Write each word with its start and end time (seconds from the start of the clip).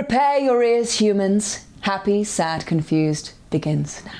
Prepare 0.00 0.38
your 0.38 0.62
ears, 0.62 0.98
humans. 0.98 1.66
Happy, 1.82 2.24
sad, 2.24 2.64
confused 2.64 3.34
begins 3.50 4.02
now. 4.06 4.18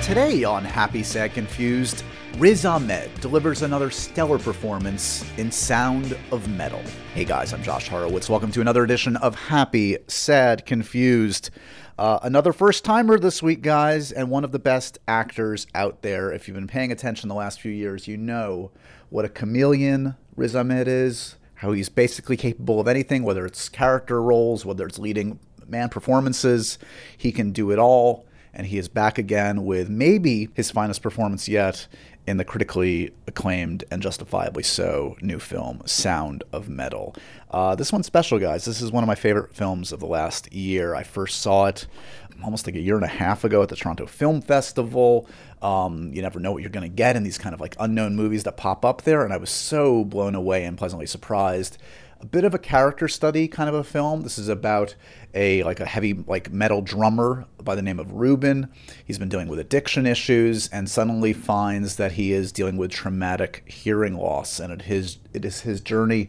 Today 0.00 0.42
on 0.44 0.64
Happy, 0.64 1.02
Sad, 1.02 1.34
Confused, 1.34 2.02
Riz 2.38 2.64
Ahmed 2.64 3.10
delivers 3.20 3.60
another 3.60 3.90
stellar 3.90 4.38
performance 4.38 5.22
in 5.36 5.52
Sound 5.52 6.16
of 6.30 6.48
Metal. 6.48 6.80
Hey 7.12 7.26
guys, 7.26 7.52
I'm 7.52 7.62
Josh 7.62 7.88
Horowitz. 7.88 8.30
Welcome 8.30 8.50
to 8.52 8.62
another 8.62 8.82
edition 8.82 9.16
of 9.16 9.34
Happy, 9.34 9.98
Sad, 10.08 10.64
Confused. 10.64 11.50
Uh, 11.98 12.20
another 12.22 12.54
first 12.54 12.86
timer 12.86 13.18
this 13.18 13.42
week, 13.42 13.60
guys, 13.60 14.12
and 14.12 14.30
one 14.30 14.44
of 14.44 14.52
the 14.52 14.58
best 14.58 14.98
actors 15.06 15.66
out 15.74 16.00
there. 16.00 16.32
If 16.32 16.48
you've 16.48 16.54
been 16.54 16.66
paying 16.66 16.90
attention 16.90 17.28
the 17.28 17.34
last 17.34 17.60
few 17.60 17.70
years, 17.70 18.08
you 18.08 18.16
know 18.16 18.70
what 19.10 19.26
a 19.26 19.28
chameleon 19.28 20.16
Riz 20.36 20.56
Ahmed 20.56 20.88
is, 20.88 21.36
how 21.56 21.72
he's 21.72 21.88
basically 21.88 22.36
capable 22.36 22.80
of 22.80 22.88
anything, 22.88 23.22
whether 23.22 23.46
it's 23.46 23.68
character 23.68 24.20
roles, 24.20 24.64
whether 24.64 24.86
it's 24.86 24.98
leading 24.98 25.38
man 25.66 25.88
performances. 25.88 26.78
He 27.16 27.32
can 27.32 27.52
do 27.52 27.70
it 27.70 27.78
all, 27.78 28.26
and 28.52 28.66
he 28.66 28.78
is 28.78 28.88
back 28.88 29.18
again 29.18 29.64
with 29.64 29.88
maybe 29.88 30.48
his 30.54 30.70
finest 30.70 31.02
performance 31.02 31.48
yet 31.48 31.86
in 32.26 32.36
the 32.36 32.44
critically 32.44 33.12
acclaimed 33.26 33.84
and 33.90 34.00
justifiably 34.00 34.62
so 34.62 35.16
new 35.20 35.38
film 35.38 35.82
Sound 35.86 36.44
of 36.52 36.68
Metal. 36.68 37.16
Uh, 37.50 37.74
this 37.74 37.92
one's 37.92 38.06
special, 38.06 38.38
guys. 38.38 38.64
This 38.64 38.80
is 38.80 38.92
one 38.92 39.02
of 39.02 39.08
my 39.08 39.14
favorite 39.14 39.54
films 39.54 39.92
of 39.92 40.00
the 40.00 40.06
last 40.06 40.52
year. 40.52 40.94
I 40.94 41.02
first 41.02 41.40
saw 41.40 41.66
it 41.66 41.86
almost 42.42 42.66
like 42.66 42.74
a 42.74 42.80
year 42.80 42.96
and 42.96 43.04
a 43.04 43.08
half 43.08 43.44
ago 43.44 43.62
at 43.62 43.68
the 43.68 43.76
Toronto 43.76 44.06
Film 44.06 44.40
Festival. 44.40 45.28
Um, 45.60 46.12
you 46.12 46.22
never 46.22 46.40
know 46.40 46.52
what 46.52 46.62
you're 46.62 46.70
going 46.70 46.88
to 46.88 46.94
get 46.94 47.16
in 47.16 47.22
these 47.22 47.38
kind 47.38 47.54
of 47.54 47.60
like 47.60 47.76
unknown 47.78 48.16
movies 48.16 48.44
that 48.44 48.56
pop 48.56 48.84
up 48.84 49.02
there, 49.02 49.24
and 49.24 49.32
I 49.32 49.36
was 49.36 49.50
so 49.50 50.04
blown 50.04 50.34
away 50.34 50.64
and 50.64 50.76
pleasantly 50.76 51.06
surprised 51.06 51.78
a 52.22 52.26
bit 52.26 52.44
of 52.44 52.54
a 52.54 52.58
character 52.58 53.08
study 53.08 53.48
kind 53.48 53.68
of 53.68 53.74
a 53.74 53.82
film. 53.82 54.22
This 54.22 54.38
is 54.38 54.48
about 54.48 54.94
a 55.34 55.64
like 55.64 55.80
a 55.80 55.86
heavy 55.86 56.14
like 56.14 56.52
metal 56.52 56.80
drummer 56.80 57.46
by 57.62 57.74
the 57.74 57.82
name 57.82 57.98
of 57.98 58.12
Ruben. 58.12 58.68
He's 59.04 59.18
been 59.18 59.28
dealing 59.28 59.48
with 59.48 59.58
addiction 59.58 60.06
issues 60.06 60.68
and 60.68 60.88
suddenly 60.88 61.32
finds 61.32 61.96
that 61.96 62.12
he 62.12 62.32
is 62.32 62.52
dealing 62.52 62.76
with 62.76 62.92
traumatic 62.92 63.64
hearing 63.66 64.16
loss 64.16 64.60
and 64.60 64.72
it 64.72 64.82
his 64.82 65.18
it 65.34 65.44
is 65.44 65.62
his 65.62 65.80
journey 65.80 66.28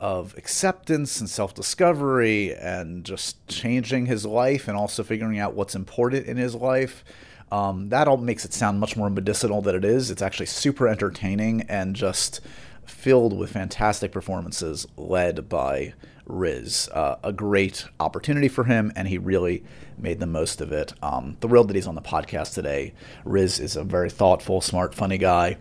of 0.00 0.36
acceptance 0.36 1.20
and 1.20 1.28
self-discovery 1.28 2.54
and 2.54 3.04
just 3.04 3.46
changing 3.48 4.06
his 4.06 4.24
life 4.24 4.68
and 4.68 4.76
also 4.76 5.02
figuring 5.02 5.38
out 5.38 5.54
what's 5.54 5.74
important 5.74 6.26
in 6.26 6.36
his 6.36 6.54
life. 6.54 7.04
Um, 7.50 7.88
that 7.88 8.08
all 8.08 8.16
makes 8.18 8.44
it 8.44 8.52
sound 8.52 8.78
much 8.78 8.96
more 8.96 9.10
medicinal 9.10 9.62
than 9.62 9.74
it 9.74 9.84
is. 9.84 10.10
It's 10.10 10.22
actually 10.22 10.46
super 10.46 10.86
entertaining 10.86 11.62
and 11.62 11.96
just 11.96 12.40
filled 12.84 13.36
with 13.36 13.52
fantastic 13.52 14.12
performances 14.12 14.86
led 14.96 15.48
by 15.48 15.94
Riz. 16.26 16.88
Uh, 16.92 17.16
a 17.24 17.32
great 17.32 17.86
opportunity 17.98 18.48
for 18.48 18.64
him, 18.64 18.92
and 18.94 19.08
he 19.08 19.18
really 19.18 19.64
made 19.96 20.20
the 20.20 20.26
most 20.26 20.60
of 20.60 20.72
it. 20.72 20.92
Um, 21.02 21.36
thrilled 21.40 21.68
that 21.68 21.76
he's 21.76 21.86
on 21.86 21.94
the 21.94 22.02
podcast 22.02 22.54
today. 22.54 22.92
Riz 23.24 23.58
is 23.58 23.76
a 23.76 23.84
very 23.84 24.10
thoughtful, 24.10 24.60
smart, 24.60 24.94
funny 24.94 25.18
guy. 25.18 25.56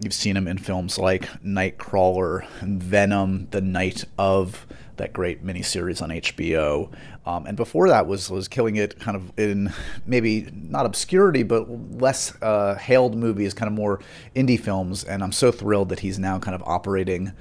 You've 0.00 0.14
seen 0.14 0.36
him 0.36 0.48
in 0.48 0.58
films 0.58 0.98
like 0.98 1.22
Nightcrawler, 1.42 2.46
Venom, 2.62 3.48
The 3.52 3.60
Night 3.60 4.04
of, 4.18 4.66
that 4.96 5.12
great 5.12 5.44
miniseries 5.44 6.02
on 6.02 6.10
HBO. 6.10 6.90
Um, 7.26 7.46
and 7.46 7.56
before 7.56 7.88
that 7.88 8.06
was 8.06 8.30
was 8.30 8.48
killing 8.48 8.76
it 8.76 8.98
kind 9.00 9.16
of 9.16 9.32
in 9.38 9.72
maybe 10.06 10.48
not 10.52 10.86
obscurity, 10.86 11.42
but 11.42 11.68
less 12.00 12.34
uh, 12.42 12.74
hailed 12.74 13.16
movies, 13.16 13.54
kind 13.54 13.68
of 13.68 13.74
more 13.74 14.00
indie 14.36 14.60
films. 14.60 15.04
And 15.04 15.22
I'm 15.22 15.32
so 15.32 15.50
thrilled 15.50 15.88
that 15.88 16.00
he's 16.00 16.18
now 16.18 16.38
kind 16.38 16.54
of 16.54 16.62
operating 16.66 17.32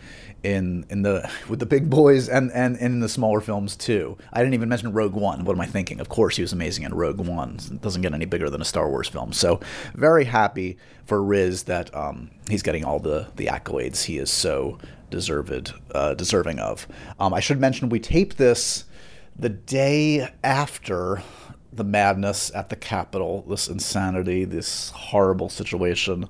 in 0.44 0.86
in 0.90 1.02
the 1.02 1.30
with 1.48 1.60
the 1.60 1.66
big 1.66 1.90
boys 1.90 2.28
and, 2.30 2.52
and, 2.52 2.76
and 2.76 2.96
in 2.96 3.00
the 3.00 3.10
smaller 3.10 3.42
films 3.42 3.76
too. 3.76 4.18
I 4.32 4.40
didn't 4.40 4.54
even 4.54 4.70
mention 4.70 4.92
Rogue 4.92 5.14
One. 5.14 5.46
What 5.46 5.54
am 5.54 5.62
I 5.62 5.66
thinking? 5.66 6.00
Of 6.00 6.10
course, 6.10 6.36
he 6.36 6.42
was 6.42 6.54
amazing 6.54 6.84
in 6.84 6.94
Rogue 6.94 7.20
One. 7.20 7.58
It 7.72 7.82
doesn't 7.82 8.02
get 8.02 8.14
any 8.14 8.26
bigger 8.26 8.50
than 8.50 8.62
a 8.62 8.66
Star 8.66 8.90
Wars 8.90 9.08
film. 9.08 9.34
So 9.34 9.60
very 9.94 10.26
happy 10.26 10.78
for 11.06 11.24
Riz 11.24 11.64
that 11.64 11.94
um, 11.96 12.30
he's 12.50 12.64
getting 12.64 12.84
all 12.84 13.00
the 13.00 13.28
the 13.36 13.48
accolades 13.48 14.04
he 14.04 14.18
is 14.18 14.30
so 14.30 14.78
deserved 15.10 15.74
uh, 15.94 16.14
deserving 16.14 16.60
of. 16.60 16.88
Um, 17.20 17.34
I 17.34 17.40
should 17.40 17.60
mention 17.60 17.90
we 17.90 18.00
taped 18.00 18.38
this 18.38 18.86
the 19.38 19.50
day 19.50 20.28
after 20.44 21.24
the 21.72 21.84
madness 21.84 22.52
at 22.54 22.70
the 22.70 22.76
Capitol, 22.76 23.44
this 23.48 23.68
insanity, 23.68 24.46
this 24.46 24.92
horrible 24.92 25.50
situation. 25.50 26.30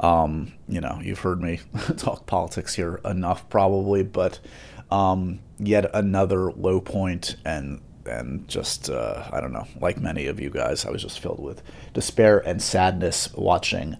Um, 0.00 0.52
you 0.68 0.80
know, 0.80 1.00
you've 1.02 1.20
heard 1.20 1.42
me 1.42 1.60
talk 1.96 2.26
politics 2.26 2.74
here 2.74 3.00
enough, 3.04 3.48
probably, 3.48 4.02
but 4.02 4.38
um, 4.90 5.40
yet 5.58 5.90
another 5.94 6.52
low 6.52 6.80
point 6.80 7.36
and 7.44 7.80
and 8.06 8.48
just 8.48 8.88
uh, 8.88 9.28
I 9.30 9.40
don't 9.40 9.52
know, 9.52 9.66
like 9.80 10.00
many 10.00 10.26
of 10.26 10.40
you 10.40 10.50
guys, 10.50 10.86
I 10.86 10.90
was 10.90 11.02
just 11.02 11.20
filled 11.20 11.40
with 11.40 11.62
despair 11.92 12.38
and 12.38 12.62
sadness 12.62 13.32
watching 13.34 13.96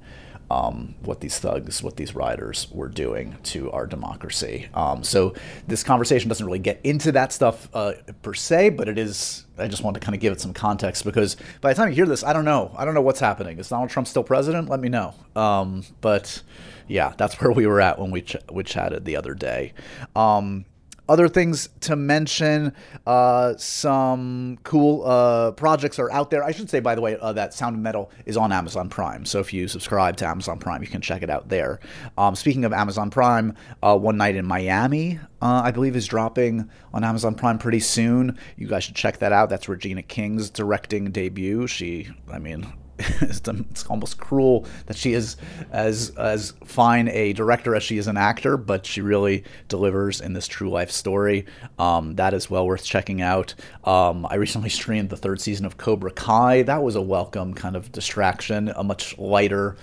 um, 0.50 0.94
what 1.02 1.20
these 1.20 1.38
thugs, 1.38 1.82
what 1.82 1.96
these 1.96 2.14
riders 2.14 2.68
were 2.70 2.88
doing 2.88 3.36
to 3.44 3.70
our 3.72 3.86
democracy. 3.86 4.68
Um, 4.74 5.04
so 5.04 5.34
this 5.66 5.82
conversation 5.82 6.28
doesn't 6.28 6.44
really 6.44 6.58
get 6.58 6.80
into 6.84 7.12
that 7.12 7.32
stuff 7.32 7.68
uh, 7.74 7.92
per 8.22 8.34
se, 8.34 8.70
but 8.70 8.88
it 8.88 8.98
is. 8.98 9.44
I 9.58 9.68
just 9.68 9.82
want 9.82 9.94
to 9.94 10.00
kind 10.00 10.14
of 10.14 10.20
give 10.20 10.32
it 10.32 10.40
some 10.40 10.54
context 10.54 11.04
because 11.04 11.36
by 11.60 11.72
the 11.72 11.76
time 11.76 11.88
you 11.88 11.94
hear 11.94 12.06
this, 12.06 12.22
I 12.22 12.32
don't 12.32 12.44
know. 12.44 12.74
I 12.76 12.84
don't 12.84 12.94
know 12.94 13.02
what's 13.02 13.20
happening. 13.20 13.58
Is 13.58 13.68
Donald 13.68 13.90
Trump 13.90 14.06
still 14.06 14.22
president? 14.22 14.68
Let 14.68 14.80
me 14.80 14.88
know. 14.88 15.14
Um, 15.36 15.82
but 16.00 16.42
yeah, 16.86 17.12
that's 17.18 17.34
where 17.40 17.52
we 17.52 17.66
were 17.66 17.80
at 17.80 17.98
when 17.98 18.10
we 18.10 18.22
ch- 18.22 18.36
we 18.50 18.64
chatted 18.64 19.04
the 19.04 19.16
other 19.16 19.34
day. 19.34 19.74
Um, 20.16 20.64
other 21.08 21.28
things 21.28 21.68
to 21.80 21.96
mention, 21.96 22.72
uh, 23.06 23.56
some 23.56 24.58
cool 24.62 25.04
uh, 25.06 25.52
projects 25.52 25.98
are 25.98 26.10
out 26.10 26.30
there. 26.30 26.44
I 26.44 26.52
should 26.52 26.68
say, 26.68 26.80
by 26.80 26.94
the 26.94 27.00
way, 27.00 27.16
uh, 27.18 27.32
that 27.32 27.54
Sound 27.54 27.76
of 27.76 27.82
Metal 27.82 28.10
is 28.26 28.36
on 28.36 28.52
Amazon 28.52 28.88
Prime. 28.88 29.24
So 29.24 29.40
if 29.40 29.52
you 29.52 29.68
subscribe 29.68 30.16
to 30.18 30.26
Amazon 30.26 30.58
Prime, 30.58 30.82
you 30.82 30.88
can 30.88 31.00
check 31.00 31.22
it 31.22 31.30
out 31.30 31.48
there. 31.48 31.80
Um, 32.16 32.34
speaking 32.34 32.64
of 32.64 32.72
Amazon 32.72 33.10
Prime, 33.10 33.54
uh, 33.82 33.96
One 33.96 34.16
Night 34.16 34.36
in 34.36 34.44
Miami, 34.44 35.18
uh, 35.40 35.62
I 35.64 35.70
believe, 35.70 35.96
is 35.96 36.06
dropping 36.06 36.68
on 36.92 37.04
Amazon 37.04 37.34
Prime 37.34 37.58
pretty 37.58 37.80
soon. 37.80 38.38
You 38.56 38.66
guys 38.66 38.84
should 38.84 38.96
check 38.96 39.18
that 39.18 39.32
out. 39.32 39.48
That's 39.48 39.68
Regina 39.68 40.02
King's 40.02 40.50
directing 40.50 41.10
debut. 41.10 41.66
She, 41.66 42.08
I 42.30 42.38
mean, 42.38 42.72
it's 43.20 43.86
almost 43.86 44.18
cruel 44.18 44.66
that 44.86 44.96
she 44.96 45.12
is 45.12 45.36
as 45.70 46.10
as 46.16 46.52
fine 46.64 47.08
a 47.08 47.32
director 47.32 47.74
as 47.74 47.82
she 47.82 47.96
is 47.98 48.08
an 48.08 48.16
actor, 48.16 48.56
but 48.56 48.84
she 48.84 49.00
really 49.00 49.44
delivers 49.68 50.20
in 50.20 50.32
this 50.32 50.48
true 50.48 50.68
life 50.68 50.90
story. 50.90 51.46
Um, 51.78 52.16
that 52.16 52.34
is 52.34 52.50
well 52.50 52.66
worth 52.66 52.84
checking 52.84 53.22
out. 53.22 53.54
Um, 53.84 54.26
I 54.28 54.34
recently 54.34 54.68
streamed 54.78 55.10
the 55.10 55.16
third 55.16 55.40
season 55.40 55.64
of 55.64 55.76
Cobra 55.76 56.10
Kai. 56.10 56.62
That 56.62 56.82
was 56.82 56.96
a 56.96 57.02
welcome 57.02 57.54
kind 57.54 57.76
of 57.76 57.92
distraction, 57.92 58.72
a 58.74 58.82
much 58.82 59.16
lighter. 59.18 59.76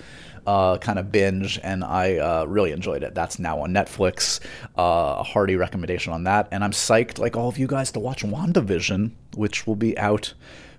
Uh, 0.46 0.78
kind 0.78 1.00
of 1.00 1.10
binge, 1.10 1.58
and 1.64 1.82
I 1.82 2.18
uh, 2.18 2.44
really 2.44 2.70
enjoyed 2.70 3.02
it. 3.02 3.16
That's 3.16 3.40
now 3.40 3.62
on 3.62 3.72
Netflix. 3.72 4.38
Uh, 4.78 5.16
a 5.18 5.24
hearty 5.24 5.56
recommendation 5.56 6.12
on 6.12 6.22
that. 6.22 6.46
And 6.52 6.62
I'm 6.62 6.70
psyched, 6.70 7.18
like 7.18 7.36
all 7.36 7.48
of 7.48 7.58
you 7.58 7.66
guys, 7.66 7.90
to 7.90 7.98
watch 7.98 8.22
WandaVision, 8.22 9.10
which 9.34 9.66
will 9.66 9.74
be 9.74 9.98
out 9.98 10.34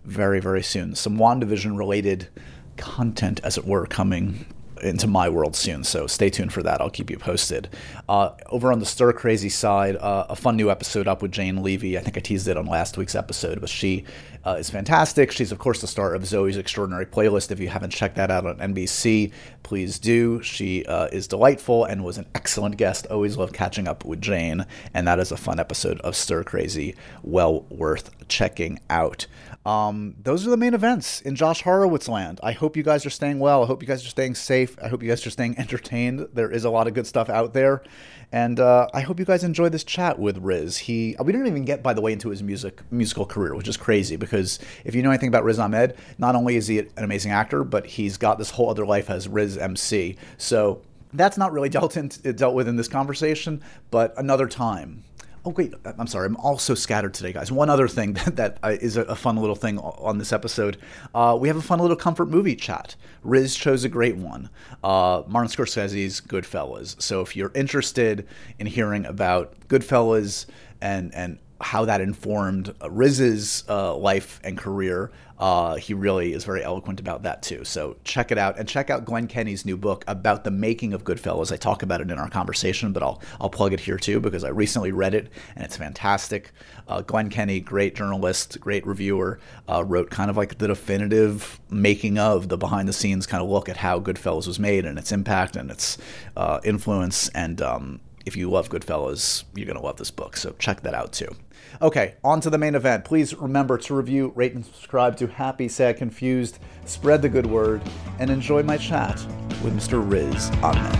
very, 0.07 0.39
very 0.39 0.63
soon. 0.63 0.95
Some 0.95 1.17
WandaVision 1.17 1.77
related 1.77 2.29
content, 2.77 3.41
as 3.43 3.57
it 3.57 3.65
were, 3.65 3.85
coming 3.85 4.45
into 4.81 5.07
my 5.07 5.27
world 5.27 5.55
soon. 5.55 5.83
So 5.83 6.07
stay 6.07 6.29
tuned 6.29 6.53
for 6.53 6.63
that. 6.63 6.79
I'll 6.81 6.89
keep 6.89 7.09
you 7.09 7.17
posted. 7.17 7.69
Uh, 8.07 8.31
over 8.47 8.71
on 8.71 8.79
the 8.79 8.85
stir 8.85 9.11
crazy 9.11 9.49
side, 9.49 9.95
uh, 9.97 10.27
a 10.29 10.35
fun 10.35 10.55
new 10.55 10.71
episode 10.71 11.07
up 11.07 11.21
with 11.21 11.31
Jane 11.31 11.61
Levy. 11.61 11.97
I 11.97 12.01
think 12.01 12.17
I 12.17 12.21
teased 12.21 12.47
it 12.47 12.57
on 12.57 12.65
last 12.67 12.97
week's 12.97 13.15
episode, 13.15 13.59
but 13.59 13.69
she 13.69 14.05
uh, 14.47 14.55
is 14.55 14.69
fantastic. 14.69 15.29
She's 15.29 15.51
of 15.51 15.59
course 15.59 15.81
the 15.81 15.87
star 15.87 16.13
of 16.15 16.25
Zoe's 16.25 16.55
Extraordinary 16.55 17.05
Playlist. 17.05 17.51
If 17.51 17.59
you 17.59 17.67
haven't 17.67 17.89
checked 17.89 18.15
that 18.15 18.31
out 18.31 18.45
on 18.45 18.57
NBC, 18.59 19.33
please 19.61 19.99
do. 19.99 20.41
She 20.41 20.85
uh, 20.85 21.07
is 21.07 21.27
delightful 21.27 21.83
and 21.83 22.05
was 22.05 22.17
an 22.17 22.27
excellent 22.33 22.77
guest. 22.77 23.07
Always 23.07 23.35
love 23.35 23.51
catching 23.51 23.89
up 23.89 24.05
with 24.05 24.21
Jane, 24.21 24.65
and 24.93 25.05
that 25.05 25.19
is 25.19 25.33
a 25.33 25.37
fun 25.37 25.59
episode 25.59 25.99
of 25.99 26.15
Stir 26.15 26.45
Crazy. 26.45 26.95
Well 27.23 27.65
worth 27.69 28.09
checking 28.29 28.79
out. 28.89 29.27
Um, 29.65 30.15
those 30.23 30.47
are 30.47 30.49
the 30.49 30.55
main 30.55 30.73
events 30.73 31.19
in 31.19 31.35
Josh 31.35 31.63
Horowitz 31.63 32.07
land. 32.07 32.39
I 32.41 32.53
hope 32.53 32.77
you 32.77 32.83
guys 32.83 33.05
are 33.05 33.09
staying 33.09 33.39
well. 33.39 33.63
I 33.63 33.65
hope 33.65 33.81
you 33.81 33.87
guys 33.87 34.05
are 34.05 34.09
staying 34.09 34.35
safe. 34.35 34.77
I 34.81 34.87
hope 34.87 35.03
you 35.03 35.09
guys 35.09 35.27
are 35.27 35.29
staying 35.29 35.57
entertained. 35.59 36.29
There 36.33 36.49
is 36.49 36.63
a 36.63 36.69
lot 36.69 36.87
of 36.87 36.93
good 36.93 37.05
stuff 37.05 37.29
out 37.29 37.53
there. 37.53 37.83
And 38.31 38.59
uh, 38.59 38.87
I 38.93 39.01
hope 39.01 39.19
you 39.19 39.25
guys 39.25 39.43
enjoy 39.43 39.69
this 39.69 39.85
chat 39.85 40.19
with 40.19 40.37
Riz. 40.39 40.77
He 40.77 41.15
we 41.23 41.31
didn't 41.31 41.47
even 41.47 41.63
get, 41.63 41.81
by 41.81 41.93
the 41.93 42.01
way, 42.01 42.11
into 42.11 42.29
his 42.29 42.43
music 42.43 42.81
musical 42.91 43.25
career, 43.25 43.55
which 43.55 43.67
is 43.67 43.77
crazy 43.77 44.17
because 44.17 44.59
if 44.83 44.93
you 44.95 45.01
know 45.01 45.09
anything 45.09 45.29
about 45.29 45.45
Riz 45.45 45.59
Ahmed, 45.59 45.95
not 46.17 46.35
only 46.35 46.57
is 46.57 46.67
he 46.67 46.79
an 46.79 46.89
amazing 46.97 47.31
actor, 47.31 47.63
but 47.63 47.85
he's 47.85 48.17
got 48.17 48.37
this 48.37 48.51
whole 48.51 48.69
other 48.69 48.85
life 48.85 49.09
as 49.09 49.29
Riz 49.29 49.57
MC. 49.57 50.17
So 50.37 50.81
that's 51.13 51.37
not 51.37 51.53
really 51.53 51.69
dealt 51.77 51.95
in, 51.95 52.09
dealt 52.09 52.53
with 52.53 52.67
in 52.67 52.75
this 52.75 52.89
conversation, 52.89 53.61
but 53.91 54.13
another 54.17 54.47
time 54.47 55.03
Oh 55.47 55.51
wait, 55.51 55.73
I'm 55.97 56.07
sorry. 56.07 56.25
I'm 56.25 56.35
also 56.35 56.75
scattered 56.75 57.13
today, 57.13 57.31
guys. 57.31 57.53
One 57.53 57.69
other 57.69 57.87
thing 57.87 58.13
that, 58.25 58.35
that 58.35 58.57
uh, 58.61 58.75
a, 59.07 59.15
fun 59.15 59.37
little 59.37 59.55
thing 59.55 59.79
on 59.79 60.17
this 60.17 60.33
episode, 60.33 60.75
uh, 61.15 61.37
we 61.39 61.47
have 61.47 61.55
a 61.55 61.61
fun 61.61 61.79
little 61.79 61.95
comfort 61.95 62.25
movie 62.25 62.57
chat. 62.57 62.97
Riz 63.23 63.55
chose 63.55 63.85
a 63.85 63.89
great 63.89 64.17
one, 64.17 64.49
uh, 64.83 65.23
Martin 65.25 65.49
Scorsese's 65.49 66.19
Goodfellas. 66.19 67.01
So 67.01 67.21
if 67.21 67.33
you're 67.33 67.53
interested 67.55 68.27
in 68.59 68.67
hearing 68.67 69.05
about 69.05 69.55
Goodfellas 69.69 70.47
and 70.81 71.15
and 71.15 71.39
how 71.61 71.85
that 71.85 72.01
informed 72.01 72.73
Riz's 72.89 73.63
uh, 73.69 73.95
life 73.95 74.39
and 74.43 74.57
career. 74.57 75.11
Uh, 75.39 75.75
he 75.75 75.93
really 75.93 76.33
is 76.33 76.43
very 76.43 76.63
eloquent 76.63 76.99
about 76.99 77.23
that 77.23 77.43
too. 77.43 77.63
So 77.63 77.97
check 78.03 78.31
it 78.31 78.37
out 78.37 78.57
and 78.57 78.67
check 78.67 78.89
out 78.89 79.05
Glenn 79.05 79.27
Kenny's 79.27 79.65
new 79.65 79.77
book 79.77 80.03
about 80.07 80.43
the 80.43 80.51
making 80.51 80.93
of 80.93 81.03
Goodfellas. 81.03 81.51
I 81.51 81.57
talk 81.57 81.83
about 81.83 82.01
it 82.01 82.09
in 82.09 82.17
our 82.17 82.29
conversation, 82.29 82.91
but 82.93 83.03
I'll 83.03 83.21
I'll 83.39 83.49
plug 83.49 83.73
it 83.73 83.79
here 83.79 83.97
too 83.97 84.19
because 84.19 84.43
I 84.43 84.49
recently 84.49 84.91
read 84.91 85.13
it 85.13 85.29
and 85.55 85.63
it's 85.63 85.77
fantastic. 85.77 86.51
Uh, 86.87 87.01
Glenn 87.01 87.29
Kenny, 87.29 87.59
great 87.59 87.95
journalist, 87.95 88.59
great 88.59 88.85
reviewer, 88.87 89.39
uh, 89.69 89.83
wrote 89.83 90.09
kind 90.09 90.29
of 90.29 90.37
like 90.37 90.57
the 90.57 90.67
definitive 90.67 91.59
making 91.69 92.17
of 92.17 92.49
the 92.49 92.57
behind 92.57 92.87
the 92.87 92.93
scenes 92.93 93.27
kind 93.27 93.43
of 93.43 93.49
look 93.49 93.69
at 93.69 93.77
how 93.77 93.99
Goodfellas 93.99 94.47
was 94.47 94.59
made 94.59 94.85
and 94.85 94.97
its 94.97 95.11
impact 95.11 95.55
and 95.55 95.69
its 95.69 95.97
uh, 96.35 96.59
influence. 96.63 97.29
And 97.29 97.61
um, 97.61 97.99
if 98.27 98.35
you 98.35 98.49
love 98.49 98.67
Goodfellas, 98.67 99.45
you're 99.55 99.65
gonna 99.65 99.81
love 99.81 99.95
this 99.95 100.11
book. 100.11 100.35
So 100.35 100.53
check 100.59 100.81
that 100.81 100.93
out 100.93 101.13
too. 101.13 101.33
Okay, 101.81 102.15
on 102.25 102.41
to 102.41 102.49
the 102.49 102.57
main 102.57 102.75
event. 102.75 103.05
Please 103.05 103.33
remember 103.33 103.77
to 103.77 103.95
review, 103.95 104.33
rate, 104.35 104.53
and 104.53 104.65
subscribe 104.65 105.15
to 105.17 105.27
Happy, 105.27 105.69
Sad, 105.69 105.95
Confused, 105.95 106.59
spread 106.85 107.21
the 107.21 107.29
good 107.29 107.45
word, 107.45 107.81
and 108.19 108.29
enjoy 108.29 108.63
my 108.63 108.75
chat 108.75 109.15
with 109.63 109.73
Mr. 109.73 110.03
Riz 110.05 110.51
Ahmed. 110.61 110.95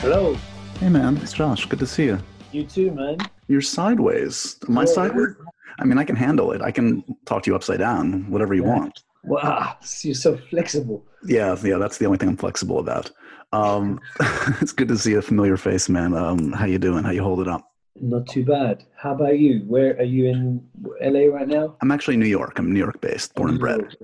Hello. 0.00 0.36
Hey, 0.78 0.90
man. 0.90 1.16
It's 1.18 1.32
Josh. 1.32 1.64
Good 1.64 1.78
to 1.78 1.86
see 1.86 2.04
you. 2.04 2.18
You 2.52 2.64
too, 2.64 2.90
man. 2.90 3.16
You're 3.48 3.62
sideways. 3.62 4.56
Am 4.68 4.76
I 4.76 4.84
sideways? 4.84 5.36
I 5.78 5.84
mean, 5.84 5.96
I 5.96 6.04
can 6.04 6.16
handle 6.16 6.52
it. 6.52 6.60
I 6.60 6.70
can 6.70 7.02
talk 7.24 7.44
to 7.44 7.50
you 7.50 7.56
upside 7.56 7.78
down, 7.78 8.30
whatever 8.30 8.54
you 8.54 8.62
yeah. 8.62 8.76
want. 8.76 9.02
Wow, 9.24 9.76
you're 10.02 10.14
so 10.14 10.36
flexible. 10.36 11.04
Yeah, 11.24 11.56
yeah, 11.62 11.76
that's 11.76 11.98
the 11.98 12.06
only 12.06 12.18
thing 12.18 12.30
I'm 12.30 12.36
flexible 12.36 12.78
about. 12.78 13.10
Um, 13.52 14.00
it's 14.60 14.72
good 14.72 14.88
to 14.88 14.98
see 14.98 15.14
a 15.14 15.22
familiar 15.22 15.56
face, 15.56 15.88
man. 15.88 16.14
Um, 16.14 16.52
how 16.52 16.66
you 16.66 16.78
doing? 16.78 17.04
How 17.04 17.10
you 17.10 17.22
holding 17.22 17.48
up? 17.48 17.72
Not 18.00 18.26
too 18.28 18.44
bad. 18.44 18.84
How 18.96 19.12
about 19.12 19.38
you? 19.38 19.60
Where 19.66 19.96
are 19.96 20.04
you 20.04 20.28
in 20.28 20.66
LA 21.02 21.34
right 21.34 21.48
now? 21.48 21.76
I'm 21.82 21.90
actually 21.90 22.16
New 22.16 22.26
York. 22.26 22.58
I'm 22.58 22.72
New 22.72 22.78
York 22.78 23.00
based, 23.00 23.34
born 23.34 23.50
and 23.50 23.58
bred. 23.58 23.96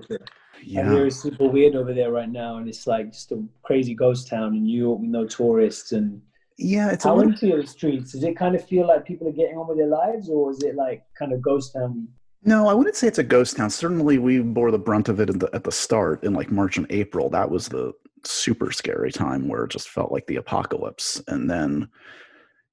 Yeah. 0.61 0.93
It's 0.95 1.21
super 1.21 1.47
weird 1.47 1.75
over 1.75 1.93
there 1.93 2.11
right 2.11 2.29
now, 2.29 2.57
and 2.57 2.67
it's 2.67 2.85
like 2.85 3.13
just 3.13 3.31
a 3.31 3.43
crazy 3.63 3.93
ghost 3.93 4.27
town 4.27 4.55
in 4.55 4.63
New 4.63 4.77
York 4.77 4.99
with 4.99 5.09
no 5.09 5.25
tourists. 5.25 5.93
And 5.93 6.21
yeah, 6.57 6.91
it's 6.91 7.05
how 7.05 7.17
are 7.17 7.25
the 7.25 7.65
streets? 7.65 8.11
Does 8.11 8.23
it 8.23 8.35
kind 8.35 8.55
of 8.55 8.67
feel 8.67 8.85
like 8.87 9.05
people 9.05 9.27
are 9.29 9.33
getting 9.33 9.57
on 9.57 9.67
with 9.67 9.77
their 9.77 9.87
lives, 9.87 10.29
or 10.29 10.51
is 10.51 10.61
it 10.63 10.75
like 10.75 11.03
kind 11.17 11.31
of 11.31 11.41
ghost 11.41 11.73
town? 11.73 12.07
No, 12.43 12.67
I 12.67 12.73
wouldn't 12.73 12.95
say 12.95 13.07
it's 13.07 13.17
a 13.17 13.23
ghost 13.23 13.55
town. 13.57 13.69
Certainly, 13.69 14.17
we 14.17 14.39
bore 14.39 14.71
the 14.71 14.79
brunt 14.79 15.09
of 15.09 15.19
it 15.19 15.29
at 15.29 15.39
the, 15.39 15.49
at 15.53 15.63
the 15.63 15.71
start 15.71 16.23
in 16.23 16.33
like 16.33 16.51
March 16.51 16.77
and 16.77 16.87
April. 16.89 17.29
That 17.29 17.49
was 17.49 17.69
the 17.69 17.93
super 18.29 18.71
scary 18.71 19.11
time 19.11 19.47
where 19.47 19.63
it 19.63 19.71
just 19.71 19.89
felt 19.89 20.11
like 20.11 20.27
the 20.27 20.35
apocalypse. 20.37 21.21
And 21.27 21.49
then, 21.49 21.89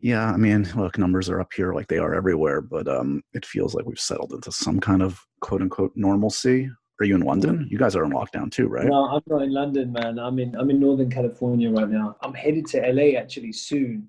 yeah, 0.00 0.30
I 0.30 0.36
mean, 0.36 0.68
look, 0.76 0.98
numbers 0.98 1.28
are 1.30 1.40
up 1.40 1.52
here 1.52 1.72
like 1.72 1.88
they 1.88 1.98
are 1.98 2.14
everywhere, 2.14 2.60
but 2.60 2.88
um, 2.88 3.22
it 3.32 3.46
feels 3.46 3.74
like 3.74 3.86
we've 3.86 3.98
settled 3.98 4.32
into 4.32 4.52
some 4.52 4.80
kind 4.80 5.02
of 5.02 5.20
quote 5.40 5.62
unquote 5.62 5.92
normalcy. 5.94 6.70
Are 7.00 7.06
you 7.06 7.16
in 7.16 7.22
London? 7.22 7.66
You 7.70 7.78
guys 7.78 7.96
are 7.96 8.04
in 8.04 8.12
lockdown 8.12 8.52
too, 8.52 8.68
right? 8.68 8.86
No, 8.86 9.06
I'm 9.06 9.22
not 9.26 9.42
in 9.42 9.52
London, 9.52 9.92
man. 9.92 10.18
I'm 10.18 10.38
in 10.38 10.54
I'm 10.54 10.70
in 10.70 10.78
Northern 10.78 11.10
California 11.10 11.70
right 11.70 11.88
now. 11.88 12.16
I'm 12.22 12.34
headed 12.34 12.66
to 12.66 12.80
LA 12.92 13.18
actually 13.18 13.52
soon, 13.52 14.08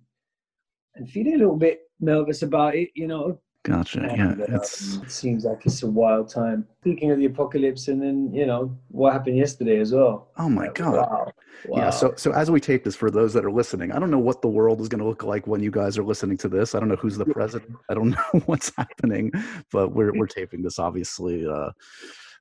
and 0.93 1.09
feeling 1.09 1.33
a 1.33 1.37
little 1.37 1.55
bit 1.55 1.79
nervous 1.99 2.43
about 2.43 2.75
it. 2.75 2.89
You 2.93 3.07
know, 3.07 3.39
Gotcha. 3.65 3.99
And, 4.01 4.37
yeah, 4.37 4.57
uh, 4.57 4.59
it 4.59 4.65
seems 4.67 5.43
like 5.43 5.65
it's 5.65 5.81
a 5.81 5.87
wild 5.87 6.29
time. 6.29 6.67
Speaking 6.81 7.09
of 7.09 7.17
the 7.17 7.25
apocalypse, 7.25 7.87
and 7.87 7.99
then 7.99 8.31
you 8.31 8.45
know 8.45 8.77
what 8.89 9.13
happened 9.13 9.37
yesterday 9.37 9.79
as 9.79 9.91
well. 9.91 10.29
Oh 10.37 10.49
my 10.49 10.67
god! 10.69 10.93
Wow. 10.93 11.31
Wow. 11.67 11.77
Yeah. 11.79 11.89
So 11.89 12.13
so 12.15 12.31
as 12.31 12.51
we 12.51 12.59
tape 12.59 12.83
this, 12.83 12.95
for 12.95 13.09
those 13.09 13.33
that 13.33 13.43
are 13.43 13.51
listening, 13.51 13.91
I 13.91 13.97
don't 13.97 14.11
know 14.11 14.19
what 14.19 14.43
the 14.43 14.47
world 14.47 14.81
is 14.81 14.87
going 14.87 15.01
to 15.01 15.07
look 15.07 15.23
like 15.23 15.47
when 15.47 15.63
you 15.63 15.71
guys 15.71 15.97
are 15.97 16.03
listening 16.03 16.37
to 16.37 16.47
this. 16.47 16.75
I 16.75 16.79
don't 16.79 16.89
know 16.89 16.95
who's 16.95 17.17
the 17.17 17.25
president. 17.25 17.75
I 17.89 17.95
don't 17.95 18.09
know 18.33 18.39
what's 18.45 18.71
happening, 18.77 19.31
but 19.71 19.93
we're 19.93 20.13
we're 20.13 20.27
taping 20.27 20.61
this 20.61 20.77
obviously 20.77 21.47
uh, 21.47 21.71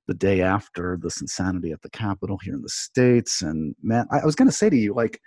the 0.06 0.14
day 0.14 0.42
after 0.42 0.98
this 1.00 1.22
insanity 1.22 1.72
at 1.72 1.80
the 1.80 1.90
Capitol 1.90 2.38
here 2.42 2.52
in 2.52 2.60
the 2.60 2.68
states. 2.68 3.40
And 3.40 3.74
man, 3.82 4.06
I, 4.12 4.18
I 4.18 4.24
was 4.26 4.34
going 4.34 4.48
to 4.48 4.54
say 4.54 4.68
to 4.68 4.76
you, 4.76 4.92
like, 4.92 5.18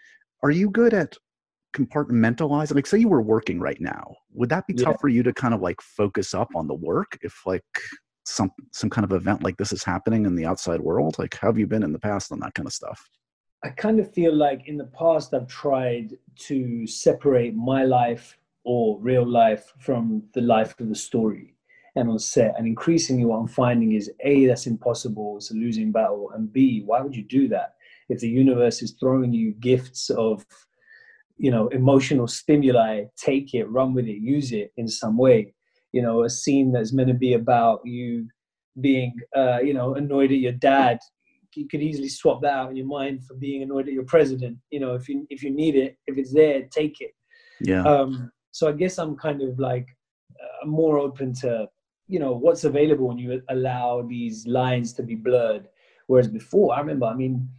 are 0.44 0.52
you 0.52 0.70
good 0.70 0.94
at 0.94 1.16
compartmentalize 1.78 2.74
like 2.74 2.88
say 2.88 2.98
you 2.98 3.08
were 3.08 3.22
working 3.22 3.60
right 3.60 3.80
now 3.80 4.16
would 4.34 4.50
that 4.50 4.66
be 4.68 4.74
yeah. 4.76 4.86
tough 4.86 5.00
for 5.00 5.10
you 5.10 5.22
to 5.22 5.34
kind 5.34 5.54
of 5.54 5.62
like 5.62 5.80
focus 5.82 6.34
up 6.34 6.50
on 6.56 6.68
the 6.68 6.74
work 6.74 7.18
if 7.22 7.46
like 7.46 7.64
some 8.28 8.52
some 8.74 8.90
kind 8.90 9.06
of 9.06 9.14
event 9.14 9.42
like 9.42 9.58
this 9.58 9.72
is 9.72 9.84
happening 9.84 10.26
in 10.26 10.36
the 10.36 10.46
outside 10.46 10.82
world? 10.82 11.16
Like 11.18 11.36
how 11.36 11.48
have 11.48 11.58
you 11.58 11.68
been 11.68 11.84
in 11.84 11.94
the 11.94 12.00
past 12.00 12.32
on 12.32 12.40
that 12.42 12.54
kind 12.54 12.68
of 12.68 12.74
stuff? 12.74 13.02
I 13.64 13.70
kind 13.70 14.00
of 14.00 14.14
feel 14.14 14.36
like 14.36 14.68
in 14.68 14.78
the 14.78 14.92
past 15.02 15.34
i've 15.34 15.48
tried 15.48 16.16
to 16.48 16.86
separate 16.86 17.56
my 17.56 17.84
life 17.84 18.38
or 18.64 19.00
real 19.00 19.26
life 19.26 19.74
from 19.80 20.24
the 20.34 20.42
life 20.42 20.80
of 20.80 20.90
the 20.90 20.96
story 20.96 21.56
and 21.96 22.08
on 22.08 22.20
set 22.20 22.54
and 22.58 22.68
increasingly 22.68 23.26
what 23.26 23.38
i'm 23.38 23.48
finding 23.48 23.94
is 23.94 24.12
a 24.20 24.46
that's 24.46 24.68
impossible 24.68 25.38
it's 25.38 25.50
a 25.50 25.56
losing 25.56 25.92
battle 25.92 26.30
and 26.36 26.54
b 26.54 26.84
why 26.86 27.02
would 27.02 27.16
you 27.16 27.24
do 27.24 27.48
that? 27.48 27.74
If 28.10 28.20
the 28.20 28.30
universe 28.30 28.82
is 28.82 28.92
throwing 28.92 29.34
you 29.34 29.52
gifts 29.54 30.10
of 30.12 30.46
you 31.38 31.52
know 31.52 31.68
emotional 31.70 32.28
stimuli 32.28 33.04
take 33.16 33.54
it 33.54 33.70
run 33.70 33.94
with 33.94 34.08
it 34.08 34.18
use 34.18 34.52
it 34.52 34.72
in 34.78 34.88
some 34.88 35.18
way. 35.18 35.54
You 35.94 36.02
know 36.02 36.24
a 36.24 36.30
scene 36.30 36.72
that's 36.72 36.94
meant 36.94 37.08
to 37.08 37.14
be 37.14 37.34
about 37.34 37.82
you 37.86 38.28
being 38.82 39.14
uh, 39.36 39.60
you 39.60 39.74
know 39.74 39.96
annoyed 39.96 40.32
at 40.32 40.40
your 40.40 40.54
dad 40.54 41.00
you 41.56 41.68
could 41.68 41.82
easily 41.82 42.08
swap 42.10 42.40
that 42.44 42.54
out 42.54 42.70
in 42.70 42.76
your 42.76 42.86
mind 42.86 43.24
for 43.26 43.34
being 43.34 43.64
annoyed 43.64 43.88
at 43.88 43.94
your 43.94 44.06
president. 44.06 44.58
You 44.70 44.80
know 44.80 44.94
if 44.94 45.10
you 45.10 45.26
if 45.30 45.42
you 45.44 45.52
need 45.52 45.76
it 45.76 45.98
if 46.08 46.18
it's 46.18 46.34
there 46.34 46.64
take 46.72 47.02
it. 47.02 47.12
Yeah. 47.60 47.84
Um 47.84 48.32
so 48.52 48.68
i 48.68 48.72
guess 48.72 48.98
i'm 48.98 49.16
kind 49.16 49.42
of 49.44 49.60
like 49.60 49.88
uh, 50.42 50.66
more 50.66 50.98
open 50.98 51.34
to 51.34 51.68
you 52.08 52.20
know 52.20 52.34
what's 52.34 52.64
available 52.64 53.08
when 53.08 53.18
you 53.18 53.42
allow 53.50 54.02
these 54.02 54.48
lines 54.48 54.94
to 54.94 55.04
be 55.04 55.16
blurred. 55.16 55.68
Whereas 56.08 56.28
before 56.28 56.74
i 56.76 56.80
remember 56.80 57.06
i 57.06 57.14
mean 57.14 57.50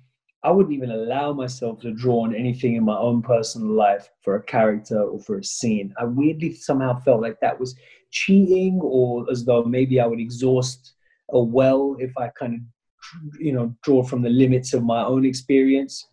I 0.45 0.51
wouldn't 0.53 0.75
even 0.75 0.93
allow 0.93 1.33
myself 1.33 1.81
to 1.81 1.93
draw 1.93 2.21
on 2.21 2.35
anything 2.35 2.77
in 2.77 2.85
my 2.85 2.97
own 2.97 3.23
personal 3.23 3.73
life 3.73 4.09
for 4.23 4.37
a 4.37 4.43
character 4.43 5.03
or 5.03 5.19
for 5.19 5.39
a 5.39 5.45
scene. 5.45 5.93
I 5.99 6.05
weirdly 6.05 6.55
somehow 6.55 7.01
felt 7.01 7.23
like 7.23 7.41
that 7.41 7.59
was 7.59 7.75
cheating 8.11 8.79
or 8.81 9.29
as 9.31 9.45
though 9.45 9.65
maybe 9.65 9.99
I 10.01 10.07
would 10.07 10.21
exhaust 10.21 10.95
a 11.31 11.43
well 11.43 11.97
if 11.99 12.17
I 12.17 12.29
kind 12.29 12.55
of, 12.55 12.61
you 13.41 13.53
know, 13.53 13.75
draw 13.83 14.05
from 14.05 14.23
the 14.23 14.31
limits 14.31 14.75
of 14.75 14.85
my 14.85 15.05
own 15.05 15.25
experience. 15.25 16.07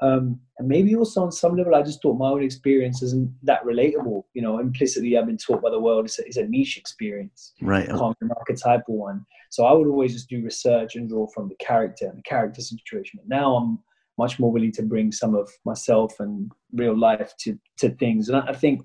Um, 0.00 0.40
and 0.58 0.68
maybe 0.68 0.94
also 0.94 1.24
on 1.24 1.32
some 1.32 1.56
level, 1.56 1.74
I 1.74 1.82
just 1.82 2.00
thought 2.00 2.18
my 2.18 2.28
own 2.28 2.42
experience 2.42 3.02
isn't 3.02 3.32
that 3.42 3.64
relatable. 3.64 4.24
You 4.32 4.42
know, 4.42 4.58
implicitly, 4.58 5.16
I've 5.16 5.26
been 5.26 5.36
taught 5.36 5.62
by 5.62 5.70
the 5.70 5.80
world 5.80 6.04
it's 6.04 6.18
a, 6.18 6.26
it's 6.26 6.36
a 6.36 6.46
niche 6.46 6.76
experience, 6.76 7.52
right? 7.60 7.88
A 7.88 7.96
common 7.96 8.30
archetypal 8.36 8.96
one. 8.96 9.26
So 9.50 9.64
I 9.64 9.72
would 9.72 9.88
always 9.88 10.12
just 10.12 10.28
do 10.28 10.42
research 10.42 10.94
and 10.94 11.08
draw 11.08 11.26
from 11.28 11.48
the 11.48 11.56
character 11.56 12.06
and 12.06 12.18
the 12.18 12.22
character 12.22 12.60
situation. 12.60 13.18
But 13.20 13.28
now 13.28 13.56
I'm 13.56 13.78
much 14.18 14.38
more 14.38 14.52
willing 14.52 14.72
to 14.72 14.82
bring 14.82 15.10
some 15.10 15.34
of 15.34 15.50
myself 15.64 16.20
and 16.20 16.50
real 16.72 16.96
life 16.96 17.34
to 17.40 17.58
to 17.78 17.90
things, 17.90 18.28
and 18.28 18.38
I, 18.38 18.48
I 18.48 18.52
think 18.52 18.82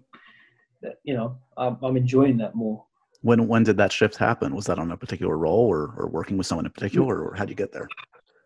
that 0.81 0.95
you 1.03 1.13
know 1.13 1.37
I'm, 1.57 1.77
I'm 1.83 1.97
enjoying 1.97 2.37
that 2.37 2.55
more. 2.55 2.85
When 3.21 3.47
when 3.47 3.63
did 3.63 3.77
that 3.77 3.91
shift 3.91 4.17
happen? 4.17 4.55
Was 4.55 4.65
that 4.65 4.79
on 4.79 4.91
a 4.91 4.97
particular 4.97 5.37
role, 5.37 5.67
or 5.67 5.93
or 5.97 6.07
working 6.07 6.37
with 6.37 6.47
someone 6.47 6.65
in 6.65 6.71
particular, 6.71 7.23
or 7.23 7.35
how 7.35 7.45
did 7.45 7.51
you 7.51 7.55
get 7.55 7.71
there? 7.71 7.87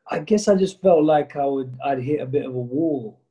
I 0.10 0.20
guess 0.20 0.48
I 0.48 0.56
just 0.56 0.82
felt 0.82 1.04
like 1.04 1.36
I 1.36 1.46
would 1.46 1.78
I'd 1.84 2.02
hit 2.02 2.22
a 2.22 2.26
bit 2.26 2.46
of 2.46 2.56
a 2.56 2.60
wall 2.60 3.22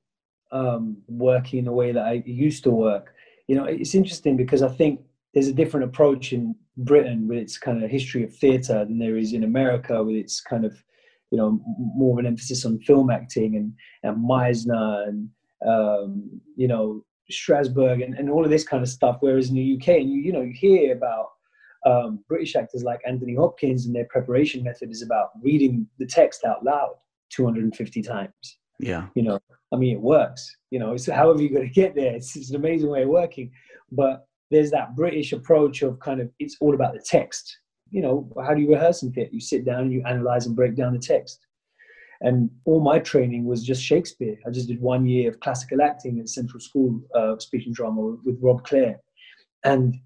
um, 0.53 0.99
working 1.09 1.65
the 1.65 1.73
way 1.73 1.93
that 1.93 2.05
I 2.05 2.23
used 2.27 2.65
to 2.65 2.71
work. 2.71 3.15
You 3.49 3.57
know, 3.57 3.65
it's 3.65 3.95
interesting 3.95 4.37
because 4.37 4.63
I 4.63 4.69
think 4.69 5.01
there's 5.35 5.49
a 5.49 5.53
different 5.53 5.85
approach 5.85 6.33
in 6.33 6.55
Britain 6.79 7.29
with 7.29 7.39
its 7.39 7.59
kind 7.59 7.83
of 7.83 7.91
history 7.91 8.25
of 8.25 8.35
theatre 8.35 8.85
than 8.85 8.99
there 8.99 9.17
is 9.17 9.33
in 9.33 9.45
America 9.45 10.03
with 10.03 10.17
its 10.17 10.41
kind 10.41 10.65
of 10.65 10.83
you 11.31 11.39
know 11.39 11.61
more 11.67 12.15
of 12.15 12.19
an 12.19 12.27
emphasis 12.27 12.65
on 12.65 12.79
film 12.81 13.11
acting 13.11 13.57
and 13.57 13.73
and 14.03 14.25
Meisner 14.25 15.09
and 15.09 15.29
um, 15.67 16.41
you 16.57 16.69
know 16.69 17.05
Strasberg 17.31 18.05
and, 18.05 18.15
and 18.15 18.31
all 18.31 18.45
of 18.45 18.51
this 18.51 18.67
kind 18.67 18.83
of 18.83 18.89
stuff. 18.89 19.19
Whereas 19.21 19.49
in 19.49 19.57
the 19.57 19.77
UK, 19.77 19.89
and 20.01 20.11
you 20.11 20.21
you 20.21 20.33
know 20.33 20.43
you 20.43 20.53
hear 20.53 20.95
about 20.95 21.31
um, 21.85 22.25
British 22.29 22.57
actors 22.57 22.83
like 22.83 23.01
Anthony 23.07 23.35
Hopkins 23.35 23.87
and 23.87 23.95
their 23.95 24.07
preparation 24.07 24.63
method 24.63 24.91
is 24.91 25.03
about 25.03 25.31
reading 25.43 25.87
the 25.99 26.07
text 26.07 26.45
out 26.45 26.65
loud 26.65 26.95
250 27.31 28.03
times. 28.03 28.33
Yeah. 28.81 29.07
You 29.15 29.23
know, 29.23 29.39
I 29.73 29.77
mean, 29.77 29.95
it 29.97 30.01
works. 30.01 30.57
You 30.71 30.79
know, 30.79 30.93
it's 30.93 31.07
however 31.07 31.41
you're 31.41 31.57
going 31.57 31.69
to 31.69 31.73
get 31.73 31.95
there. 31.95 32.15
It's, 32.15 32.37
it's 32.37 32.51
an 32.51 32.57
amazing 32.57 32.89
way 32.89 33.03
of 33.03 33.09
working. 33.09 33.51
But 33.93 34.27
there's 34.51 34.71
that 34.71 34.97
British 34.97 35.33
approach 35.33 35.83
of 35.83 35.99
kind 36.01 36.21
of 36.21 36.31
it's 36.39 36.57
all 36.61 36.75
about 36.75 36.95
the 36.95 37.05
text. 37.05 37.59
You 37.91 38.03
know, 38.03 38.33
how 38.45 38.55
do 38.55 38.61
you 38.61 38.71
rehearse 38.71 39.03
in 39.03 39.13
theatre? 39.13 39.31
You 39.33 39.41
sit 39.41 39.65
down, 39.65 39.91
you 39.93 40.03
analyze 40.07 40.47
and 40.47 40.57
break 40.57 40.75
down 40.75 40.93
the 40.93 40.99
text. 40.99 41.41
and 42.21 42.51
all 42.65 42.81
my 42.81 42.99
training 42.99 43.45
was 43.45 43.63
just 43.63 43.83
Shakespeare. 43.83 44.37
I 44.47 44.51
just 44.51 44.69
did 44.69 44.81
one 44.81 45.07
year 45.07 45.29
of 45.31 45.41
classical 45.41 45.83
acting 45.83 46.19
at 46.19 46.29
Central 46.29 46.61
School 46.61 47.01
of 47.15 47.43
Speech 47.43 47.67
and 47.67 47.75
Drama 47.75 48.17
with 48.25 48.39
Rob 48.41 48.65
Clare, 48.65 49.01
and 49.65 49.97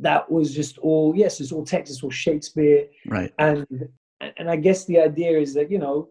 that 0.00 0.30
was 0.30 0.54
just 0.54 0.78
all 0.78 1.14
yes, 1.16 1.40
it's 1.40 1.52
all 1.52 1.64
text, 1.64 1.92
it's 1.92 2.02
all 2.02 2.10
Shakespeare, 2.10 2.86
right? 3.06 3.32
And 3.38 3.66
and 4.20 4.50
I 4.50 4.56
guess 4.56 4.84
the 4.86 5.00
idea 5.00 5.38
is 5.38 5.54
that 5.54 5.70
you 5.70 5.78
know 5.78 6.08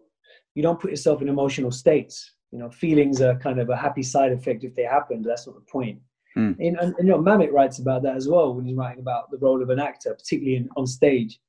you 0.54 0.62
don't 0.62 0.80
put 0.80 0.90
yourself 0.90 1.22
in 1.22 1.28
emotional 1.28 1.70
states. 1.70 2.32
You 2.50 2.58
know, 2.58 2.70
feelings 2.70 3.20
are 3.20 3.38
kind 3.38 3.60
of 3.60 3.68
a 3.68 3.76
happy 3.76 4.02
side 4.02 4.32
effect 4.32 4.64
if 4.64 4.74
they 4.74 4.84
happen. 4.84 5.22
That's 5.22 5.46
not 5.46 5.56
the 5.56 5.70
point. 5.70 6.00
Mm. 6.36 6.56
And, 6.58 6.78
and, 6.78 6.94
you 6.98 7.04
know, 7.04 7.18
Mamet 7.18 7.52
writes 7.52 7.78
about 7.78 8.02
that 8.04 8.16
as 8.16 8.28
well 8.28 8.54
when 8.54 8.64
he's 8.64 8.76
writing 8.76 9.00
about 9.00 9.30
the 9.30 9.38
role 9.38 9.62
of 9.62 9.70
an 9.70 9.78
actor, 9.78 10.14
particularly 10.14 10.56
in, 10.56 10.68
on 10.76 10.86
stage. 10.86 11.40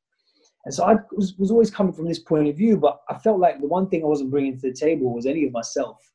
And 0.65 0.73
so 0.73 0.83
I 0.83 0.95
was, 1.11 1.35
was 1.37 1.51
always 1.51 1.71
coming 1.71 1.93
from 1.93 2.07
this 2.07 2.19
point 2.19 2.47
of 2.47 2.57
view, 2.57 2.75
but 2.75 3.01
I 3.09 3.17
felt 3.17 3.39
like 3.39 3.61
the 3.61 3.67
one 3.67 3.87
thing 3.87 4.03
I 4.03 4.07
wasn't 4.07 4.31
bringing 4.31 4.59
to 4.59 4.69
the 4.69 4.73
table 4.73 5.13
was 5.13 5.25
any 5.25 5.45
of 5.45 5.53
myself. 5.53 6.11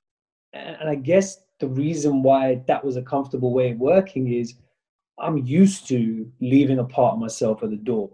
And, 0.52 0.76
and 0.80 0.88
I 0.88 0.96
guess 0.96 1.38
the 1.60 1.68
reason 1.68 2.22
why 2.22 2.62
that 2.66 2.84
was 2.84 2.96
a 2.96 3.02
comfortable 3.02 3.52
way 3.52 3.70
of 3.70 3.78
working 3.78 4.32
is 4.32 4.54
I'm 5.18 5.38
used 5.38 5.86
to 5.88 6.30
leaving 6.40 6.78
a 6.78 6.84
part 6.84 7.14
of 7.14 7.20
myself 7.20 7.62
at 7.62 7.70
the 7.70 7.76
door 7.76 8.10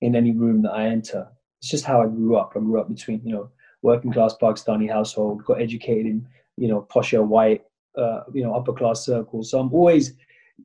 in 0.00 0.16
any 0.16 0.32
room 0.32 0.62
that 0.62 0.72
I 0.72 0.86
enter. 0.86 1.28
It's 1.60 1.70
just 1.70 1.84
how 1.84 2.00
I 2.00 2.06
grew 2.06 2.36
up. 2.36 2.52
I 2.56 2.60
grew 2.60 2.80
up 2.80 2.88
between, 2.88 3.20
you 3.24 3.32
know, 3.32 3.50
working 3.82 4.12
class 4.12 4.34
Pakistani 4.40 4.90
household, 4.90 5.44
got 5.44 5.60
educated 5.60 6.06
in, 6.06 6.26
you 6.56 6.68
know, 6.68 6.86
posher 6.90 7.26
white, 7.26 7.62
uh, 7.96 8.20
you 8.32 8.42
know, 8.42 8.54
upper 8.54 8.72
class 8.72 9.04
circles. 9.04 9.50
So 9.50 9.60
I'm 9.60 9.72
always, 9.72 10.14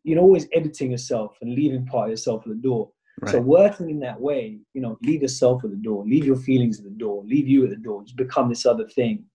you 0.04 0.16
know, 0.16 0.22
always 0.22 0.48
editing 0.54 0.92
yourself 0.92 1.38
and 1.42 1.54
leaving 1.54 1.86
part 1.86 2.08
of 2.08 2.12
yourself 2.12 2.44
at 2.44 2.50
the 2.50 2.56
door. 2.56 2.92
Right. 3.22 3.32
So 3.32 3.42
working 3.42 3.90
in 3.90 4.00
that 4.02 4.20
way, 4.20 4.60
you 4.74 4.82
know, 4.82 4.98
leave 5.02 5.22
yourself 5.22 5.64
at 5.64 5.72
the 5.72 5.78
door, 5.78 6.06
leave 6.06 6.26
your 6.26 6.36
feelings 6.36 6.80
at 6.80 6.86
the 6.86 6.92
door, 6.92 7.24
leave 7.26 7.48
you 7.48 7.64
at 7.64 7.70
the 7.70 7.78
door, 7.78 8.04
just 8.04 8.18
become 8.18 8.50
this 8.50 8.66
other 8.66 8.88
thing. 8.88 9.26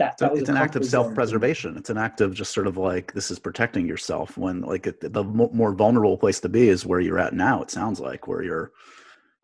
That, 0.00 0.16
that 0.16 0.34
it's 0.34 0.48
an 0.48 0.56
act 0.56 0.76
of 0.76 0.84
self-preservation. 0.86 1.76
It's 1.76 1.90
an 1.90 1.98
act 1.98 2.22
of 2.22 2.32
just 2.32 2.54
sort 2.54 2.66
of 2.66 2.78
like 2.78 3.12
this 3.12 3.30
is 3.30 3.38
protecting 3.38 3.86
yourself. 3.86 4.38
When 4.38 4.62
like 4.62 4.84
the 4.98 5.22
more 5.22 5.74
vulnerable 5.74 6.16
place 6.16 6.40
to 6.40 6.48
be 6.48 6.70
is 6.70 6.86
where 6.86 7.00
you're 7.00 7.18
at 7.18 7.34
now. 7.34 7.60
It 7.60 7.70
sounds 7.70 8.00
like 8.00 8.26
where 8.26 8.42
you're. 8.42 8.72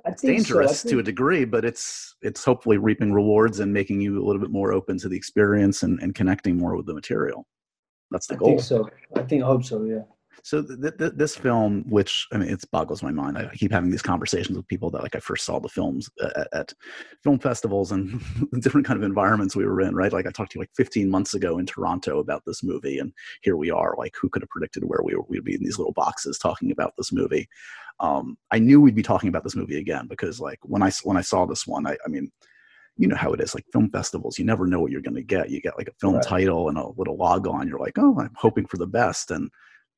It's 0.07 0.23
dangerous 0.23 0.81
so. 0.81 0.89
to 0.89 0.99
a 1.01 1.03
degree, 1.03 1.45
but 1.45 1.67
it's 1.67 2.17
it's 2.23 2.43
hopefully 2.43 2.79
reaping 2.79 3.13
rewards 3.13 3.61
and 3.61 3.71
making 3.71 4.01
you 4.01 4.19
a 4.19 4.25
little 4.25 4.41
bit 4.41 4.51
more 4.51 4.73
open 4.73 4.97
to 5.01 5.11
the 5.11 5.17
experience 5.17 5.83
and, 5.83 6.01
and 6.01 6.15
connecting 6.15 6.57
more 6.57 6.75
with 6.75 6.87
the 6.87 6.95
material. 6.95 7.47
That's 8.11 8.27
the 8.27 8.37
I 8.37 8.39
goal. 8.39 8.49
I 8.49 8.51
think 8.53 8.63
so. 8.63 8.91
I 9.15 9.23
think 9.25 9.43
I 9.43 9.47
hope 9.47 9.63
so. 9.63 9.85
Yeah. 9.85 10.05
So 10.43 10.63
th- 10.63 10.97
th- 10.99 11.13
this 11.17 11.37
film, 11.37 11.85
which 11.89 12.27
I 12.33 12.39
mean, 12.39 12.49
it 12.49 12.65
boggles 12.71 13.03
my 13.03 13.11
mind. 13.11 13.39
I 13.39 13.49
keep 13.55 13.73
having 13.73 13.91
these 13.91 14.03
conversations 14.03 14.57
with 14.57 14.69
people 14.69 14.91
that 14.91 15.03
like 15.03 15.17
I 15.17 15.21
first 15.21 15.45
saw 15.45 15.59
the 15.59 15.69
films 15.69 16.11
at, 16.23 16.49
at 16.53 16.73
film 17.23 17.39
festivals 17.39 17.93
and 17.93 18.21
different 18.61 18.87
kind 18.87 18.99
of 18.99 19.05
environments 19.05 19.57
we 19.57 19.67
were 19.67 19.81
in. 19.81 19.95
Right, 19.95 20.13
like 20.13 20.27
I 20.27 20.31
talked 20.31 20.53
to 20.53 20.59
you 20.59 20.63
like 20.63 20.71
15 20.77 21.11
months 21.11 21.35
ago 21.35 21.59
in 21.59 21.67
Toronto 21.67 22.19
about 22.19 22.43
this 22.47 22.63
movie, 22.63 22.99
and 22.99 23.13
here 23.43 23.57
we 23.57 23.71
are. 23.71 23.95
Like, 23.99 24.15
who 24.21 24.29
could 24.29 24.43
have 24.43 24.51
predicted 24.51 24.85
where 24.85 25.01
we 25.03 25.15
were, 25.15 25.25
we'd 25.29 25.45
be 25.45 25.55
in 25.55 25.63
these 25.63 25.79
little 25.79 25.95
boxes 25.95 26.39
talking 26.39 26.71
about 26.71 26.93
this 26.97 27.13
movie? 27.13 27.49
Um, 28.01 28.37
I 28.51 28.59
knew 28.59 28.81
we'd 28.81 28.95
be 28.95 29.03
talking 29.03 29.29
about 29.29 29.45
this 29.45 29.57
movie 29.57 29.79
again 29.79 30.07
because, 30.07 30.41
like, 30.41 30.59
when 30.63 30.83
I 30.83 30.91
when 31.05 31.17
I 31.17 31.23
saw 31.23 31.47
this 31.47 31.67
one, 31.67 31.87
I, 31.87 31.97
I 32.05 32.09
mean 32.09 32.31
you 32.99 33.07
know 33.07 33.17
how 33.17 33.33
it 33.33 33.41
is 33.41 33.55
like 33.55 33.65
film 33.73 33.91
festivals 33.91 34.39
you 34.39 34.45
never 34.45 34.67
know 34.67 34.81
what 34.81 34.91
you're 34.91 35.03
going 35.03 35.15
to 35.15 35.23
get 35.23 35.51
you 35.51 35.61
get 35.61 35.77
like 35.77 35.89
a 35.89 35.95
film 36.01 36.15
right. 36.15 36.25
title 36.25 36.69
and 36.69 36.79
a 36.79 36.89
little 36.97 37.17
log 37.17 37.47
on 37.47 37.69
you're 37.69 37.79
like 37.79 37.99
oh 37.99 38.19
i'm 38.19 38.33
hoping 38.35 38.67
for 38.67 38.79
the 38.79 38.87
best 38.87 39.31
and 39.31 39.51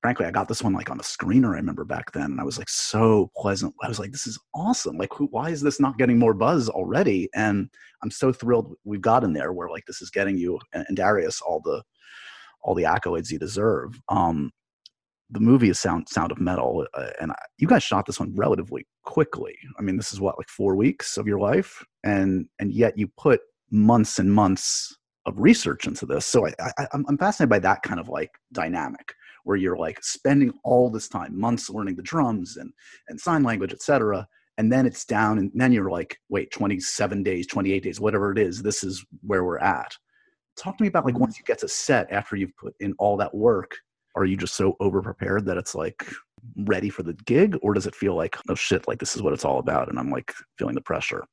frankly, 0.02 0.26
I 0.26 0.30
got 0.30 0.48
this 0.48 0.62
one 0.62 0.72
like 0.72 0.90
on 0.90 1.00
a 1.00 1.02
screener. 1.02 1.54
I 1.54 1.58
remember 1.58 1.84
back 1.84 2.12
then, 2.12 2.24
and 2.24 2.40
I 2.40 2.44
was 2.44 2.58
like 2.58 2.68
so 2.68 3.30
pleasant. 3.36 3.74
I 3.82 3.88
was 3.88 3.98
like, 3.98 4.12
"This 4.12 4.26
is 4.26 4.38
awesome! 4.54 4.96
Like, 4.96 5.12
who, 5.12 5.26
why 5.26 5.50
is 5.50 5.60
this 5.60 5.80
not 5.80 5.98
getting 5.98 6.18
more 6.18 6.34
buzz 6.34 6.68
already?" 6.68 7.28
And 7.34 7.68
I'm 8.02 8.10
so 8.10 8.32
thrilled 8.32 8.74
we've 8.84 9.00
gotten 9.00 9.32
there 9.32 9.52
where 9.52 9.68
like 9.68 9.86
this 9.86 10.02
is 10.02 10.10
getting 10.10 10.38
you 10.38 10.58
and, 10.72 10.84
and 10.88 10.96
Darius 10.96 11.40
all 11.40 11.60
the 11.60 11.82
all 12.62 12.74
the 12.74 12.84
accolades 12.84 13.30
you 13.30 13.38
deserve. 13.38 14.00
Um, 14.08 14.50
the 15.30 15.40
movie 15.40 15.68
is 15.68 15.78
Sound 15.80 16.08
Sound 16.08 16.32
of 16.32 16.40
Metal, 16.40 16.86
uh, 16.94 17.10
and 17.20 17.32
I, 17.32 17.36
you 17.58 17.66
guys 17.66 17.82
shot 17.82 18.06
this 18.06 18.20
one 18.20 18.34
relatively 18.34 18.86
quickly. 19.04 19.56
I 19.78 19.82
mean, 19.82 19.96
this 19.96 20.12
is 20.12 20.20
what 20.20 20.38
like 20.38 20.48
four 20.48 20.76
weeks 20.76 21.16
of 21.16 21.26
your 21.26 21.40
life, 21.40 21.84
and 22.04 22.46
and 22.58 22.72
yet 22.72 22.96
you 22.96 23.08
put 23.18 23.40
months 23.70 24.18
and 24.18 24.32
months 24.32 24.96
of 25.26 25.34
research 25.38 25.86
into 25.86 26.06
this. 26.06 26.24
So 26.24 26.46
I, 26.46 26.52
I, 26.78 26.86
I'm 26.92 27.18
fascinated 27.18 27.50
by 27.50 27.58
that 27.58 27.82
kind 27.82 28.00
of 28.00 28.08
like 28.08 28.30
dynamic 28.52 29.12
where 29.48 29.56
you're 29.56 29.78
like 29.78 29.98
spending 30.04 30.52
all 30.62 30.90
this 30.90 31.08
time, 31.08 31.40
months 31.40 31.70
learning 31.70 31.96
the 31.96 32.02
drums 32.02 32.58
and, 32.58 32.70
and 33.08 33.18
sign 33.18 33.42
language, 33.42 33.72
etc. 33.72 34.28
And 34.58 34.70
then 34.70 34.84
it's 34.84 35.06
down, 35.06 35.38
and 35.38 35.50
then 35.54 35.72
you're 35.72 35.90
like, 35.90 36.18
wait, 36.28 36.50
27 36.50 37.22
days, 37.22 37.46
28 37.46 37.82
days, 37.82 37.98
whatever 37.98 38.30
it 38.30 38.38
is, 38.38 38.62
this 38.62 38.84
is 38.84 39.02
where 39.22 39.44
we're 39.44 39.58
at. 39.58 39.96
Talk 40.58 40.76
to 40.76 40.82
me 40.82 40.88
about 40.88 41.06
like 41.06 41.14
mm-hmm. 41.14 41.22
once 41.22 41.38
you 41.38 41.46
get 41.46 41.58
to 41.60 41.68
set 41.68 42.12
after 42.12 42.36
you've 42.36 42.54
put 42.58 42.74
in 42.80 42.94
all 42.98 43.16
that 43.16 43.34
work, 43.34 43.74
are 44.16 44.26
you 44.26 44.36
just 44.36 44.54
so 44.54 44.76
over 44.80 45.00
prepared 45.00 45.46
that 45.46 45.56
it's 45.56 45.74
like 45.74 46.04
ready 46.66 46.90
for 46.90 47.02
the 47.02 47.14
gig, 47.24 47.56
or 47.62 47.72
does 47.72 47.86
it 47.86 47.94
feel 47.94 48.14
like, 48.14 48.36
oh 48.50 48.54
shit, 48.54 48.86
like 48.86 48.98
this 48.98 49.16
is 49.16 49.22
what 49.22 49.32
it's 49.32 49.46
all 49.46 49.60
about, 49.60 49.88
and 49.88 49.98
I'm 49.98 50.10
like 50.10 50.30
feeling 50.58 50.74
the 50.74 50.82
pressure? 50.82 51.24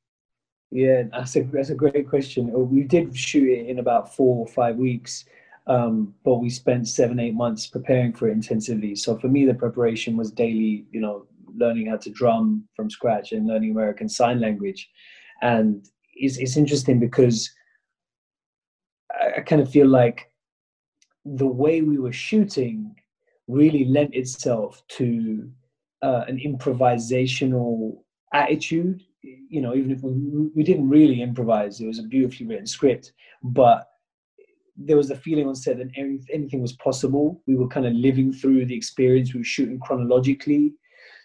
Yeah, 0.70 1.02
that's 1.12 1.36
a 1.36 1.42
that's 1.42 1.68
a 1.68 1.74
great 1.74 2.08
question. 2.08 2.50
We 2.70 2.82
did 2.82 3.14
shoot 3.14 3.46
it 3.46 3.66
in 3.66 3.78
about 3.78 4.16
four 4.16 4.38
or 4.38 4.46
five 4.46 4.76
weeks, 4.76 5.26
um, 5.66 6.14
but 6.24 6.36
we 6.36 6.48
spent 6.48 6.86
seven, 6.88 7.18
eight 7.18 7.34
months 7.34 7.66
preparing 7.66 8.12
for 8.12 8.28
it 8.28 8.32
intensively. 8.32 8.94
So 8.94 9.18
for 9.18 9.28
me, 9.28 9.44
the 9.44 9.54
preparation 9.54 10.16
was 10.16 10.30
daily, 10.30 10.86
you 10.92 11.00
know, 11.00 11.26
learning 11.56 11.86
how 11.86 11.96
to 11.96 12.10
drum 12.10 12.68
from 12.74 12.90
scratch 12.90 13.32
and 13.32 13.46
learning 13.46 13.72
American 13.72 14.08
Sign 14.08 14.40
Language. 14.40 14.88
And 15.42 15.86
it's, 16.14 16.36
it's 16.36 16.56
interesting 16.56 17.00
because 17.00 17.50
I, 19.12 19.38
I 19.38 19.40
kind 19.40 19.60
of 19.60 19.70
feel 19.70 19.88
like 19.88 20.30
the 21.24 21.46
way 21.46 21.82
we 21.82 21.98
were 21.98 22.12
shooting 22.12 22.94
really 23.48 23.84
lent 23.86 24.14
itself 24.14 24.82
to 24.88 25.50
uh, 26.02 26.24
an 26.28 26.38
improvisational 26.38 27.98
attitude. 28.32 29.02
You 29.22 29.60
know, 29.60 29.74
even 29.74 29.90
if 29.90 30.02
we, 30.02 30.12
we 30.54 30.62
didn't 30.62 30.88
really 30.88 31.22
improvise, 31.22 31.80
it 31.80 31.86
was 31.86 31.98
a 31.98 32.04
beautifully 32.04 32.46
written 32.46 32.66
script, 32.66 33.12
but 33.42 33.88
there 34.76 34.96
was 34.96 35.10
a 35.10 35.16
feeling 35.16 35.48
on 35.48 35.54
set 35.54 35.78
that 35.78 35.90
anything 35.96 36.60
was 36.60 36.74
possible. 36.74 37.42
We 37.46 37.56
were 37.56 37.68
kind 37.68 37.86
of 37.86 37.92
living 37.94 38.32
through 38.32 38.66
the 38.66 38.76
experience. 38.76 39.32
We 39.32 39.40
were 39.40 39.44
shooting 39.44 39.80
chronologically. 39.80 40.74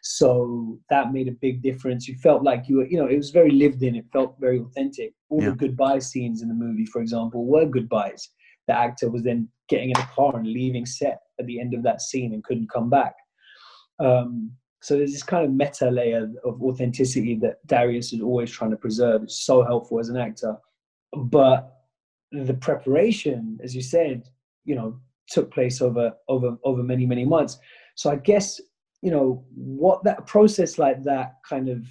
So 0.04 0.80
that 0.90 1.14
made 1.14 1.28
a 1.28 1.34
big 1.34 1.62
difference. 1.62 2.08
You 2.08 2.16
felt 2.16 2.44
like 2.44 2.68
you 2.68 2.78
were, 2.78 2.88
you 2.88 2.98
know, 2.98 3.08
it 3.08 3.18
was 3.18 3.30
very 3.30 3.52
lived 3.52 3.84
in. 3.84 3.96
It 3.96 4.06
felt 4.12 4.36
very 4.40 4.60
authentic. 4.60 5.14
All 5.30 5.44
yeah. 5.44 5.50
the 5.50 5.56
goodbye 5.56 6.00
scenes 6.00 6.42
in 6.42 6.48
the 6.48 6.56
movie, 6.56 6.86
for 6.86 7.02
example, 7.02 7.46
were 7.46 7.66
goodbyes. 7.66 8.30
The 8.68 8.78
actor 8.78 9.10
was 9.12 9.24
then 9.24 9.48
getting 9.70 9.92
in 9.92 9.98
a 9.98 10.08
car 10.08 10.36
and 10.36 10.48
leaving 10.48 10.86
set 10.86 11.20
at 11.40 11.46
the 11.46 11.60
end 11.60 11.74
of 11.74 11.84
that 11.84 12.02
scene 12.02 12.34
and 12.34 12.44
couldn't 12.44 12.72
come 12.72 12.90
back. 12.90 13.14
Um, 14.00 14.52
so 14.82 14.98
there's 14.98 15.12
this 15.12 15.24
kind 15.24 15.46
of 15.46 15.52
meta 15.52 15.92
layer 15.92 16.28
of 16.44 16.62
authenticity 16.64 17.36
that 17.42 17.66
Darius 17.68 18.14
is 18.14 18.22
always 18.22 18.50
trying 18.50 18.72
to 18.72 18.78
preserve. 18.78 19.24
It's 19.24 19.46
so 19.46 19.64
helpful 19.64 20.00
as 20.00 20.10
an 20.10 20.18
actor. 20.18 20.56
But 21.14 21.81
the 22.32 22.54
preparation, 22.54 23.60
as 23.64 23.76
you 23.76 23.82
said, 23.82 24.24
you 24.66 24.76
know, 24.76 25.00
took 25.28 25.52
place 25.52 25.82
over 25.82 26.14
over 26.28 26.58
over 26.64 26.84
many 26.84 27.06
many 27.06 27.26
months. 27.26 27.58
So 27.96 28.10
I 28.12 28.16
guess 28.16 28.60
you 29.02 29.12
know 29.12 29.44
what 29.54 30.04
that 30.04 30.28
process 30.28 30.78
like 30.78 31.04
that 31.04 31.36
kind 31.48 31.70
of 31.70 31.86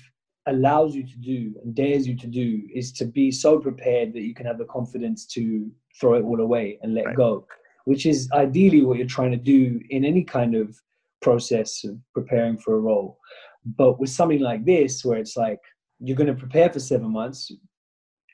allows 0.47 0.94
you 0.94 1.06
to 1.06 1.16
do 1.18 1.54
and 1.62 1.75
dares 1.75 2.06
you 2.06 2.16
to 2.16 2.26
do 2.26 2.62
is 2.75 2.92
to 2.92 3.04
be 3.04 3.30
so 3.30 3.59
prepared 3.59 4.12
that 4.12 4.23
you 4.23 4.35
can 4.35 4.47
have 4.47 4.59
the 4.59 4.64
confidence 4.64 5.26
to 5.26 5.70
throw 6.00 6.14
it 6.14 6.23
all 6.23 6.40
away 6.40 6.78
and 6.82 6.94
let 6.94 7.06
right. 7.06 7.16
go, 7.16 7.47
which 7.85 8.06
is 8.06 8.28
ideally 8.32 8.82
what 8.82 8.97
you're 8.97 9.06
trying 9.06 9.30
to 9.30 9.37
do 9.37 9.80
in 9.90 10.04
any 10.04 10.25
kind 10.25 10.54
of 10.54 10.76
process 11.20 11.85
of 11.85 11.99
preparing 12.14 12.56
for 12.56 12.75
a 12.75 12.80
role. 12.80 13.18
But 13.64 14.00
with 14.00 14.11
something 14.11 14.40
like 14.40 14.64
this, 14.64 15.04
where 15.04 15.18
it's 15.18 15.37
like 15.37 15.61
you're 15.99 16.16
going 16.16 16.35
to 16.35 16.35
prepare 16.35 16.70
for 16.70 16.80
seven 16.80 17.12
months, 17.12 17.52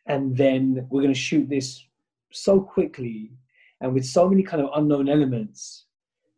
and 0.06 0.36
then 0.36 0.86
we're 0.88 1.02
going 1.02 1.12
to 1.12 1.18
shoot 1.18 1.48
this 1.48 1.84
so 2.32 2.60
quickly 2.60 3.32
and 3.80 3.92
with 3.92 4.04
so 4.04 4.28
many 4.28 4.42
kind 4.42 4.62
of 4.62 4.70
unknown 4.76 5.08
elements 5.08 5.86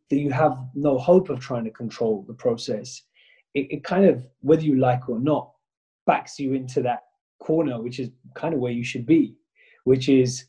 that 0.09 0.17
you 0.17 0.31
have 0.31 0.57
no 0.73 0.97
hope 0.97 1.29
of 1.29 1.39
trying 1.39 1.63
to 1.63 1.71
control 1.71 2.23
the 2.27 2.33
process 2.33 3.03
it, 3.53 3.67
it 3.71 3.83
kind 3.83 4.05
of 4.05 4.25
whether 4.41 4.63
you 4.63 4.75
like 4.75 5.09
or 5.09 5.19
not 5.19 5.51
backs 6.05 6.39
you 6.39 6.53
into 6.53 6.81
that 6.81 7.03
corner 7.39 7.81
which 7.81 7.99
is 7.99 8.09
kind 8.35 8.53
of 8.53 8.59
where 8.59 8.71
you 8.71 8.83
should 8.83 9.05
be 9.05 9.35
which 9.85 10.09
is 10.09 10.45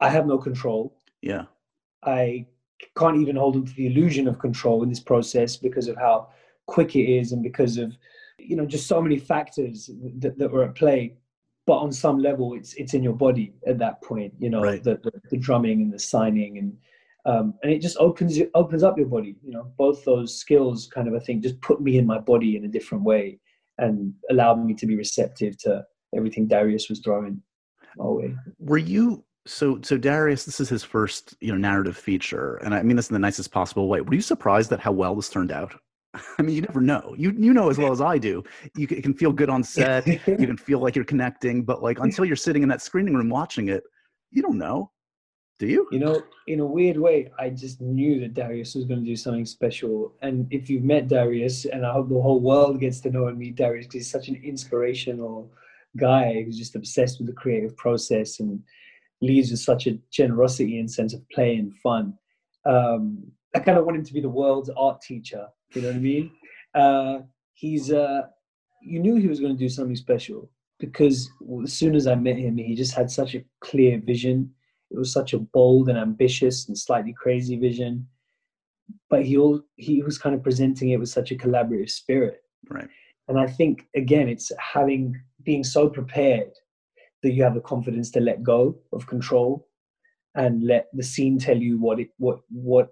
i 0.00 0.08
have 0.08 0.26
no 0.26 0.38
control. 0.38 0.96
Yeah. 1.22 1.44
I 2.02 2.46
can't 2.96 3.18
even 3.18 3.36
hold 3.36 3.56
on 3.56 3.66
to 3.66 3.74
the 3.74 3.86
illusion 3.86 4.26
of 4.26 4.38
control 4.38 4.82
in 4.82 4.88
this 4.88 5.00
process 5.00 5.56
because 5.56 5.88
of 5.88 5.96
how 5.96 6.28
quick 6.66 6.96
it 6.96 7.04
is 7.04 7.32
and 7.32 7.42
because 7.42 7.76
of 7.76 7.96
you 8.38 8.56
know 8.56 8.64
just 8.64 8.86
so 8.86 9.02
many 9.02 9.18
factors 9.18 9.90
that, 10.18 10.38
that 10.38 10.50
were 10.50 10.64
at 10.64 10.74
play 10.74 11.14
but 11.66 11.78
on 11.78 11.92
some 11.92 12.18
level 12.18 12.54
it's 12.54 12.74
it's 12.74 12.94
in 12.94 13.02
your 13.02 13.12
body 13.12 13.52
at 13.66 13.78
that 13.78 14.02
point 14.02 14.32
you 14.38 14.50
know 14.50 14.62
right. 14.62 14.82
the, 14.82 14.98
the, 15.02 15.12
the, 15.30 15.36
drumming 15.36 15.82
and 15.82 15.92
the 15.92 15.98
signing 15.98 16.58
and 16.58 16.76
um, 17.26 17.54
and 17.62 17.70
it 17.70 17.80
just 17.80 17.96
opens 17.98 18.38
it 18.38 18.50
opens 18.54 18.82
up 18.82 18.96
your 18.96 19.06
body 19.06 19.36
you 19.42 19.52
know 19.52 19.70
both 19.76 20.04
those 20.04 20.38
skills 20.38 20.88
kind 20.92 21.06
of 21.06 21.14
i 21.14 21.18
think 21.18 21.42
just 21.42 21.60
put 21.60 21.80
me 21.80 21.98
in 21.98 22.06
my 22.06 22.18
body 22.18 22.56
in 22.56 22.64
a 22.64 22.68
different 22.68 23.04
way 23.04 23.38
and 23.78 24.12
allowed 24.30 24.64
me 24.64 24.74
to 24.74 24.86
be 24.86 24.96
receptive 24.96 25.56
to 25.58 25.84
everything 26.16 26.46
darius 26.46 26.88
was 26.88 27.00
throwing 27.00 27.42
we? 27.96 28.34
Were 28.58 28.78
you 28.78 29.24
so 29.46 29.80
so 29.82 29.96
Darius? 29.96 30.44
This 30.44 30.60
is 30.60 30.68
his 30.68 30.84
first 30.84 31.34
you 31.40 31.52
know 31.52 31.58
narrative 31.58 31.96
feature, 31.96 32.56
and 32.56 32.74
I 32.74 32.82
mean 32.82 32.96
this 32.96 33.10
in 33.10 33.14
the 33.14 33.20
nicest 33.20 33.50
possible 33.52 33.88
way. 33.88 34.00
Were 34.00 34.14
you 34.14 34.20
surprised 34.20 34.72
at 34.72 34.80
how 34.80 34.92
well 34.92 35.14
this 35.14 35.28
turned 35.28 35.52
out? 35.52 35.74
I 36.38 36.42
mean, 36.42 36.56
you 36.56 36.62
never 36.62 36.80
know. 36.80 37.14
You 37.16 37.32
you 37.36 37.52
know 37.52 37.70
as 37.70 37.78
well 37.78 37.92
as 37.92 38.00
I 38.00 38.18
do. 38.18 38.42
You 38.76 38.86
can, 38.86 39.00
can 39.02 39.14
feel 39.14 39.32
good 39.32 39.50
on 39.50 39.62
set. 39.62 40.06
you 40.06 40.18
can 40.18 40.56
feel 40.68 40.80
like 40.80 40.96
you're 40.96 41.04
connecting, 41.04 41.62
but 41.62 41.82
like 41.82 41.98
until 42.00 42.24
you're 42.24 42.36
sitting 42.36 42.62
in 42.62 42.68
that 42.68 42.82
screening 42.82 43.14
room 43.14 43.28
watching 43.28 43.68
it, 43.68 43.84
you 44.30 44.42
don't 44.42 44.58
know. 44.58 44.90
Do 45.60 45.66
you? 45.66 45.86
You 45.92 45.98
know, 45.98 46.22
in 46.46 46.60
a 46.60 46.66
weird 46.66 46.96
way, 46.96 47.30
I 47.38 47.50
just 47.50 47.82
knew 47.82 48.18
that 48.20 48.32
Darius 48.32 48.74
was 48.74 48.86
going 48.86 49.00
to 49.00 49.06
do 49.06 49.14
something 49.14 49.44
special. 49.44 50.14
And 50.22 50.46
if 50.50 50.70
you've 50.70 50.84
met 50.84 51.06
Darius, 51.06 51.66
and 51.66 51.84
I 51.84 51.92
hope 51.92 52.08
the 52.08 52.20
whole 52.20 52.40
world 52.40 52.80
gets 52.80 52.98
to 53.00 53.10
know 53.10 53.26
and 53.26 53.38
meet 53.38 53.56
Darius 53.56 53.86
because 53.86 54.06
he's 54.06 54.10
such 54.10 54.28
an 54.28 54.40
inspirational 54.42 55.52
guy 55.98 56.42
who's 56.42 56.56
just 56.56 56.76
obsessed 56.76 57.18
with 57.18 57.26
the 57.26 57.34
creative 57.34 57.76
process 57.76 58.40
and 58.40 58.62
leads 59.20 59.50
with 59.50 59.60
such 59.60 59.86
a 59.86 59.98
generosity 60.10 60.78
and 60.78 60.90
sense 60.90 61.12
of 61.12 61.28
play 61.28 61.56
and 61.56 61.76
fun. 61.76 62.14
Um, 62.64 63.30
I 63.54 63.58
kind 63.58 63.76
of 63.76 63.84
want 63.84 63.98
him 63.98 64.04
to 64.04 64.14
be 64.14 64.20
the 64.22 64.30
world's 64.30 64.70
art 64.70 65.02
teacher. 65.02 65.46
You 65.72 65.82
know 65.82 65.88
what 65.88 65.96
I 65.96 66.00
mean? 66.00 66.30
Uh, 66.74 67.18
he's, 67.54 67.92
uh, 67.92 68.22
you 68.82 69.00
knew 69.00 69.16
he 69.16 69.28
was 69.28 69.40
going 69.40 69.56
to 69.56 69.58
do 69.58 69.68
something 69.68 69.96
special 69.96 70.50
because 70.78 71.28
as 71.62 71.72
soon 71.72 71.94
as 71.94 72.06
I 72.06 72.14
met 72.14 72.36
him, 72.36 72.56
he 72.56 72.74
just 72.74 72.94
had 72.94 73.10
such 73.10 73.34
a 73.34 73.44
clear 73.60 74.00
vision 74.00 74.52
it 74.90 74.98
was 74.98 75.12
such 75.12 75.32
a 75.32 75.38
bold 75.38 75.88
and 75.88 75.98
ambitious 75.98 76.68
and 76.68 76.76
slightly 76.76 77.12
crazy 77.12 77.56
vision, 77.56 78.06
but 79.08 79.24
he 79.24 79.36
all, 79.36 79.60
he 79.76 80.02
was 80.02 80.18
kind 80.18 80.34
of 80.34 80.42
presenting 80.42 80.90
it 80.90 80.98
with 80.98 81.08
such 81.08 81.30
a 81.30 81.36
collaborative 81.36 81.90
spirit. 81.90 82.42
Right. 82.68 82.88
And 83.28 83.38
I 83.38 83.46
think 83.46 83.86
again, 83.94 84.28
it's 84.28 84.50
having 84.58 85.20
being 85.44 85.62
so 85.62 85.88
prepared 85.88 86.50
that 87.22 87.32
you 87.32 87.42
have 87.44 87.54
the 87.54 87.60
confidence 87.60 88.10
to 88.10 88.20
let 88.20 88.42
go 88.42 88.76
of 88.92 89.06
control 89.06 89.68
and 90.34 90.64
let 90.64 90.88
the 90.92 91.02
scene 91.02 91.38
tell 91.38 91.56
you 91.56 91.78
what 91.78 92.00
it 92.00 92.08
what 92.18 92.40
what 92.50 92.88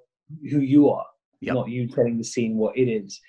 who 0.50 0.60
you 0.60 0.88
are, 0.90 1.06
yep. 1.40 1.54
not 1.54 1.68
you 1.68 1.88
telling 1.88 2.18
the 2.18 2.24
scene 2.24 2.56
what 2.56 2.76
it 2.76 2.88
is. 2.88 3.20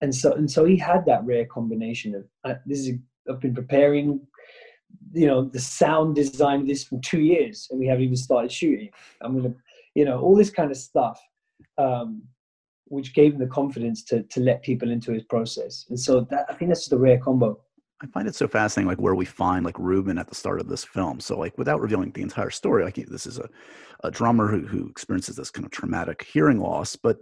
And 0.00 0.14
so 0.14 0.32
and 0.32 0.50
so 0.50 0.64
he 0.64 0.76
had 0.76 1.04
that 1.06 1.24
rare 1.24 1.46
combination 1.46 2.14
of 2.14 2.24
uh, 2.44 2.54
this 2.66 2.80
is 2.80 2.98
I've 3.28 3.40
been 3.40 3.54
preparing 3.54 4.20
you 5.12 5.26
know 5.26 5.44
the 5.44 5.60
sound 5.60 6.14
design 6.14 6.62
of 6.62 6.66
this 6.66 6.84
for 6.84 7.00
two 7.00 7.20
years 7.20 7.66
and 7.70 7.78
we 7.78 7.86
haven't 7.86 8.04
even 8.04 8.16
started 8.16 8.50
shooting 8.52 8.90
i'm 9.22 9.36
gonna 9.36 9.54
you 9.94 10.04
know 10.04 10.20
all 10.20 10.36
this 10.36 10.50
kind 10.50 10.70
of 10.70 10.76
stuff 10.76 11.20
um, 11.78 12.22
which 12.86 13.14
gave 13.14 13.34
him 13.34 13.38
the 13.38 13.46
confidence 13.46 14.02
to 14.04 14.22
to 14.24 14.40
let 14.40 14.62
people 14.62 14.90
into 14.90 15.12
his 15.12 15.24
process 15.24 15.86
and 15.88 15.98
so 15.98 16.20
that 16.30 16.46
i 16.48 16.54
think 16.54 16.68
that's 16.68 16.82
just 16.82 16.92
a 16.92 16.98
rare 16.98 17.18
combo 17.18 17.58
I 18.00 18.06
find 18.06 18.28
it 18.28 18.34
so 18.36 18.46
fascinating, 18.46 18.88
like 18.88 19.00
where 19.00 19.16
we 19.16 19.24
find 19.24 19.64
like 19.64 19.76
Ruben 19.76 20.18
at 20.18 20.28
the 20.28 20.34
start 20.36 20.60
of 20.60 20.68
this 20.68 20.84
film. 20.84 21.18
So, 21.18 21.36
like, 21.36 21.58
without 21.58 21.80
revealing 21.80 22.12
the 22.12 22.22
entire 22.22 22.50
story, 22.50 22.84
like 22.84 22.94
this 22.94 23.26
is 23.26 23.40
a, 23.40 23.48
a 24.04 24.10
drummer 24.12 24.46
who, 24.46 24.64
who 24.64 24.88
experiences 24.88 25.34
this 25.34 25.50
kind 25.50 25.64
of 25.64 25.72
traumatic 25.72 26.22
hearing 26.22 26.60
loss, 26.60 26.94
but 26.94 27.18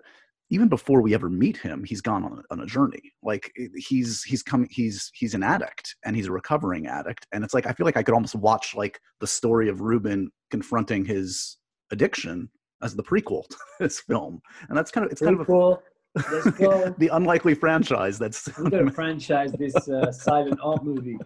even 0.50 0.68
before 0.68 1.00
we 1.00 1.14
ever 1.14 1.28
meet 1.28 1.56
him, 1.56 1.82
he's 1.84 2.00
gone 2.00 2.24
on 2.24 2.38
a, 2.38 2.52
on 2.52 2.60
a 2.60 2.66
journey. 2.66 3.12
Like 3.22 3.52
he's 3.76 4.22
he's 4.22 4.42
coming 4.42 4.68
he's 4.70 5.10
he's 5.14 5.34
an 5.34 5.42
addict 5.42 5.96
and 6.04 6.14
he's 6.14 6.26
a 6.26 6.32
recovering 6.32 6.86
addict. 6.86 7.26
And 7.32 7.42
it's 7.44 7.54
like 7.54 7.66
I 7.66 7.72
feel 7.72 7.84
like 7.84 7.96
I 7.96 8.02
could 8.02 8.14
almost 8.14 8.34
watch 8.34 8.74
like 8.74 9.00
the 9.20 9.26
story 9.26 9.68
of 9.68 9.80
Ruben 9.80 10.30
confronting 10.50 11.04
his 11.04 11.56
addiction 11.90 12.48
as 12.82 12.94
the 12.94 13.02
prequel 13.02 13.46
to 13.50 13.56
this 13.80 14.00
film. 14.00 14.40
And 14.68 14.78
that's 14.78 14.90
kind 14.90 15.04
of 15.04 15.12
it's 15.12 15.20
kind 15.20 15.40
of 15.40 15.48
a, 15.48 15.78
the 16.16 17.10
unlikely 17.12 17.54
franchise 17.54 18.18
that's 18.18 18.48
we're 18.58 18.70
gonna 18.70 18.90
franchise 18.90 19.52
this 19.52 19.74
uh, 19.88 20.10
silent 20.12 20.58
art 20.62 20.84
movie. 20.84 21.18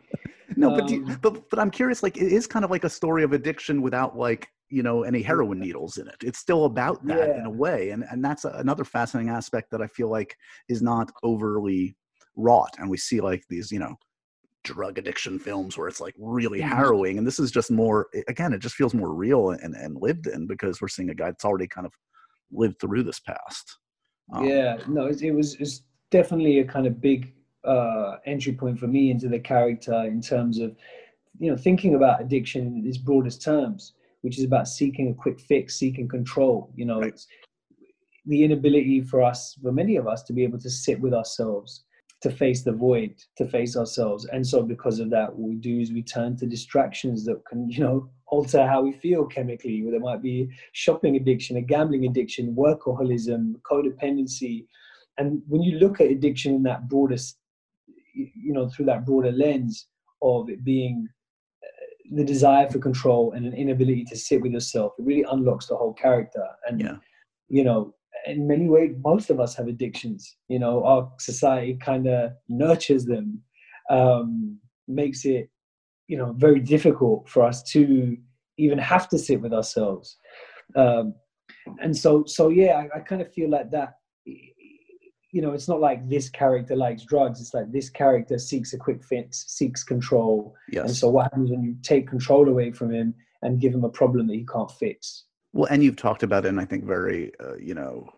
No, 0.57 0.75
but, 0.75 0.89
you, 0.91 1.05
um, 1.07 1.19
but 1.23 1.49
but 1.49 1.59
I'm 1.59 1.71
curious. 1.71 2.03
Like, 2.03 2.17
it 2.17 2.33
is 2.33 2.47
kind 2.49 2.65
of 2.65 2.73
like 2.73 2.83
a 2.83 2.91
story 2.91 3.23
of 3.23 3.33
addiction 3.33 3.83
without 3.83 4.19
like 4.19 4.49
you 4.71 4.83
know 4.83 5.03
any 5.03 5.23
heroin 5.23 5.59
needles 5.59 5.99
in 5.99 6.09
it. 6.09 6.17
It's 6.23 6.39
still 6.39 6.65
about 6.65 7.05
that 7.07 7.29
yeah. 7.29 7.39
in 7.39 7.47
a 7.47 7.51
way, 7.51 7.91
and 7.91 8.05
and 8.11 8.25
that's 8.25 8.45
another 8.45 8.85
fascinating 8.85 9.31
aspect 9.31 9.71
that 9.71 9.83
I 9.83 9.87
feel 9.87 10.09
like 10.09 10.37
is 10.69 10.81
not 10.81 11.11
overly 11.23 11.97
wrought. 12.37 12.77
And 12.79 12.89
we 12.89 12.97
see 12.97 13.21
like 13.21 13.45
these 13.49 13.71
you 13.71 13.81
know 13.81 13.97
drug 14.63 14.99
addiction 14.99 15.39
films 15.39 15.77
where 15.77 15.89
it's 15.89 16.01
like 16.01 16.15
really 16.19 16.61
mm-hmm. 16.61 16.69
harrowing, 16.69 17.19
and 17.19 17.27
this 17.27 17.39
is 17.39 17.51
just 17.51 17.71
more. 17.71 18.09
Again, 18.29 18.53
it 18.53 18.61
just 18.61 18.77
feels 18.77 18.95
more 18.95 19.13
real 19.13 19.51
and 19.51 19.75
and 19.75 20.01
lived 20.01 20.27
in 20.27 20.47
because 20.47 20.81
we're 20.81 20.89
seeing 20.89 21.11
a 21.11 21.15
guy 21.15 21.27
that's 21.27 21.45
already 21.45 21.67
kind 21.67 21.87
of 21.87 21.93
lived 22.53 22.81
through 22.81 23.03
this 23.03 23.21
past. 23.21 23.79
Um, 24.33 24.45
yeah, 24.45 24.79
no, 24.89 25.07
it, 25.07 25.23
it 25.23 25.33
was 25.33 25.57
it's 25.57 25.83
definitely 26.11 26.61
a 26.61 26.65
kind 26.65 26.87
of 26.87 27.01
big 27.01 27.33
uh, 27.65 28.17
entry 28.25 28.53
point 28.53 28.79
for 28.79 28.87
me 28.87 29.11
into 29.11 29.29
the 29.29 29.39
character 29.39 30.05
in 30.05 30.21
terms 30.21 30.59
of 30.59 30.77
you 31.39 31.51
know 31.51 31.57
thinking 31.57 31.95
about 31.95 32.21
addiction 32.21 32.79
in 32.79 32.87
its 32.87 32.99
broadest 32.99 33.43
terms 33.43 33.95
which 34.23 34.39
is 34.39 34.45
about 34.45 34.69
seeking 34.69 35.11
a 35.11 35.15
quick 35.15 35.41
fix 35.41 35.77
seeking 35.77 36.09
control 36.09 36.73
you 36.77 36.85
know 36.85 37.01
right. 37.01 37.13
it's 37.13 37.27
the 38.27 38.45
inability 38.45 39.01
for 39.01 39.23
us 39.23 39.57
for 39.63 39.73
many 39.73 39.97
of 39.97 40.07
us 40.07 40.23
to 40.23 40.33
be 40.33 40.45
able 40.45 40.59
to 40.59 40.71
sit 40.71 41.01
with 41.01 41.15
ourselves 41.15 41.85
to 42.21 42.31
face 42.31 42.63
the 42.63 42.73
void 42.73 43.15
to 43.37 43.47
face 43.47 43.77
ourselves 43.77 44.27
and 44.27 44.47
so 44.47 44.63
because 44.63 45.01
of 45.01 45.11
that 45.11 45.35
what 45.35 45.49
we 45.49 45.57
do 45.57 45.81
is 45.81 45.93
we 45.93 46.03
turn 46.03 46.37
to 46.37 46.47
distractions 46.47 47.25
that 47.25 47.43
can 47.47 47.69
you 47.71 47.81
know 47.81 48.09
alter 48.27 48.67
how 48.67 48.83
we 48.83 48.93
feel 48.93 49.25
chemically 49.25 49.83
there 49.91 50.01
might 50.01 50.23
be 50.23 50.49
shopping 50.73 51.17
addiction 51.17 51.57
a 51.57 51.63
gambling 51.63 52.07
addiction 52.07 52.55
workaholism 52.55 53.55
codependency 53.63 54.67
and 55.19 55.43
when 55.49 55.63
you 55.63 55.79
look 55.79 56.01
at 56.01 56.11
addiction 56.11 56.55
in 56.55 56.63
that 56.63 56.89
broadest 56.89 57.39
you 58.15 58.53
know 58.53 58.69
through 58.69 58.85
that 58.85 59.07
broader 59.07 59.33
lens 59.33 59.87
of 60.23 60.51
it 60.51 60.63
being 60.63 61.09
the 62.11 62.25
desire 62.25 62.69
for 62.69 62.79
control 62.79 63.33
and 63.33 63.47
an 63.47 63.55
inability 63.55 64.05
to 64.05 64.17
sit 64.17 64.43
with 64.43 64.53
yourself. 64.53 64.93
It 64.99 65.05
really 65.05 65.25
unlocks 65.31 65.67
the 65.67 65.77
whole 65.77 65.95
character. 65.95 66.45
And 66.67 66.81
yeah. 66.81 66.97
you 67.49 67.65
know 67.65 67.95
in 68.27 68.47
many 68.47 68.69
ways 68.69 68.95
most 69.03 69.31
of 69.31 69.41
us 69.41 69.55
have 69.55 69.69
addictions. 69.69 70.37
You 70.49 70.59
know 70.59 70.85
our 70.85 71.11
society 71.19 71.79
kind 71.81 72.07
of 72.07 72.33
nurtures 72.49 73.05
them 73.05 73.43
um, 73.91 74.59
makes 74.89 75.25
it 75.25 75.51
you 76.09 76.17
know 76.17 76.33
very 76.37 76.61
difficult 76.61 77.29
for 77.29 77.45
us 77.45 77.63
to 77.73 78.17
even 78.59 78.79
have 78.79 79.09
to 79.11 79.19
sit 79.19 79.41
with 79.41 79.53
ourselves. 79.53 80.17
Um, 80.77 81.15
and 81.81 81.97
so 81.97 82.25
so 82.27 82.49
yeah 82.49 82.83
I, 82.95 82.99
I 82.99 83.01
kind 83.01 83.23
of 83.23 83.33
feel 83.33 83.51
like 83.51 83.71
that 83.71 83.95
you 85.33 85.43
know, 85.43 85.53
it's 85.53 85.69
not 85.69 85.81
like 85.81 86.09
this 86.09 86.29
character 86.29 86.75
likes 86.75 87.05
drugs. 87.05 87.41
It's 87.41 87.55
like 87.55 87.71
this 87.71 87.89
character 87.89 88.39
seeks 88.39 88.73
a 88.73 88.79
quick 88.79 89.03
fix, 89.05 89.45
seeks 89.47 89.85
control. 89.85 90.55
Yes. 90.69 90.87
And 90.87 90.97
so 90.97 91.09
what 91.09 91.25
happens 91.25 91.51
when 91.51 91.63
you 91.63 91.77
take 91.83 92.09
control 92.09 92.49
away 92.49 92.73
from 92.73 92.93
him 92.93 93.15
and 93.43 93.61
give 93.61 93.73
him 93.73 93.85
a 93.85 93.89
problem 93.89 94.27
that 94.27 94.35
he 94.35 94.45
can't 94.45 94.71
fix? 94.71 95.25
Well, 95.53 95.69
and 95.71 95.83
you've 95.83 95.97
talked 95.97 96.23
about 96.23 96.45
it, 96.45 96.49
and 96.49 96.61
I 96.61 96.65
think 96.65 96.85
very, 96.85 97.33
uh, 97.41 97.57
you 97.57 97.75
know, 97.75 98.09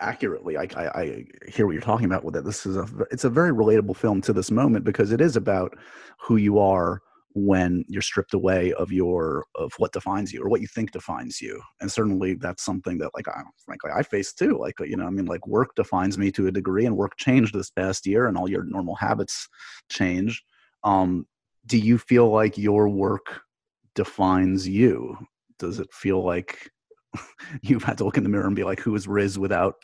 accurately. 0.00 0.56
I, 0.56 0.68
I, 0.76 0.86
I, 1.00 1.24
hear 1.48 1.66
what 1.66 1.72
you're 1.72 1.82
talking 1.82 2.06
about 2.06 2.24
with 2.24 2.36
it. 2.36 2.44
This 2.44 2.66
is 2.66 2.76
a, 2.76 2.86
it's 3.10 3.24
a 3.24 3.30
very 3.30 3.52
relatable 3.52 3.96
film 3.96 4.20
to 4.22 4.32
this 4.32 4.50
moment 4.50 4.84
because 4.84 5.12
it 5.12 5.20
is 5.20 5.36
about 5.36 5.76
who 6.18 6.36
you 6.36 6.58
are 6.58 7.02
when 7.46 7.84
you're 7.88 8.02
stripped 8.02 8.34
away 8.34 8.72
of 8.74 8.92
your 8.92 9.44
of 9.54 9.72
what 9.78 9.92
defines 9.92 10.32
you 10.32 10.42
or 10.42 10.48
what 10.48 10.60
you 10.60 10.66
think 10.66 10.92
defines 10.92 11.40
you 11.40 11.60
and 11.80 11.90
certainly 11.90 12.34
that's 12.34 12.64
something 12.64 12.98
that 12.98 13.10
like 13.14 13.28
I, 13.28 13.42
frankly 13.64 13.90
i 13.94 14.02
face 14.02 14.32
too 14.32 14.58
like 14.58 14.74
you 14.80 14.96
know 14.96 15.06
i 15.06 15.10
mean 15.10 15.26
like 15.26 15.46
work 15.46 15.74
defines 15.74 16.18
me 16.18 16.30
to 16.32 16.46
a 16.46 16.52
degree 16.52 16.86
and 16.86 16.96
work 16.96 17.12
changed 17.16 17.54
this 17.54 17.70
past 17.70 18.06
year 18.06 18.26
and 18.26 18.36
all 18.36 18.48
your 18.48 18.64
normal 18.64 18.94
habits 18.94 19.48
change 19.90 20.42
um 20.84 21.26
do 21.68 21.78
you 21.78 21.98
feel 21.98 22.30
like 22.30 22.56
your 22.56 22.88
work 22.88 23.42
defines 23.94 24.66
you? 24.66 25.16
Does 25.58 25.78
it 25.80 25.92
feel 25.92 26.24
like 26.24 26.70
you've 27.62 27.84
had 27.84 27.98
to 27.98 28.04
look 28.04 28.16
in 28.16 28.22
the 28.22 28.28
mirror 28.28 28.46
and 28.46 28.56
be 28.56 28.64
like 28.64 28.80
who 28.80 28.94
is 28.94 29.06
riz 29.06 29.38
without 29.38 29.74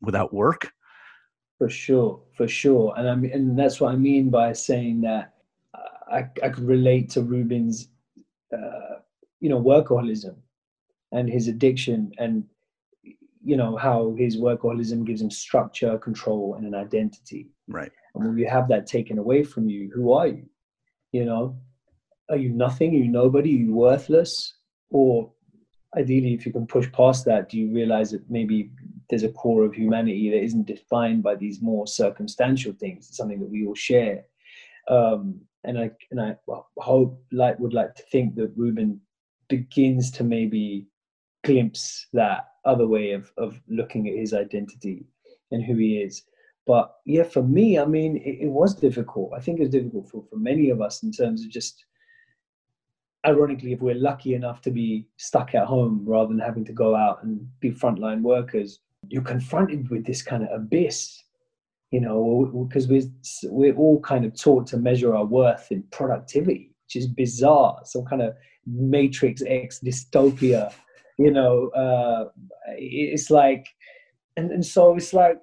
without 0.00 0.32
work? 0.32 0.70
For 1.58 1.68
sure 1.68 2.20
for 2.32 2.48
sure 2.48 2.92
and 2.96 3.08
i 3.08 3.14
mean 3.14 3.30
and 3.30 3.56
that's 3.56 3.80
what 3.80 3.92
i 3.92 3.96
mean 3.96 4.30
by 4.30 4.52
saying 4.52 5.02
that 5.02 5.31
I, 6.12 6.28
I 6.42 6.48
could 6.50 6.64
relate 6.64 7.10
to 7.10 7.22
Ruben's, 7.22 7.88
uh, 8.52 8.96
you 9.40 9.48
know, 9.48 9.60
workaholism 9.60 10.36
and 11.10 11.28
his 11.28 11.48
addiction 11.48 12.12
and, 12.18 12.44
you 13.44 13.56
know, 13.56 13.76
how 13.76 14.14
his 14.16 14.36
workaholism 14.36 15.04
gives 15.04 15.22
him 15.22 15.30
structure, 15.30 15.98
control, 15.98 16.54
and 16.56 16.66
an 16.66 16.74
identity. 16.74 17.48
Right. 17.68 17.90
And 18.14 18.24
when 18.24 18.38
you 18.38 18.48
have 18.48 18.68
that 18.68 18.86
taken 18.86 19.18
away 19.18 19.42
from 19.42 19.68
you, 19.68 19.90
who 19.94 20.12
are 20.12 20.28
you? 20.28 20.44
You 21.12 21.24
know, 21.24 21.56
are 22.30 22.36
you 22.36 22.50
nothing? 22.50 22.94
Are 22.94 22.98
you 22.98 23.08
nobody? 23.08 23.54
Are 23.54 23.64
you 23.66 23.74
worthless? 23.74 24.54
Or 24.90 25.32
ideally, 25.96 26.34
if 26.34 26.46
you 26.46 26.52
can 26.52 26.66
push 26.66 26.90
past 26.92 27.24
that, 27.24 27.48
do 27.48 27.58
you 27.58 27.72
realize 27.72 28.10
that 28.12 28.30
maybe 28.30 28.70
there's 29.08 29.24
a 29.24 29.32
core 29.32 29.64
of 29.64 29.74
humanity 29.74 30.30
that 30.30 30.42
isn't 30.42 30.66
defined 30.66 31.22
by 31.22 31.34
these 31.34 31.60
more 31.60 31.86
circumstantial 31.86 32.72
things, 32.72 33.08
it's 33.08 33.16
something 33.16 33.40
that 33.40 33.50
we 33.50 33.66
all 33.66 33.74
share? 33.74 34.24
Um, 34.88 35.40
and 35.64 35.78
I 35.78 35.90
and 36.10 36.20
I 36.20 36.36
hope 36.78 37.22
like 37.32 37.58
would 37.58 37.74
like 37.74 37.94
to 37.94 38.02
think 38.04 38.34
that 38.36 38.52
Ruben 38.56 39.00
begins 39.48 40.10
to 40.12 40.24
maybe 40.24 40.86
glimpse 41.44 42.06
that 42.12 42.48
other 42.64 42.86
way 42.86 43.12
of 43.12 43.32
of 43.36 43.60
looking 43.68 44.08
at 44.08 44.16
his 44.16 44.34
identity 44.34 45.04
and 45.50 45.62
who 45.62 45.76
he 45.76 45.98
is. 45.98 46.22
But 46.66 46.94
yeah, 47.04 47.24
for 47.24 47.42
me, 47.42 47.78
I 47.78 47.84
mean, 47.84 48.16
it, 48.18 48.44
it 48.44 48.48
was 48.48 48.74
difficult. 48.74 49.32
I 49.36 49.40
think 49.40 49.58
it 49.58 49.62
was 49.62 49.70
difficult 49.70 50.08
for, 50.08 50.24
for 50.30 50.36
many 50.36 50.70
of 50.70 50.80
us 50.80 51.02
in 51.02 51.10
terms 51.10 51.44
of 51.44 51.50
just 51.50 51.84
ironically, 53.26 53.72
if 53.72 53.80
we're 53.80 53.94
lucky 53.94 54.34
enough 54.34 54.60
to 54.62 54.70
be 54.70 55.06
stuck 55.16 55.54
at 55.54 55.66
home 55.66 56.02
rather 56.04 56.28
than 56.28 56.38
having 56.38 56.64
to 56.64 56.72
go 56.72 56.94
out 56.94 57.22
and 57.22 57.48
be 57.60 57.70
frontline 57.70 58.22
workers, 58.22 58.80
you're 59.08 59.22
confronted 59.22 59.90
with 59.90 60.04
this 60.04 60.22
kind 60.22 60.42
of 60.42 60.48
abyss, 60.52 61.22
you 61.92 62.00
know, 62.00 62.66
because 62.66 62.88
we're, 62.88 63.02
we're 63.44 63.76
all 63.76 64.00
kind 64.00 64.24
of 64.24 64.34
taught 64.34 64.66
to 64.68 64.78
measure 64.78 65.14
our 65.14 65.26
worth 65.26 65.70
in 65.70 65.82
productivity, 65.92 66.74
which 66.86 66.96
is 66.96 67.06
bizarre. 67.06 67.78
Some 67.84 68.06
kind 68.06 68.22
of 68.22 68.34
Matrix 68.66 69.42
X 69.46 69.78
dystopia, 69.84 70.72
you 71.18 71.30
know, 71.30 71.68
uh, 71.68 72.30
it's 72.78 73.30
like, 73.30 73.66
and, 74.38 74.50
and 74.50 74.64
so 74.64 74.96
it's 74.96 75.12
like, 75.12 75.36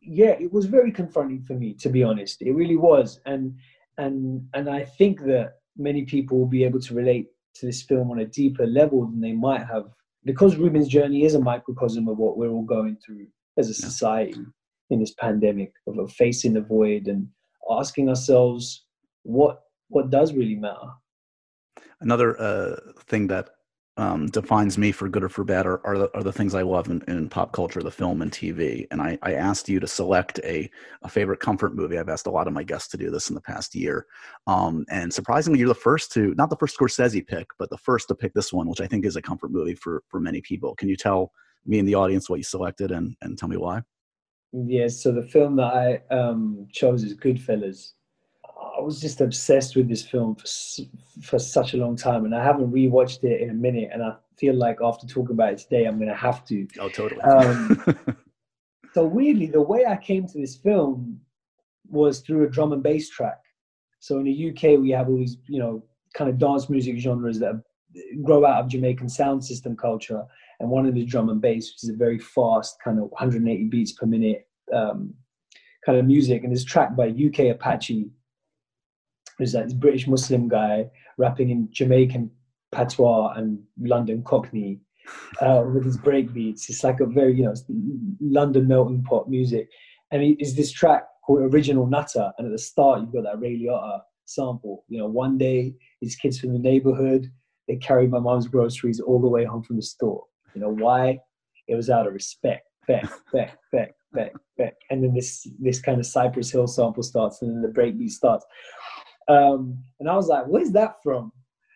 yeah, 0.00 0.30
it 0.40 0.50
was 0.50 0.64
very 0.64 0.90
confronting 0.90 1.42
for 1.42 1.52
me, 1.52 1.74
to 1.74 1.90
be 1.90 2.02
honest. 2.02 2.40
It 2.40 2.52
really 2.52 2.76
was. 2.76 3.20
And, 3.26 3.54
and, 3.98 4.48
and 4.54 4.70
I 4.70 4.84
think 4.84 5.20
that 5.26 5.56
many 5.76 6.06
people 6.06 6.38
will 6.38 6.46
be 6.46 6.64
able 6.64 6.80
to 6.80 6.94
relate 6.94 7.26
to 7.56 7.66
this 7.66 7.82
film 7.82 8.10
on 8.10 8.20
a 8.20 8.26
deeper 8.26 8.66
level 8.66 9.04
than 9.04 9.20
they 9.20 9.32
might 9.32 9.66
have 9.66 9.84
because 10.24 10.56
Ruben's 10.56 10.88
journey 10.88 11.24
is 11.24 11.34
a 11.34 11.40
microcosm 11.40 12.08
of 12.08 12.16
what 12.16 12.38
we're 12.38 12.50
all 12.50 12.64
going 12.64 12.96
through 13.04 13.26
as 13.58 13.68
a 13.68 13.74
society 13.74 14.46
in 14.90 15.00
this 15.00 15.14
pandemic 15.14 15.72
of, 15.86 16.10
facing 16.12 16.54
the 16.54 16.60
void 16.60 17.08
and 17.08 17.28
asking 17.70 18.08
ourselves 18.08 18.84
what 19.22 19.62
what 19.88 20.10
does 20.10 20.34
really 20.34 20.54
matter. 20.54 20.90
Another 22.00 22.38
uh, 22.40 22.76
thing 23.06 23.26
that 23.28 23.50
um, 23.98 24.26
defines 24.26 24.78
me 24.78 24.92
for 24.92 25.08
good 25.08 25.24
or 25.24 25.28
for 25.28 25.42
bad 25.42 25.66
are, 25.66 25.84
are, 25.84 25.98
the, 25.98 26.10
are 26.14 26.22
the 26.22 26.32
things 26.32 26.54
I 26.54 26.62
love 26.62 26.88
in, 26.88 27.02
in, 27.08 27.28
pop 27.28 27.52
culture, 27.52 27.82
the 27.82 27.90
film 27.90 28.22
and 28.22 28.30
TV. 28.30 28.86
And 28.92 29.02
I, 29.02 29.18
I 29.22 29.34
asked 29.34 29.68
you 29.68 29.80
to 29.80 29.88
select 29.88 30.38
a, 30.44 30.70
a 31.02 31.08
favorite 31.08 31.40
comfort 31.40 31.74
movie. 31.74 31.98
I've 31.98 32.08
asked 32.08 32.28
a 32.28 32.30
lot 32.30 32.46
of 32.46 32.52
my 32.52 32.62
guests 32.62 32.88
to 32.90 32.96
do 32.96 33.10
this 33.10 33.28
in 33.28 33.34
the 33.34 33.40
past 33.40 33.74
year. 33.74 34.06
Um, 34.46 34.84
and 34.88 35.12
surprisingly, 35.12 35.58
you're 35.58 35.68
the 35.68 35.74
first 35.74 36.12
to, 36.12 36.32
not 36.36 36.48
the 36.48 36.56
first 36.56 36.78
Scorsese 36.78 37.26
pick, 37.26 37.48
but 37.58 37.70
the 37.70 37.78
first 37.78 38.06
to 38.08 38.14
pick 38.14 38.34
this 38.34 38.52
one, 38.52 38.68
which 38.68 38.80
I 38.80 38.86
think 38.86 39.04
is 39.04 39.16
a 39.16 39.22
comfort 39.22 39.50
movie 39.50 39.74
for, 39.74 40.04
for 40.06 40.20
many 40.20 40.40
people. 40.42 40.76
Can 40.76 40.88
you 40.88 40.96
tell 40.96 41.32
me 41.66 41.80
and 41.80 41.88
the 41.88 41.96
audience 41.96 42.30
what 42.30 42.38
you 42.38 42.44
selected 42.44 42.92
and, 42.92 43.16
and 43.20 43.36
tell 43.36 43.48
me 43.48 43.56
why? 43.56 43.82
Yes. 44.52 45.02
So 45.02 45.12
the 45.12 45.22
film 45.22 45.56
that 45.56 45.74
I 46.10 46.14
um, 46.14 46.66
chose 46.72 47.04
is 47.04 47.14
Goodfellas. 47.14 47.92
I 48.76 48.80
was 48.80 49.00
just 49.00 49.20
obsessed 49.20 49.76
with 49.76 49.88
this 49.88 50.04
film 50.04 50.36
for 50.36 50.46
for 51.22 51.38
such 51.38 51.74
a 51.74 51.76
long 51.76 51.96
time, 51.96 52.24
and 52.24 52.34
I 52.34 52.42
haven't 52.42 52.72
rewatched 52.72 53.24
it 53.24 53.40
in 53.40 53.50
a 53.50 53.54
minute. 53.54 53.90
And 53.92 54.02
I 54.02 54.14
feel 54.36 54.54
like 54.54 54.78
after 54.82 55.06
talking 55.06 55.34
about 55.34 55.52
it 55.52 55.58
today, 55.58 55.84
I'm 55.84 55.98
going 55.98 56.08
to 56.08 56.16
have 56.16 56.44
to. 56.46 56.66
Oh, 56.80 56.88
totally. 56.88 57.20
Um, 57.22 57.82
so 58.94 59.04
weirdly, 59.04 59.46
the 59.46 59.60
way 59.60 59.84
I 59.84 59.96
came 59.96 60.26
to 60.26 60.38
this 60.38 60.56
film 60.56 61.20
was 61.88 62.20
through 62.20 62.44
a 62.46 62.50
drum 62.50 62.72
and 62.72 62.82
bass 62.82 63.08
track. 63.08 63.40
So 64.00 64.18
in 64.18 64.24
the 64.24 64.50
UK, 64.50 64.78
we 64.78 64.90
have 64.90 65.08
all 65.08 65.18
these, 65.18 65.38
you 65.46 65.58
know, 65.58 65.82
kind 66.14 66.30
of 66.30 66.38
dance 66.38 66.68
music 66.70 66.98
genres 66.98 67.38
that 67.40 67.60
grow 68.22 68.44
out 68.44 68.64
of 68.64 68.68
Jamaican 68.68 69.08
sound 69.08 69.44
system 69.44 69.76
culture, 69.76 70.24
and 70.60 70.68
one 70.68 70.86
of 70.86 70.94
the 70.94 71.04
drum 71.04 71.28
and 71.28 71.40
bass, 71.40 71.70
which 71.72 71.84
is 71.84 71.90
a 71.90 71.96
very 71.96 72.18
fast 72.18 72.76
kind 72.82 72.98
of 72.98 73.04
180 73.10 73.64
beats 73.64 73.92
per 73.92 74.06
minute 74.06 74.48
um, 74.74 75.14
kind 75.84 75.98
of 75.98 76.04
music, 76.04 76.44
and 76.44 76.52
it's 76.52 76.64
tracked 76.64 76.96
by 76.96 77.08
UK 77.08 77.54
Apache 77.54 78.10
who's 79.38 79.54
like 79.54 79.64
this 79.64 79.72
British 79.72 80.06
Muslim 80.06 80.48
guy 80.48 80.90
rapping 81.16 81.50
in 81.50 81.68
Jamaican 81.70 82.30
patois 82.72 83.32
and 83.36 83.58
London 83.80 84.22
Cockney 84.24 84.80
uh, 85.40 85.62
with 85.72 85.84
his 85.84 85.96
breakbeats. 85.96 86.68
It's 86.68 86.84
like 86.84 87.00
a 87.00 87.06
very, 87.06 87.34
you 87.34 87.44
know, 87.44 87.54
London 88.20 88.68
melting 88.68 89.04
pot 89.04 89.28
music. 89.28 89.68
And 90.10 90.22
it 90.22 90.40
is 90.40 90.56
this 90.56 90.72
track 90.72 91.04
called 91.24 91.40
Original 91.40 91.86
Nutter. 91.86 92.32
And 92.36 92.46
at 92.46 92.52
the 92.52 92.58
start, 92.58 93.00
you've 93.00 93.12
got 93.12 93.24
that 93.24 93.40
Ray 93.40 93.58
Liotta 93.58 94.00
sample. 94.26 94.84
You 94.88 94.98
know, 94.98 95.06
one 95.06 95.38
day, 95.38 95.74
these 96.02 96.16
kids 96.16 96.38
from 96.38 96.52
the 96.52 96.58
neighborhood, 96.58 97.30
they 97.68 97.76
carried 97.76 98.10
my 98.10 98.18
mom's 98.18 98.48
groceries 98.48 99.00
all 99.00 99.20
the 99.20 99.28
way 99.28 99.44
home 99.44 99.62
from 99.62 99.76
the 99.76 99.82
store. 99.82 100.24
You 100.54 100.60
know, 100.60 100.70
why? 100.70 101.20
It 101.66 101.74
was 101.74 101.90
out 101.90 102.06
of 102.06 102.14
respect. 102.14 102.66
Beck, 102.86 103.08
Beck, 103.32 103.58
Beck, 103.70 103.94
Beck, 104.12 104.32
Beck. 104.56 104.74
And 104.90 105.04
then 105.04 105.14
this 105.14 105.46
this 105.60 105.80
kind 105.80 106.00
of 106.00 106.06
Cypress 106.06 106.50
Hill 106.50 106.66
sample 106.66 107.02
starts, 107.02 107.42
and 107.42 107.50
then 107.50 107.62
the 107.62 107.80
breakbeat 107.80 108.10
starts. 108.10 108.46
Um, 109.28 109.84
and 110.00 110.08
I 110.08 110.16
was 110.16 110.28
like, 110.28 110.46
where's 110.46 110.72
that 110.72 110.94
from? 111.02 111.30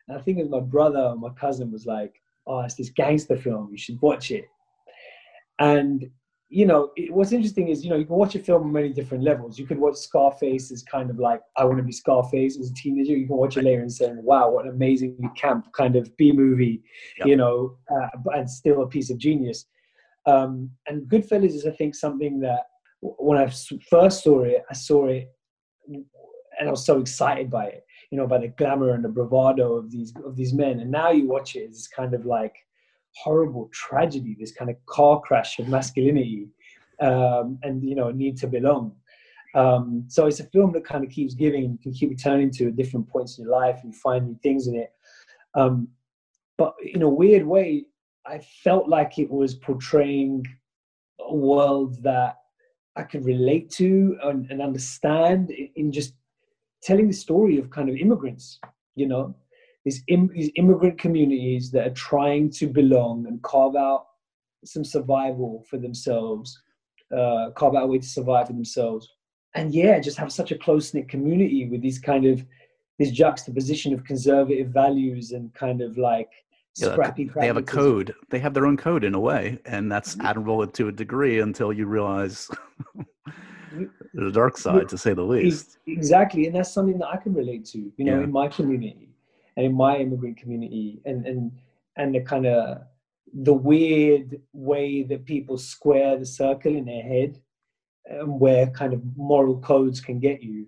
And 0.09 0.19
I 0.19 0.23
think 0.23 0.39
it 0.39 0.43
was 0.43 0.51
my 0.51 0.61
brother 0.61 1.01
or 1.01 1.17
my 1.17 1.29
cousin 1.31 1.71
was 1.71 1.85
like, 1.85 2.15
oh, 2.47 2.61
it's 2.61 2.75
this 2.75 2.91
gangster 2.91 3.37
film. 3.37 3.69
You 3.71 3.79
should 3.79 4.01
watch 4.01 4.31
it. 4.31 4.47
And, 5.59 6.11
you 6.53 6.67
know, 6.67 6.91
it, 6.97 7.11
what's 7.11 7.33
interesting 7.33 7.69
is, 7.69 7.83
you 7.83 7.89
know, 7.89 7.97
you 7.97 8.05
can 8.05 8.17
watch 8.17 8.35
a 8.35 8.39
film 8.39 8.65
on 8.65 8.73
many 8.73 8.93
different 8.93 9.25
levels. 9.25 9.59
You 9.59 9.67
could 9.67 9.79
watch 9.79 9.97
Scarface 9.97 10.71
as 10.71 10.83
kind 10.83 11.09
of 11.09 11.19
like, 11.19 11.41
I 11.57 11.65
want 11.65 11.79
to 11.79 11.83
be 11.83 11.93
Scarface 11.93 12.59
as 12.61 12.71
a 12.71 12.75
teenager. 12.75 13.17
You 13.17 13.27
can 13.27 13.37
watch 13.37 13.57
it 13.57 13.65
later 13.65 13.81
and 13.81 13.91
say, 13.91 14.13
wow, 14.17 14.51
what 14.51 14.67
an 14.67 14.73
amazingly 14.73 15.31
camp 15.35 15.73
kind 15.73 15.97
of 15.97 16.15
B 16.19 16.31
movie, 16.31 16.83
yep. 17.19 17.27
you 17.27 17.37
know, 17.37 17.79
uh, 17.91 18.09
and 18.35 18.49
still 18.49 18.83
a 18.83 18.87
piece 18.87 19.11
of 19.11 19.17
genius. 19.17 19.65
Um, 20.27 20.71
and 20.87 21.09
Goodfellas 21.09 21.55
is, 21.55 21.65
I 21.65 21.71
think, 21.71 21.95
something 21.95 22.39
that 22.41 22.65
when 23.01 23.39
I 23.39 23.51
first 23.89 24.23
saw 24.23 24.43
it, 24.43 24.63
I 24.71 24.75
saw 24.75 25.07
it 25.07 25.33
and 25.89 26.69
I 26.69 26.71
was 26.71 26.85
so 26.85 27.01
excited 27.01 27.51
by 27.51 27.65
it, 27.65 27.87
you 28.11 28.19
know, 28.19 28.27
by 28.27 28.39
the 28.39 28.49
glamour 28.49 28.91
and 28.91 29.03
the 29.03 29.09
bravado 29.09 29.73
of 29.73 29.91
these 29.91 30.13
of 30.23 30.37
these 30.37 30.53
men. 30.53 30.81
And 30.81 30.91
now 30.91 31.11
you 31.11 31.27
watch 31.27 31.57
it, 31.57 31.61
it's 31.61 31.89
kind 31.89 32.13
of 32.13 32.27
like 32.27 32.55
horrible 33.17 33.69
tragedy, 33.73 34.37
this 34.39 34.53
kind 34.53 34.71
of 34.71 34.77
car 34.87 35.21
crash 35.21 35.59
of 35.59 35.69
masculinity, 35.69 36.49
um, 37.01 37.59
and 37.63 37.83
you 37.83 37.95
know, 37.95 38.11
need 38.11 38.37
to 38.39 38.47
belong. 38.47 38.95
Um, 39.55 40.05
so 40.09 40.27
it's 40.27 40.41
a 40.41 40.45
film 40.45 40.73
that 40.73 40.85
kind 40.85 41.05
of 41.05 41.11
keeps 41.11 41.35
giving, 41.35 41.63
you 41.63 41.79
can 41.83 41.93
keep 41.93 42.11
returning 42.11 42.51
to 42.53 42.71
different 42.71 43.09
points 43.09 43.39
in 43.39 43.45
your 43.45 43.53
life, 43.53 43.81
and 43.83 43.93
you 43.93 43.99
find 43.99 44.27
new 44.27 44.39
things 44.43 44.67
in 44.67 44.77
it. 44.77 44.93
Um, 45.55 45.89
but 46.57 46.75
in 46.83 47.03
a 47.03 47.09
weird 47.09 47.47
way, 47.47 47.87
I 48.27 48.39
felt 48.39 48.89
like 48.89 49.19
it 49.19 49.31
was 49.31 49.55
portraying 49.55 50.45
a 51.21 51.35
world 51.35 52.03
that 52.03 52.37
I 52.97 53.03
could 53.03 53.25
relate 53.25 53.71
to 53.73 54.17
and, 54.23 54.51
and 54.51 54.63
understand 54.63 55.51
in 55.51 55.93
just 55.93 56.15
telling 56.83 57.09
the 57.09 57.15
story 57.15 57.59
of 57.59 57.71
kind 57.71 57.89
of 57.89 57.97
immigrants, 57.97 58.59
you 58.95 59.07
know, 59.07 59.35
these, 59.85 60.03
Im- 60.09 60.31
these 60.33 60.51
immigrant 60.57 60.99
communities 60.99 61.71
that 61.73 61.87
are 61.87 61.95
trying 61.95 62.51
to 62.51 62.67
belong 62.67 63.27
and 63.27 63.43
carve 63.43 63.77
out 63.77 64.07
some 64.65 64.85
survival 64.85 65.65
for 65.69 65.79
themselves, 65.79 66.63
uh, 67.17 67.51
carve 67.57 67.75
out 67.75 67.85
a 67.85 67.87
way 67.87 67.99
to 67.99 68.07
survive 68.07 68.47
for 68.47 68.53
themselves. 68.53 69.09
And 69.55 69.75
yeah, 69.75 69.99
just 69.99 70.17
have 70.19 70.33
such 70.33 70.53
a 70.53 70.59
close 70.59 70.95
knit 70.95 71.09
community 71.09 71.69
with 71.69 71.83
these 71.83 71.99
kind 71.99 72.25
of 72.25 72.45
this 72.99 73.11
juxtaposition 73.11 73.93
of 73.93 74.05
conservative 74.05 74.69
values 74.69 75.33
and 75.33 75.53
kind 75.55 75.83
of 75.83 75.99
like 75.99 76.31
scrappy. 76.75 77.29
they 77.35 77.47
have 77.47 77.57
a 77.57 77.63
code. 77.63 78.15
They 78.31 78.39
have 78.39 78.55
their 78.55 78.67
own 78.67 78.77
code 78.77 79.05
in 79.05 79.15
a 79.15 79.21
way, 79.21 79.59
and 79.67 79.91
that's 79.91 80.15
mm-hmm. 80.15 80.27
admirable 80.27 80.67
to 80.67 80.89
a 80.89 80.93
degree 80.93 81.41
until 81.41 81.73
you 81.73 81.87
realize 81.87 82.49
the 84.15 84.31
dark 84.31 84.57
side 84.57 84.89
to 84.89 84.99
say 84.99 85.15
the 85.15 85.23
least 85.23 85.79
exactly 85.87 86.47
and 86.47 86.55
that's 86.55 86.73
something 86.73 86.99
that 86.99 87.09
i 87.09 87.17
can 87.17 87.33
relate 87.33 87.65
to 87.65 87.91
you 87.97 88.05
know 88.05 88.19
yeah. 88.19 88.25
in 88.25 88.31
my 88.31 88.47
community 88.49 89.09
and 89.57 89.67
in 89.67 89.75
my 89.75 89.99
immigrant 89.99 90.37
community 90.37 91.01
and 91.05 91.27
and 91.27 91.53
and 91.97 92.15
the 92.15 92.21
kind 92.21 92.47
of 92.47 92.79
the 93.45 93.53
weird 93.53 94.41
way 94.53 95.03
that 95.03 95.25
people 95.25 95.57
square 95.57 96.19
the 96.19 96.27
circle 96.27 96.75
in 96.75 96.85
their 96.85 97.03
head 97.03 97.41
and 98.07 98.41
where 98.41 98.67
kind 98.69 98.93
of 98.93 99.01
moral 99.17 99.59
codes 99.61 100.01
can 100.01 100.19
get 100.19 100.43
you 100.43 100.67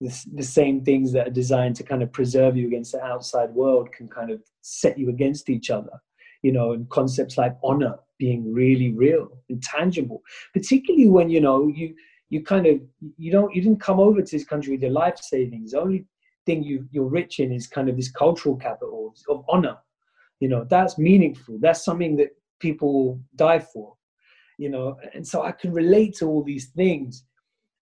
the, 0.00 0.26
the 0.34 0.42
same 0.42 0.84
things 0.84 1.12
that 1.12 1.28
are 1.28 1.38
designed 1.42 1.76
to 1.76 1.82
kind 1.82 2.02
of 2.02 2.12
preserve 2.12 2.56
you 2.56 2.66
against 2.66 2.92
the 2.92 3.02
outside 3.02 3.50
world 3.50 3.90
can 3.92 4.08
kind 4.08 4.30
of 4.30 4.42
set 4.60 4.98
you 4.98 5.08
against 5.08 5.48
each 5.48 5.70
other 5.70 5.92
you 6.42 6.52
know 6.52 6.72
and 6.72 6.88
concepts 6.90 7.38
like 7.38 7.56
honor 7.62 7.96
being 8.18 8.52
really 8.52 8.92
real 8.92 9.28
and 9.48 9.62
tangible 9.62 10.22
particularly 10.52 11.08
when 11.08 11.30
you 11.30 11.40
know 11.40 11.68
you 11.68 11.94
you 12.34 12.42
kind 12.42 12.66
of 12.66 12.80
you 13.16 13.30
don't 13.30 13.54
you 13.54 13.62
didn't 13.62 13.80
come 13.80 14.00
over 14.00 14.20
to 14.20 14.36
this 14.36 14.44
country 14.44 14.72
with 14.72 14.82
your 14.82 14.90
life 14.90 15.18
savings. 15.20 15.72
Only 15.72 16.06
thing 16.46 16.62
you 16.62 16.86
you're 16.90 17.08
rich 17.08 17.40
in 17.40 17.52
is 17.52 17.66
kind 17.66 17.88
of 17.88 17.96
this 17.96 18.10
cultural 18.10 18.56
capital 18.56 19.14
of 19.28 19.44
honor. 19.48 19.76
You 20.40 20.48
know, 20.48 20.66
that's 20.68 20.98
meaningful. 20.98 21.58
That's 21.60 21.84
something 21.84 22.16
that 22.16 22.30
people 22.60 23.20
die 23.36 23.60
for. 23.60 23.94
You 24.58 24.68
know, 24.68 24.96
and 25.14 25.26
so 25.26 25.42
I 25.42 25.52
can 25.52 25.72
relate 25.72 26.14
to 26.16 26.26
all 26.26 26.42
these 26.42 26.66
things. 26.66 27.24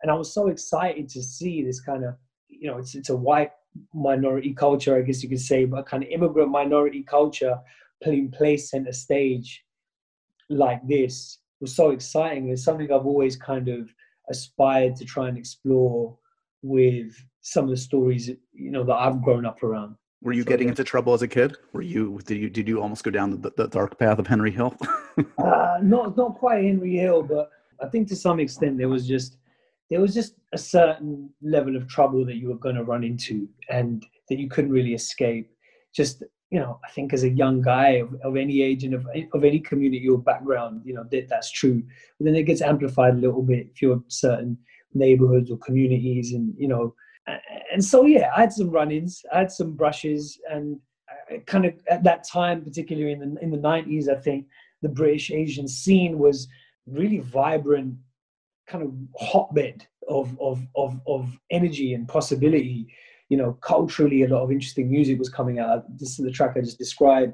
And 0.01 0.11
I 0.11 0.15
was 0.15 0.33
so 0.33 0.49
excited 0.49 1.09
to 1.11 1.23
see 1.23 1.63
this 1.63 1.81
kind 1.81 2.05
of, 2.05 2.15
you 2.49 2.71
know, 2.71 2.79
it's 2.79 2.95
it's 2.95 3.11
a 3.11 3.17
white 3.17 3.53
minority 3.95 4.53
culture, 4.53 4.97
I 4.97 5.03
guess 5.03 5.23
you 5.23 5.29
could 5.29 5.41
say, 5.41 5.65
but 5.65 5.87
kind 5.87 6.03
of 6.03 6.09
immigrant 6.11 6.51
minority 6.51 7.03
culture 7.03 7.59
putting 8.03 8.31
place 8.31 8.71
center 8.71 8.93
stage 8.93 9.65
like 10.51 10.87
this 10.87 11.39
was 11.61 11.75
so 11.75 11.91
exciting. 11.91 12.49
It's 12.49 12.65
something 12.65 12.93
I've 12.93 13.07
always 13.07 13.37
kind 13.37 13.69
of 13.69 13.89
aspired 14.31 14.97
to 14.97 15.05
try 15.05 15.29
and 15.29 15.39
explore 15.39 16.17
with 16.63 17.15
some 17.43 17.65
of 17.65 17.71
the 17.71 17.77
stories 17.77 18.29
you 18.53 18.71
know 18.71 18.85
that 18.85 18.95
I've 18.95 19.21
grown 19.21 19.45
up 19.45 19.63
around. 19.63 19.97
Were 20.23 20.33
you 20.33 20.43
so, 20.43 20.49
getting 20.49 20.69
yeah. 20.69 20.73
into 20.73 20.85
trouble 20.85 21.13
as 21.13 21.23
a 21.23 21.29
kid? 21.29 21.57
Were 21.73 21.83
you 21.83 22.21
did 22.25 22.39
you 22.39 22.49
did 22.49 22.69
you 22.69 22.81
almost 22.81 23.05
go 23.05 23.11
down 23.11 23.41
the, 23.41 23.53
the 23.57 23.69
dark 23.69 23.99
path 23.99 24.19
of 24.19 24.27
Henry 24.27 24.51
Hill? 24.51 24.77
uh, 25.39 25.79
not 25.83 26.17
not 26.17 26.37
quite 26.37 26.65
Henry 26.65 26.97
Hill, 26.97 27.23
but 27.23 27.51
I 27.83 27.89
think 27.89 28.09
to 28.09 28.17
some 28.17 28.41
extent 28.41 28.79
there 28.79 28.89
was 28.89 29.07
just 29.07 29.37
there 29.91 30.01
was 30.01 30.15
just 30.15 30.37
a 30.53 30.59
certain 30.59 31.29
level 31.43 31.77
of 31.77 31.87
trouble 31.89 32.25
that 32.25 32.37
you 32.37 32.49
were 32.49 32.57
going 32.57 32.77
to 32.77 32.85
run 32.85 33.05
into 33.05 33.49
and 33.69 34.07
that 34.29 34.39
you 34.39 34.49
couldn't 34.49 34.71
really 34.71 34.95
escape. 34.95 35.51
just 35.93 36.23
you 36.53 36.61
know, 36.61 36.79
I 36.87 36.91
think 36.91 37.15
as 37.15 37.25
a 37.25 37.31
young 37.31 37.63
guy 37.63 37.93
of, 37.93 38.15
of 38.23 38.37
any 38.37 38.61
age 38.61 38.85
and 38.85 38.93
of, 38.93 39.07
of 39.33 39.43
any 39.43 39.59
community 39.59 40.07
or 40.07 40.19
background, 40.19 40.83
you 40.85 40.93
know, 40.93 41.05
that, 41.11 41.27
that's 41.31 41.51
true. 41.51 41.83
But 42.19 42.27
then 42.27 42.35
it 42.35 42.43
gets 42.43 42.61
amplified 42.61 43.15
a 43.15 43.17
little 43.17 43.41
bit 43.41 43.69
if 43.73 43.81
you're 43.81 44.03
certain 44.09 44.59
neighborhoods 44.93 45.51
or 45.51 45.57
communities 45.57 46.35
and, 46.35 46.55
you 46.59 46.69
know, 46.69 46.95
and 47.73 47.85
so, 47.85 48.05
yeah, 48.05 48.31
I 48.37 48.41
had 48.41 48.53
some 48.53 48.71
run-ins, 48.71 49.23
I 49.33 49.39
had 49.41 49.53
some 49.53 49.73
brushes 49.73 50.39
and 50.51 50.79
kind 51.47 51.65
of 51.65 51.75
at 51.89 52.03
that 52.05 52.27
time, 52.29 52.63
particularly 52.63 53.13
in 53.13 53.19
the, 53.21 53.41
in 53.41 53.51
the 53.51 53.59
90s, 53.59 54.09
I 54.09 54.21
think 54.21 54.47
the 54.83 54.89
British 54.89 55.31
Asian 55.31 55.69
scene 55.69 56.19
was 56.19 56.49
really 56.87 57.19
vibrant, 57.19 57.95
kind 58.67 58.85
of 58.85 58.93
hotbed 59.17 59.87
of, 60.09 60.37
of, 60.41 60.67
of, 60.75 61.01
of 61.07 61.39
energy 61.51 61.95
and 61.95 62.09
possibility 62.09 62.89
you 63.33 63.39
know, 63.39 63.55
culturally, 63.63 64.25
a 64.25 64.29
lot 64.29 64.43
of 64.43 64.53
interesting 64.53 64.91
music 64.91 65.19
was 65.19 65.31
coming 65.31 65.59
out. 65.59 65.85
This 65.99 66.19
is 66.19 66.25
the 66.27 66.31
track 66.31 66.53
I 66.55 66.61
just 66.61 66.77
described. 66.77 67.33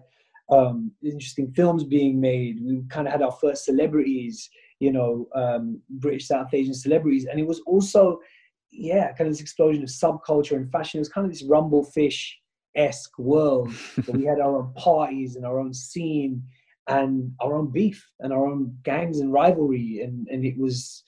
Um, 0.49 0.93
interesting 1.03 1.51
films 1.51 1.83
being 1.83 2.21
made. 2.21 2.61
We 2.63 2.85
kind 2.89 3.09
of 3.09 3.13
had 3.13 3.21
our 3.21 3.33
first 3.33 3.65
celebrities, 3.65 4.49
you 4.79 4.93
know, 4.93 5.27
um, 5.35 5.83
British 5.91 6.29
South 6.29 6.55
Asian 6.55 6.73
celebrities, 6.73 7.27
and 7.29 7.41
it 7.41 7.47
was 7.49 7.61
also, 7.67 8.21
yeah, 8.71 9.13
kind 9.13 9.29
of 9.29 9.35
this 9.35 9.41
explosion 9.41 9.83
of 9.83 9.89
subculture 9.89 10.57
and 10.57 10.71
fashion. 10.71 10.99
It 10.99 11.03
was 11.03 11.09
kind 11.09 11.25
of 11.27 11.33
this 11.33 11.45
rumble 11.45 11.85
fish 11.85 12.39
esque 12.75 13.19
world. 13.19 13.73
we 14.13 14.25
had 14.25 14.41
our 14.41 14.57
own 14.57 14.73
parties 14.75 15.37
and 15.37 15.45
our 15.45 15.59
own 15.59 15.75
scene 15.75 16.43
and 16.87 17.33
our 17.41 17.55
own 17.55 17.71
beef 17.71 18.07
and 18.21 18.33
our 18.33 18.47
own 18.47 18.77
gangs 18.83 19.21
and 19.21 19.33
rivalry, 19.33 20.01
and 20.03 20.27
and 20.29 20.45
it 20.45 20.59
was 20.59 21.03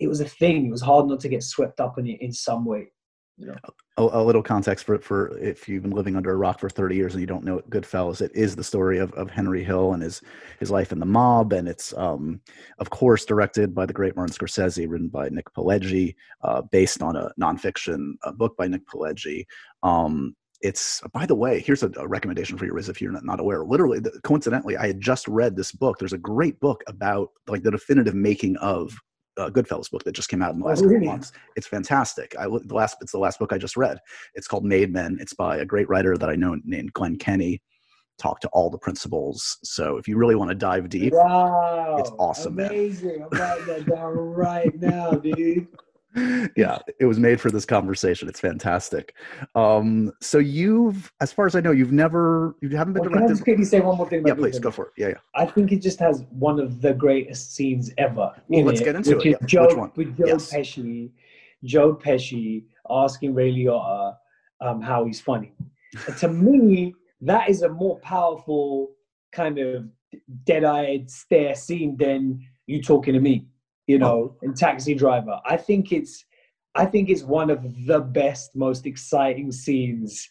it 0.00 0.08
was 0.08 0.20
a 0.20 0.28
thing. 0.28 0.66
It 0.66 0.70
was 0.70 0.82
hard 0.82 1.06
not 1.06 1.20
to 1.20 1.28
get 1.28 1.42
swept 1.42 1.80
up 1.80 1.98
in 1.98 2.06
it 2.06 2.20
in 2.20 2.32
some 2.32 2.64
way. 2.64 2.90
Know? 3.38 3.56
a, 3.96 4.02
a, 4.02 4.22
little 4.22 4.42
context 4.42 4.84
for 4.84 4.98
for 4.98 5.36
if 5.38 5.68
you've 5.68 5.82
been 5.82 5.92
living 5.92 6.16
under 6.16 6.30
a 6.30 6.36
rock 6.36 6.60
for 6.60 6.68
30 6.68 6.96
years 6.96 7.14
and 7.14 7.20
you 7.20 7.26
don't 7.26 7.44
know 7.44 7.60
Goodfellas, 7.68 8.20
it 8.20 8.30
is 8.34 8.56
the 8.56 8.64
story 8.64 8.98
of, 8.98 9.12
of 9.14 9.30
Henry 9.30 9.64
Hill 9.64 9.92
and 9.92 10.02
his 10.02 10.22
his 10.60 10.70
life 10.70 10.92
in 10.92 10.98
the 10.98 11.06
mob, 11.06 11.52
and 11.52 11.68
it's 11.68 11.92
um, 11.96 12.40
of 12.78 12.90
course 12.90 13.24
directed 13.24 13.74
by 13.74 13.86
the 13.86 13.92
great 13.92 14.16
Martin 14.16 14.34
Scorsese, 14.34 14.88
written 14.88 15.08
by 15.08 15.28
Nick 15.28 15.52
Pileggi, 15.54 16.14
uh, 16.42 16.62
based 16.62 17.02
on 17.02 17.16
a 17.16 17.30
nonfiction 17.40 18.12
a 18.22 18.32
book 18.32 18.56
by 18.56 18.66
Nick 18.66 18.86
Pileggi. 18.86 19.44
Um, 19.82 20.36
it's 20.60 21.02
by 21.12 21.26
the 21.26 21.34
way 21.34 21.60
here's 21.60 21.82
a, 21.82 21.90
a, 21.96 22.06
recommendation 22.06 22.56
for 22.56 22.64
you 22.64 22.72
Riz 22.72 22.88
if 22.88 23.00
you're 23.00 23.10
not, 23.10 23.24
not 23.24 23.40
aware 23.40 23.64
literally 23.64 23.98
the, 23.98 24.12
coincidentally 24.22 24.76
i 24.76 24.86
had 24.86 25.00
just 25.00 25.26
read 25.26 25.56
this 25.56 25.72
book 25.72 25.98
there's 25.98 26.12
a 26.12 26.18
great 26.18 26.60
book 26.60 26.84
about 26.86 27.30
like 27.48 27.64
the 27.64 27.70
definitive 27.72 28.14
making 28.14 28.56
of 28.58 28.96
uh, 29.36 29.50
Goodfellas 29.50 29.90
book 29.90 30.04
that 30.04 30.12
just 30.12 30.28
came 30.28 30.42
out 30.42 30.52
in 30.52 30.58
the 30.58 30.64
oh, 30.64 30.68
last 30.68 30.82
oh, 30.82 30.86
really? 30.86 31.06
couple 31.06 31.12
months. 31.12 31.32
It's 31.56 31.66
fantastic. 31.66 32.34
I 32.38 32.44
the 32.44 32.74
last 32.74 32.96
it's 33.00 33.12
the 33.12 33.18
last 33.18 33.38
book 33.38 33.52
I 33.52 33.58
just 33.58 33.76
read. 33.76 33.98
It's 34.34 34.46
called 34.46 34.64
Made 34.64 34.92
Men. 34.92 35.18
It's 35.20 35.34
by 35.34 35.58
a 35.58 35.64
great 35.64 35.88
writer 35.88 36.16
that 36.16 36.28
I 36.28 36.36
know 36.36 36.58
named 36.64 36.92
Glenn 36.92 37.16
Kenny. 37.16 37.60
Talk 38.18 38.40
to 38.40 38.48
all 38.48 38.70
the 38.70 38.78
principals. 38.78 39.58
So 39.64 39.96
if 39.96 40.06
you 40.06 40.16
really 40.16 40.34
want 40.34 40.50
to 40.50 40.54
dive 40.54 40.88
deep, 40.88 41.12
wow, 41.14 41.96
it's 41.98 42.10
awesome. 42.18 42.58
Amazing! 42.58 43.20
Man. 43.20 43.28
I'm 43.32 43.38
writing 43.38 43.66
that 43.66 43.86
down 43.86 44.12
right 44.12 44.80
now, 44.80 45.10
dude 45.12 45.68
yeah, 46.56 46.78
it 47.00 47.06
was 47.06 47.18
made 47.18 47.40
for 47.40 47.50
this 47.50 47.64
conversation. 47.64 48.28
It's 48.28 48.40
fantastic. 48.40 49.14
Um, 49.54 50.12
so 50.20 50.38
you've, 50.38 51.12
as 51.20 51.32
far 51.32 51.46
as 51.46 51.54
I 51.54 51.60
know, 51.60 51.70
you've 51.70 51.92
never, 51.92 52.56
you 52.60 52.68
haven't 52.76 52.94
been 52.94 53.02
well, 53.02 53.10
directed. 53.10 53.20
Can 53.20 53.30
I 53.30 53.32
just 53.32 53.44
quickly 53.44 53.64
say 53.64 53.80
one 53.80 53.96
more 53.96 54.08
thing? 54.08 54.26
yeah, 54.26 54.34
please 54.34 54.58
go 54.58 54.70
for 54.70 54.86
it. 54.86 54.92
Yeah, 54.96 55.08
yeah. 55.08 55.14
I 55.34 55.46
think 55.46 55.72
it 55.72 55.80
just 55.80 55.98
has 56.00 56.24
one 56.30 56.60
of 56.60 56.80
the 56.80 56.92
greatest 56.92 57.54
scenes 57.54 57.90
ever. 57.98 58.32
Well, 58.48 58.64
let's 58.64 58.80
it, 58.80 58.84
get 58.84 58.96
into 58.96 59.16
which 59.16 59.26
it. 59.26 59.28
Is 59.30 59.36
yeah. 59.40 59.46
Joe, 59.46 59.92
With 59.96 60.16
Joe 60.16 60.26
yes. 60.26 60.52
Pesci, 60.52 61.10
Joe 61.64 61.94
Pesci 61.94 62.64
asking 62.90 63.34
Ray 63.34 63.52
Liotta 63.52 64.16
um, 64.60 64.80
how 64.80 65.04
he's 65.04 65.20
funny. 65.20 65.52
to 66.18 66.28
me, 66.28 66.94
that 67.20 67.48
is 67.48 67.62
a 67.62 67.68
more 67.68 67.98
powerful 68.00 68.90
kind 69.32 69.58
of 69.58 69.88
dead-eyed 70.44 71.10
stare 71.10 71.54
scene 71.54 71.96
than 71.96 72.40
you 72.66 72.82
talking 72.82 73.14
to 73.14 73.20
me 73.20 73.46
you 73.86 73.98
know, 73.98 74.36
and 74.42 74.56
Taxi 74.56 74.94
Driver. 74.94 75.40
I 75.46 75.56
think 75.56 75.92
it's 75.92 76.24
I 76.74 76.86
think 76.86 77.10
it's 77.10 77.22
one 77.22 77.50
of 77.50 77.62
the 77.86 78.00
best, 78.00 78.56
most 78.56 78.86
exciting 78.86 79.52
scenes 79.52 80.28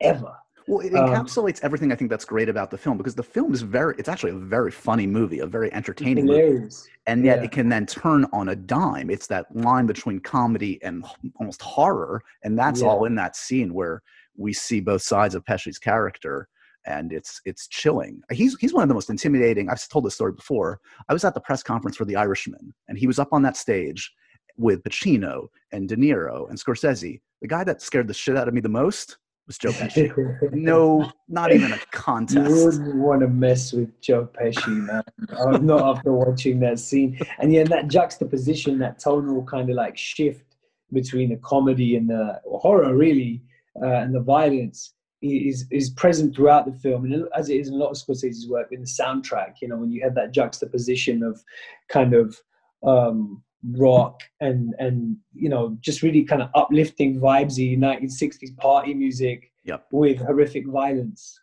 ever. 0.00 0.32
Well, 0.68 0.80
it 0.80 0.94
um, 0.94 1.08
encapsulates 1.08 1.56
um, 1.56 1.66
everything 1.66 1.92
I 1.92 1.96
think 1.96 2.08
that's 2.08 2.24
great 2.24 2.48
about 2.48 2.70
the 2.70 2.78
film 2.78 2.96
because 2.96 3.14
the 3.14 3.22
film 3.22 3.52
is 3.52 3.62
very, 3.62 3.94
it's 3.98 4.08
actually 4.08 4.30
a 4.30 4.38
very 4.38 4.70
funny 4.70 5.06
movie, 5.06 5.40
a 5.40 5.46
very 5.46 5.72
entertaining 5.72 6.26
movie. 6.26 6.68
And 7.06 7.24
yet 7.24 7.38
yeah. 7.38 7.44
it 7.44 7.50
can 7.50 7.68
then 7.68 7.84
turn 7.84 8.26
on 8.32 8.50
a 8.50 8.56
dime. 8.56 9.10
It's 9.10 9.26
that 9.26 9.54
line 9.54 9.86
between 9.86 10.20
comedy 10.20 10.80
and 10.82 11.04
almost 11.36 11.60
horror. 11.62 12.22
And 12.44 12.56
that's 12.56 12.80
yeah. 12.80 12.88
all 12.88 13.04
in 13.06 13.14
that 13.16 13.34
scene 13.34 13.74
where 13.74 14.02
we 14.36 14.52
see 14.52 14.80
both 14.80 15.02
sides 15.02 15.34
of 15.34 15.44
Pesci's 15.44 15.78
character 15.78 16.48
and 16.86 17.12
it's 17.12 17.40
it's 17.44 17.68
chilling. 17.68 18.22
He's 18.30 18.56
he's 18.58 18.72
one 18.72 18.82
of 18.82 18.88
the 18.88 18.94
most 18.94 19.10
intimidating. 19.10 19.68
I've 19.68 19.86
told 19.88 20.04
this 20.04 20.14
story 20.14 20.32
before. 20.32 20.80
I 21.08 21.12
was 21.12 21.24
at 21.24 21.34
the 21.34 21.40
press 21.40 21.62
conference 21.62 21.96
for 21.96 22.04
The 22.04 22.16
Irishman, 22.16 22.74
and 22.88 22.98
he 22.98 23.06
was 23.06 23.18
up 23.18 23.32
on 23.32 23.42
that 23.42 23.56
stage 23.56 24.12
with 24.56 24.82
Pacino 24.82 25.48
and 25.72 25.88
De 25.88 25.96
Niro 25.96 26.48
and 26.48 26.58
Scorsese. 26.58 27.20
The 27.40 27.48
guy 27.48 27.64
that 27.64 27.82
scared 27.82 28.08
the 28.08 28.14
shit 28.14 28.36
out 28.36 28.48
of 28.48 28.54
me 28.54 28.60
the 28.60 28.68
most 28.68 29.18
was 29.46 29.58
Joe 29.58 29.70
Pesci. 29.70 30.52
no, 30.52 31.10
not 31.28 31.52
even 31.52 31.72
a 31.72 31.78
contest. 31.90 32.48
You 32.48 32.64
wouldn't 32.66 32.96
want 32.96 33.22
to 33.22 33.28
mess 33.28 33.72
with 33.72 34.00
Joe 34.00 34.28
Pesci, 34.32 34.68
man. 34.68 35.02
I'm 35.38 35.66
not 35.66 35.96
after 35.96 36.12
watching 36.12 36.60
that 36.60 36.78
scene. 36.78 37.18
And 37.38 37.52
yeah, 37.52 37.64
that 37.64 37.88
juxtaposition, 37.88 38.78
that 38.78 38.98
tonal 38.98 39.44
kind 39.44 39.68
of 39.68 39.76
like 39.76 39.96
shift 39.96 40.44
between 40.92 41.30
the 41.30 41.36
comedy 41.36 41.96
and 41.96 42.08
the 42.08 42.40
horror, 42.46 42.94
really, 42.94 43.42
uh, 43.80 43.86
and 43.86 44.14
the 44.14 44.20
violence 44.20 44.92
is 45.22 45.66
is 45.70 45.90
present 45.90 46.34
throughout 46.34 46.66
the 46.66 46.72
film, 46.72 47.04
and 47.04 47.24
as 47.36 47.48
it 47.48 47.56
is 47.56 47.68
in 47.68 47.74
a 47.74 47.76
lot 47.76 47.90
of 47.90 47.96
Scorsese's 47.96 48.48
work, 48.48 48.68
in 48.72 48.80
the 48.80 48.86
soundtrack. 48.86 49.54
You 49.60 49.68
know, 49.68 49.76
when 49.76 49.92
you 49.92 50.02
have 50.02 50.14
that 50.16 50.32
juxtaposition 50.32 51.22
of 51.22 51.42
kind 51.88 52.14
of 52.14 52.36
um, 52.82 53.42
rock 53.70 54.20
and 54.40 54.74
and 54.78 55.16
you 55.34 55.48
know 55.48 55.76
just 55.80 56.02
really 56.02 56.24
kind 56.24 56.42
of 56.42 56.50
uplifting 56.54 57.20
vibesy 57.20 57.78
1960s 57.78 58.56
party 58.56 58.92
music 58.92 59.52
yep. 59.64 59.86
with 59.92 60.18
horrific 60.18 60.66
violence. 60.66 61.38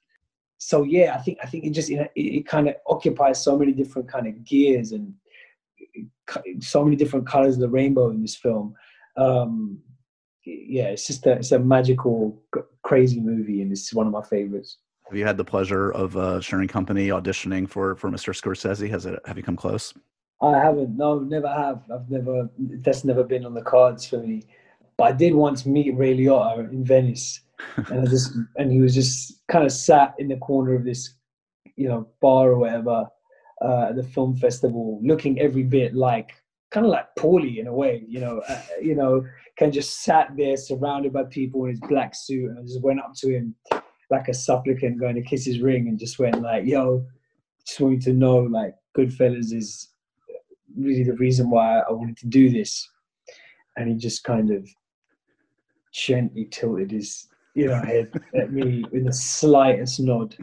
So 0.58 0.84
yeah, 0.84 1.16
I 1.16 1.20
think 1.20 1.38
I 1.42 1.48
think 1.48 1.66
it 1.66 1.72
just 1.72 1.90
it, 1.90 2.12
it 2.16 2.48
kind 2.48 2.68
of 2.68 2.76
occupies 2.88 3.42
so 3.42 3.58
many 3.58 3.72
different 3.72 4.10
kind 4.10 4.28
of 4.28 4.44
gears 4.44 4.92
and 4.92 5.14
so 6.60 6.84
many 6.84 6.96
different 6.96 7.28
colors 7.28 7.56
of 7.56 7.62
the 7.62 7.70
rainbow 7.70 8.10
in 8.10 8.22
this 8.22 8.36
film. 8.36 8.76
Um, 9.18 9.80
yeah, 10.68 10.86
it's 10.86 11.08
just 11.08 11.26
a, 11.26 11.34
it's 11.34 11.52
a 11.52 11.60
magical, 11.60 12.42
crazy 12.84 13.20
movie, 13.20 13.62
and 13.62 13.72
it's 13.72 13.94
one 13.94 14.08
of 14.08 14.14
my 14.14 14.24
favorites. 14.24 14.78
Have 15.08 15.18
you 15.18 15.26
had 15.26 15.38
the 15.38 15.46
pleasure 15.46 15.92
of 15.92 16.16
uh, 16.16 16.40
sharing 16.40 16.68
company 16.68 17.10
auditioning 17.10 17.68
for 17.68 17.96
for 17.96 18.10
Mr. 18.10 18.34
Scorsese? 18.34 18.90
Has 18.90 19.06
it 19.06 19.20
have 19.26 19.38
you 19.38 19.44
come 19.44 19.56
close? 19.56 19.94
I 20.42 20.58
haven't. 20.58 20.96
No, 20.96 21.20
never 21.20 21.48
have. 21.48 21.82
I've 21.94 22.10
never. 22.10 22.50
That's 22.58 23.04
never 23.04 23.24
been 23.24 23.46
on 23.46 23.54
the 23.54 23.62
cards 23.62 24.06
for 24.08 24.18
me. 24.18 24.44
But 24.98 25.04
I 25.06 25.12
did 25.14 25.34
once 25.34 25.66
meet 25.66 25.96
Ray 25.96 26.16
Liotta 26.18 26.72
in 26.72 26.84
Venice, 26.84 27.42
and 27.76 28.02
I 28.02 28.06
just 28.06 28.34
and 28.58 28.72
he 28.72 28.80
was 28.80 28.94
just 28.94 29.42
kind 29.48 29.66
of 29.66 29.72
sat 29.72 30.16
in 30.20 30.28
the 30.28 30.38
corner 30.38 30.76
of 30.76 30.86
this, 30.86 31.16
you 31.76 31.88
know, 31.88 32.08
bar 32.22 32.52
or 32.52 32.60
whatever 32.60 33.08
uh, 33.62 33.88
at 33.90 33.96
the 33.96 34.04
film 34.04 34.36
festival, 34.36 35.00
looking 35.04 35.40
every 35.40 35.64
bit 35.64 35.96
like 35.96 36.32
kind 36.72 36.86
of 36.86 36.92
like 36.92 37.08
Paulie 37.18 37.58
in 37.58 37.68
a 37.68 37.74
way, 37.74 38.04
you 38.08 38.20
know, 38.20 38.42
uh, 38.48 38.62
you 38.82 38.96
know, 38.96 39.26
kind 39.60 39.70
of 39.70 39.76
just 39.76 40.04
sat 40.04 40.30
there 40.38 40.56
surrounded 40.56 41.12
by 41.12 41.24
people 41.24 41.66
in 41.66 41.72
his 41.72 41.82
black 41.82 42.16
suit, 42.16 42.50
and 42.50 42.60
I 42.60 42.62
just 42.62 42.82
went 42.82 43.02
up 43.02 43.14
to 43.18 43.30
him 43.30 43.56
like 44.10 44.30
a 44.30 44.34
supplicant 44.34 45.00
going 45.00 45.16
to 45.16 45.22
kiss 45.22 45.46
his 45.46 45.60
ring, 45.60 45.90
and 45.90 46.00
just 46.00 46.18
went 46.18 46.42
like, 46.42 46.66
"Yo, 46.66 47.06
just 47.66 47.82
want 47.82 47.96
you 47.96 48.02
to 48.02 48.14
know, 48.14 48.38
like, 48.38 48.74
Goodfellas 48.98 49.54
is 49.54 49.90
really 50.78 51.04
the 51.04 51.14
reason 51.14 51.50
why 51.50 51.80
I 51.80 51.92
wanted 51.92 52.18
to 52.18 52.28
do 52.28 52.50
this," 52.50 52.90
and 53.76 53.90
he 53.90 53.96
just 53.96 54.24
kind 54.24 54.50
of 54.50 54.68
gently 55.92 56.46
tilted 56.46 56.92
his 56.92 57.28
you 57.56 57.66
know 57.66 57.82
head 57.82 58.12
at 58.36 58.54
me 58.54 58.86
with 58.92 59.06
the 59.06 59.14
slightest 59.14 60.00
nod 60.00 60.36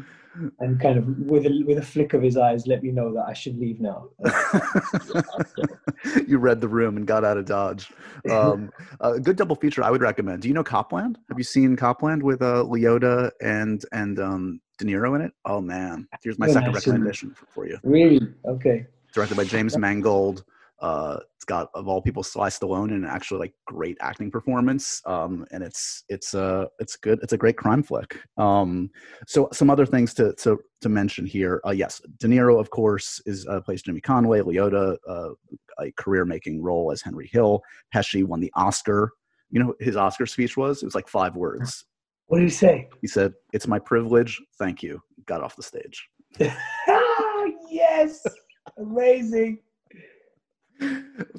and 0.59 0.81
kind 0.81 0.99
of 0.99 1.07
with 1.19 1.47
a, 1.47 1.63
with 1.67 1.79
a 1.79 1.83
flick 1.83 2.15
of 2.15 2.23
his 2.23 2.37
eyes 2.37 2.67
let 2.67 2.83
me 2.83 2.91
know 2.91 3.13
that 3.15 3.25
I 3.29 3.33
should 3.33 3.59
leave 3.59 3.81
now. 3.81 4.09
you 6.27 6.39
read 6.39 6.61
the 6.61 6.69
room 6.69 6.97
and 6.97 7.07
got 7.07 7.25
out 7.25 7.37
of 7.37 7.47
Dodge. 7.47 7.91
Um, 8.31 8.71
a 9.01 9.19
good 9.19 9.37
double 9.37 9.57
feature 9.57 9.83
I 9.83 9.91
would 9.91 10.03
recommend. 10.03 10.43
Do 10.43 10.49
you 10.49 10.55
know 10.55 10.65
Copland? 10.65 11.19
Have 11.29 11.39
you 11.39 11.45
seen 11.45 11.77
Copland 11.77 12.23
with 12.23 12.43
uh, 12.43 12.65
Liotta 12.65 13.31
and 13.41 13.85
and 13.93 14.19
um, 14.19 14.61
De 14.79 14.85
Niro 14.85 15.17
in 15.17 15.23
it? 15.23 15.33
Oh 15.45 15.61
man, 15.61 16.09
here's 16.23 16.39
my 16.39 16.49
second 16.49 16.75
recommendation 16.75 17.35
for 17.49 17.67
you. 17.67 17.79
Really? 17.83 18.21
Okay. 18.47 18.87
Directed 19.13 19.37
by 19.37 19.45
James 19.45 19.79
Mangold. 19.79 20.45
Uh, 20.81 21.19
it's 21.35 21.45
got 21.45 21.69
of 21.75 21.89
all 21.89 22.03
people 22.03 22.23
Sly 22.23 22.49
Stallone 22.49 22.93
and 22.93 23.07
actually 23.07 23.41
like 23.41 23.55
great 23.67 23.97
acting 24.01 24.31
performance. 24.31 25.01
Um, 25.07 25.47
and 25.51 25.63
it's 25.63 26.05
it's 26.09 26.35
uh 26.35 26.67
it's 26.79 26.97
good. 26.97 27.19
It's 27.23 27.33
a 27.33 27.39
great 27.39 27.57
crime 27.57 27.83
flick. 27.83 28.21
Um, 28.37 28.91
so 29.27 29.49
some 29.53 29.71
other 29.71 29.87
things 29.87 30.13
to 30.15 30.35
to 30.35 30.59
to 30.83 30.89
mention 30.89 31.25
here. 31.25 31.61
Uh, 31.67 31.71
yes, 31.71 32.01
De 32.19 32.27
Niro 32.27 32.61
of 32.61 32.71
course 32.71 33.21
is 33.27 33.47
uh, 33.47 33.61
plays 33.61 33.83
Jimmy 33.83 34.01
Conway. 34.01 34.41
Liotta 34.41 34.97
uh, 35.09 35.31
a 35.79 35.91
career 35.93 36.25
making 36.25 36.63
role 36.63 36.93
as 36.93 37.03
Henry 37.03 37.29
Hill. 37.33 37.63
Pesci 37.95 38.25
won 38.25 38.41
the 38.41 38.53
Oscar. 38.55 39.13
You 39.51 39.61
know 39.63 39.75
his 39.81 39.97
Oscar 39.97 40.27
speech 40.27 40.57
was? 40.57 40.83
It 40.83 40.87
was 40.87 40.95
like 40.95 41.09
five 41.09 41.37
words. 41.37 41.85
What 42.27 42.39
did 42.39 42.45
he 42.45 42.51
say? 42.51 42.89
He 43.01 43.07
said, 43.07 43.33
"It's 43.53 43.69
my 43.69 43.79
privilege. 43.79 44.41
Thank 44.59 44.83
you." 44.83 45.01
Got 45.27 45.43
off 45.43 45.57
the 45.57 45.63
stage. 45.63 46.09
yes, 47.71 48.27
amazing. 48.79 49.61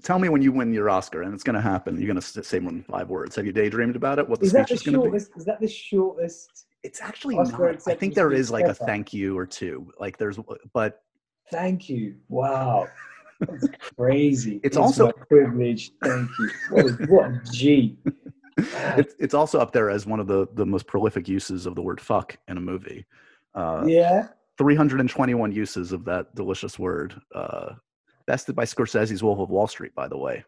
Tell 0.04 0.20
me 0.20 0.30
when 0.30 0.42
you 0.42 0.52
win 0.52 0.74
your 0.74 0.90
Oscar, 0.90 1.22
and 1.22 1.34
it's 1.34 1.44
going 1.44 1.56
to 1.56 1.62
happen. 1.62 1.98
You're 2.00 2.12
going 2.14 2.20
to 2.22 2.44
say 2.44 2.60
more 2.60 2.72
than 2.72 2.84
five 2.84 3.10
words. 3.10 3.36
Have 3.36 3.46
you 3.46 3.52
daydreamed 3.52 3.96
about 3.96 4.20
it? 4.20 4.28
What 4.28 4.40
the 4.40 4.46
Is 4.48 4.52
speech 4.52 4.68
the 4.68 4.74
is 4.74 4.82
going 4.84 5.02
to 5.02 5.12
be? 5.12 5.18
Is 5.18 5.46
that 5.46 5.60
the 5.60 5.68
shortest? 5.68 6.66
It's 6.84 7.02
actually 7.02 7.38
Oscar 7.38 7.74
not. 7.74 7.88
I 7.88 7.96
think 7.96 8.16
there 8.16 8.32
is 8.32 8.50
like 8.50 8.66
a 8.66 8.74
thank 8.74 9.14
you 9.14 9.38
or 9.38 9.46
two. 9.46 9.92
Like 10.00 10.18
there's, 10.18 10.40
but 10.74 11.02
Thank 11.52 11.90
you. 11.90 12.16
Wow, 12.30 12.88
that's 13.40 13.68
crazy. 13.96 14.60
It's 14.64 14.78
also- 14.78 15.12
privilege. 15.12 15.92
Thank 16.04 16.30
you. 16.40 16.50
What 17.08 17.26
a 17.26 17.42
G. 17.52 17.98
it's 18.58 19.14
it's 19.20 19.34
also 19.34 19.60
up 19.60 19.72
there 19.72 19.90
as 19.90 20.06
one 20.06 20.20
of 20.20 20.28
the 20.28 20.48
the 20.54 20.66
most 20.66 20.88
prolific 20.88 21.28
uses 21.28 21.66
of 21.66 21.76
the 21.76 21.82
word 21.82 22.02
"fuck" 22.02 22.38
in 22.48 22.58
a 22.58 22.62
movie. 22.62 23.06
Uh, 23.54 23.84
yeah. 23.88 24.28
321 24.58 25.52
uses 25.52 25.92
of 25.92 26.04
that 26.06 26.34
delicious 26.34 26.80
word. 26.80 27.20
Uh, 27.34 27.74
bested 28.28 28.56
by 28.56 28.66
Scorsese's 28.66 29.24
Wolf 29.24 29.40
of 29.40 29.50
Wall 29.50 29.68
Street, 29.68 29.96
by 29.96 30.08
the 30.08 30.18
way. 30.18 30.44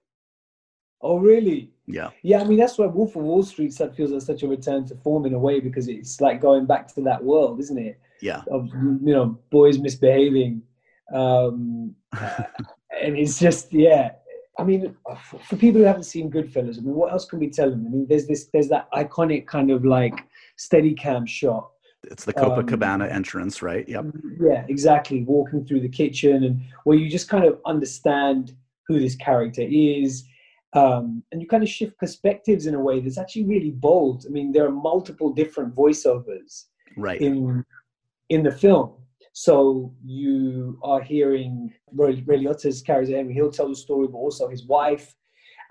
Oh, 1.02 1.18
really? 1.18 1.72
Yeah, 1.88 2.10
Yeah, 2.22 2.42
I 2.42 2.44
mean 2.44 2.60
that's 2.60 2.78
why 2.78 2.86
Wolf 2.86 3.15
of 3.15 3.24
Wall 3.24 3.42
Street 3.42 3.74
feels 3.74 4.12
like 4.12 4.22
such 4.22 4.44
a 4.44 4.48
return 4.48 4.86
to 4.88 4.96
form 4.98 5.26
in 5.26 5.34
a 5.34 5.39
way 5.39 5.60
because 5.60 5.88
it's 5.88 6.22
like 6.22 6.42
going 6.42 6.68
back 6.68 6.94
to 6.94 7.02
that 7.02 7.24
world, 7.24 7.60
isn't 7.60 7.80
it? 7.80 8.00
yeah, 8.22 8.44
Of 8.52 8.68
you 8.68 9.13
know 9.13 9.39
boys 9.50 9.80
misbehaving, 9.80 10.62
um, 11.13 11.96
and 12.13 13.18
it's 13.18 13.39
just 13.39 13.74
yeah. 13.74 14.12
I 14.60 14.63
mean, 14.65 14.94
for 15.24 15.39
for 15.39 15.56
people 15.56 15.80
who 15.80 15.88
haven't 15.88 16.04
seen 16.04 16.30
Goodfellas, 16.30 16.78
I 16.78 16.82
mean, 16.82 16.94
what 16.94 17.13
else 17.13 17.26
can 17.26 17.39
we 17.39 17.50
tell 17.50 17.70
them? 17.70 17.86
I 17.88 17.89
mean, 17.89 18.06
there's 18.08 18.28
this, 18.28 18.50
there's 18.52 18.68
that 18.68 18.92
iconic 18.92 19.48
kind 19.48 19.72
of 19.72 19.86
like 19.86 20.20
steady 20.58 20.94
cam 20.94 21.26
shot 21.26 21.72
it's 22.04 22.26
the 22.26 22.38
Um, 22.40 22.52
Copacabana 22.52 23.12
entrance, 23.12 23.62
right? 23.62 23.88
Yep. 23.88 24.06
Yeah, 24.42 24.66
exactly. 24.68 25.24
Walking 25.24 25.66
through 25.66 25.82
the 25.82 25.90
kitchen 25.90 26.44
and 26.44 26.62
where 26.84 26.98
you 26.98 27.10
just 27.10 27.30
kind 27.30 27.46
of 27.46 27.60
understand 27.66 28.56
who 28.88 29.00
this 29.00 29.16
character 29.16 29.64
is. 29.68 30.26
Um, 30.74 31.24
and 31.32 31.42
you 31.42 31.48
kind 31.48 31.64
of 31.64 31.70
shift 31.70 31.98
perspectives 31.98 32.68
in 32.68 32.76
a 32.76 32.80
way 32.80 33.00
that's 33.00 33.18
actually 33.18 33.46
really 33.46 33.72
bold. 33.72 34.26
I 34.28 34.30
mean, 34.30 34.52
there 34.52 34.66
are 34.68 34.72
multiple 34.72 35.32
different 35.32 35.76
voiceovers 35.76 36.66
Right. 36.98 37.20
in 37.22 37.66
in 38.30 38.44
the 38.44 38.52
film. 38.52 38.94
So 39.34 39.94
you 40.04 40.78
are 40.84 41.02
hearing 41.02 41.74
Ray, 41.92 42.22
Ray 42.28 42.44
Liotta's 42.44 42.82
character 42.84 43.16
Henry 43.16 43.34
Hill 43.34 43.52
tell 43.52 43.68
the 43.70 43.76
story, 43.76 44.08
but 44.08 44.18
also 44.18 44.48
his 44.48 44.66
wife, 44.68 45.16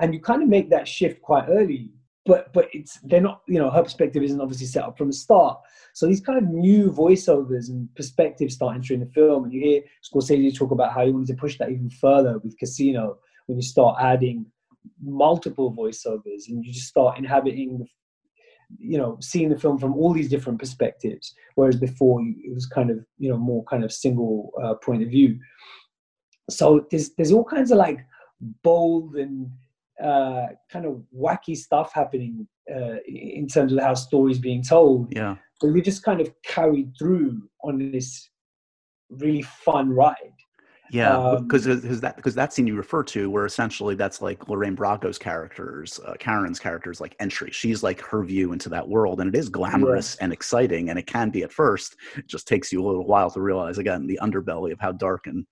and 0.01 0.13
you 0.13 0.21
kind 0.21 0.43
of 0.43 0.49
make 0.49 0.69
that 0.71 0.89
shift 0.89 1.23
quite 1.23 1.45
early. 1.49 1.93
But 2.29 2.53
but 2.53 2.69
it's 2.73 3.01
they're 3.01 3.21
not 3.21 3.43
you 3.49 3.59
know 3.59 3.71
her 3.71 3.83
perspective 3.83 4.23
isn't 4.23 4.41
obviously 4.41 4.67
set 4.67 4.85
up 4.85 4.97
from 4.97 5.09
the 5.09 5.15
start. 5.15 5.59
So 5.95 6.07
these 6.07 6.21
kind 6.21 6.39
of 6.39 6.45
new 6.45 6.93
voiceovers 6.93 7.71
and 7.71 7.89
perspectives 7.97 8.55
start 8.55 8.77
entering 8.77 9.01
the 9.01 9.07
film, 9.07 9.45
and 9.45 9.53
you 9.53 9.61
hear 9.61 9.83
Scorsese 10.07 10.55
talk 10.55 10.71
about 10.71 10.93
how 10.93 11.05
he 11.05 11.11
wanted 11.11 11.29
to 11.29 11.41
push 11.41 11.59
that 11.59 11.71
even 11.71 11.91
further 11.91 12.39
with 12.39 12.59
Casino 12.59 13.19
when 13.47 13.57
you 13.57 13.63
start 13.63 13.97
adding 14.01 14.47
multiple 15.03 15.75
voiceovers 15.75 16.49
and 16.49 16.65
you 16.65 16.73
just 16.73 16.89
start 16.89 17.19
inhabiting 17.19 17.87
you 18.79 18.99
know 18.99 19.17
seeing 19.21 19.49
the 19.49 19.59
film 19.59 19.79
from 19.79 19.95
all 19.95 20.13
these 20.13 20.29
different 20.29 20.59
perspectives 20.59 21.35
whereas 21.55 21.77
before 21.77 22.21
it 22.21 22.55
was 22.55 22.67
kind 22.67 22.91
of 22.91 22.99
you 23.19 23.31
know 23.31 23.39
more 23.39 23.65
kind 23.65 23.85
of 23.85 23.93
single 23.93 24.53
uh, 24.63 24.75
point 24.75 25.03
of 25.03 25.09
view 25.09 25.39
so 26.51 26.87
there's 26.91 27.11
there's 27.17 27.33
all 27.33 27.45
kinds 27.45 27.71
of 27.71 27.79
like 27.79 28.01
bold 28.63 29.17
and 29.17 29.51
uh, 30.03 30.47
kind 30.71 30.87
of 30.87 31.03
wacky 31.17 31.57
stuff 31.57 31.93
happening 31.93 32.47
uh, 32.75 32.97
in 33.07 33.47
terms 33.47 33.73
of 33.73 33.81
how 33.81 33.95
stories 33.95 34.39
being 34.39 34.63
told 34.63 35.13
Yeah. 35.15 35.37
but 35.61 35.69
we 35.69 35.83
just 35.83 36.03
kind 36.03 36.21
of 36.21 36.33
carried 36.45 36.93
through 36.99 37.43
on 37.65 37.91
this 37.93 38.31
really 39.11 39.43
fun 39.43 39.91
ride 39.91 40.35
Yeah, 40.91 41.17
Um, 41.19 41.47
because 41.47 41.67
because 41.67 42.01
that 42.01 42.17
because 42.17 42.35
that 42.35 42.53
scene 42.53 42.67
you 42.67 42.75
refer 42.75 43.03
to, 43.05 43.29
where 43.29 43.45
essentially 43.45 43.95
that's 43.95 44.23
like 44.23 44.49
Lorraine 44.49 44.75
Bracco's 44.77 45.19
characters, 45.19 46.01
uh, 46.07 46.15
Karen's 46.19 46.59
characters, 46.59 46.99
like 47.01 47.15
entry. 47.21 47.51
She's 47.53 47.83
like 47.83 48.01
her 48.01 48.25
view 48.25 48.53
into 48.53 48.71
that 48.71 48.89
world, 48.89 49.21
and 49.21 49.29
it 49.35 49.39
is 49.39 49.51
glamorous 49.51 50.17
and 50.23 50.33
exciting, 50.33 50.89
and 50.89 50.99
it 50.99 51.07
can 51.07 51.29
be 51.31 51.43
at 51.43 51.53
first. 51.53 51.97
It 52.17 52.27
just 52.27 52.49
takes 52.49 52.73
you 52.73 52.83
a 52.83 52.87
little 52.87 53.07
while 53.07 53.31
to 53.33 53.41
realize 53.43 53.77
again 53.79 54.07
the 54.07 54.19
underbelly 54.23 54.73
of 54.73 54.81
how 54.81 54.93
dark 54.93 55.27
and 55.27 55.45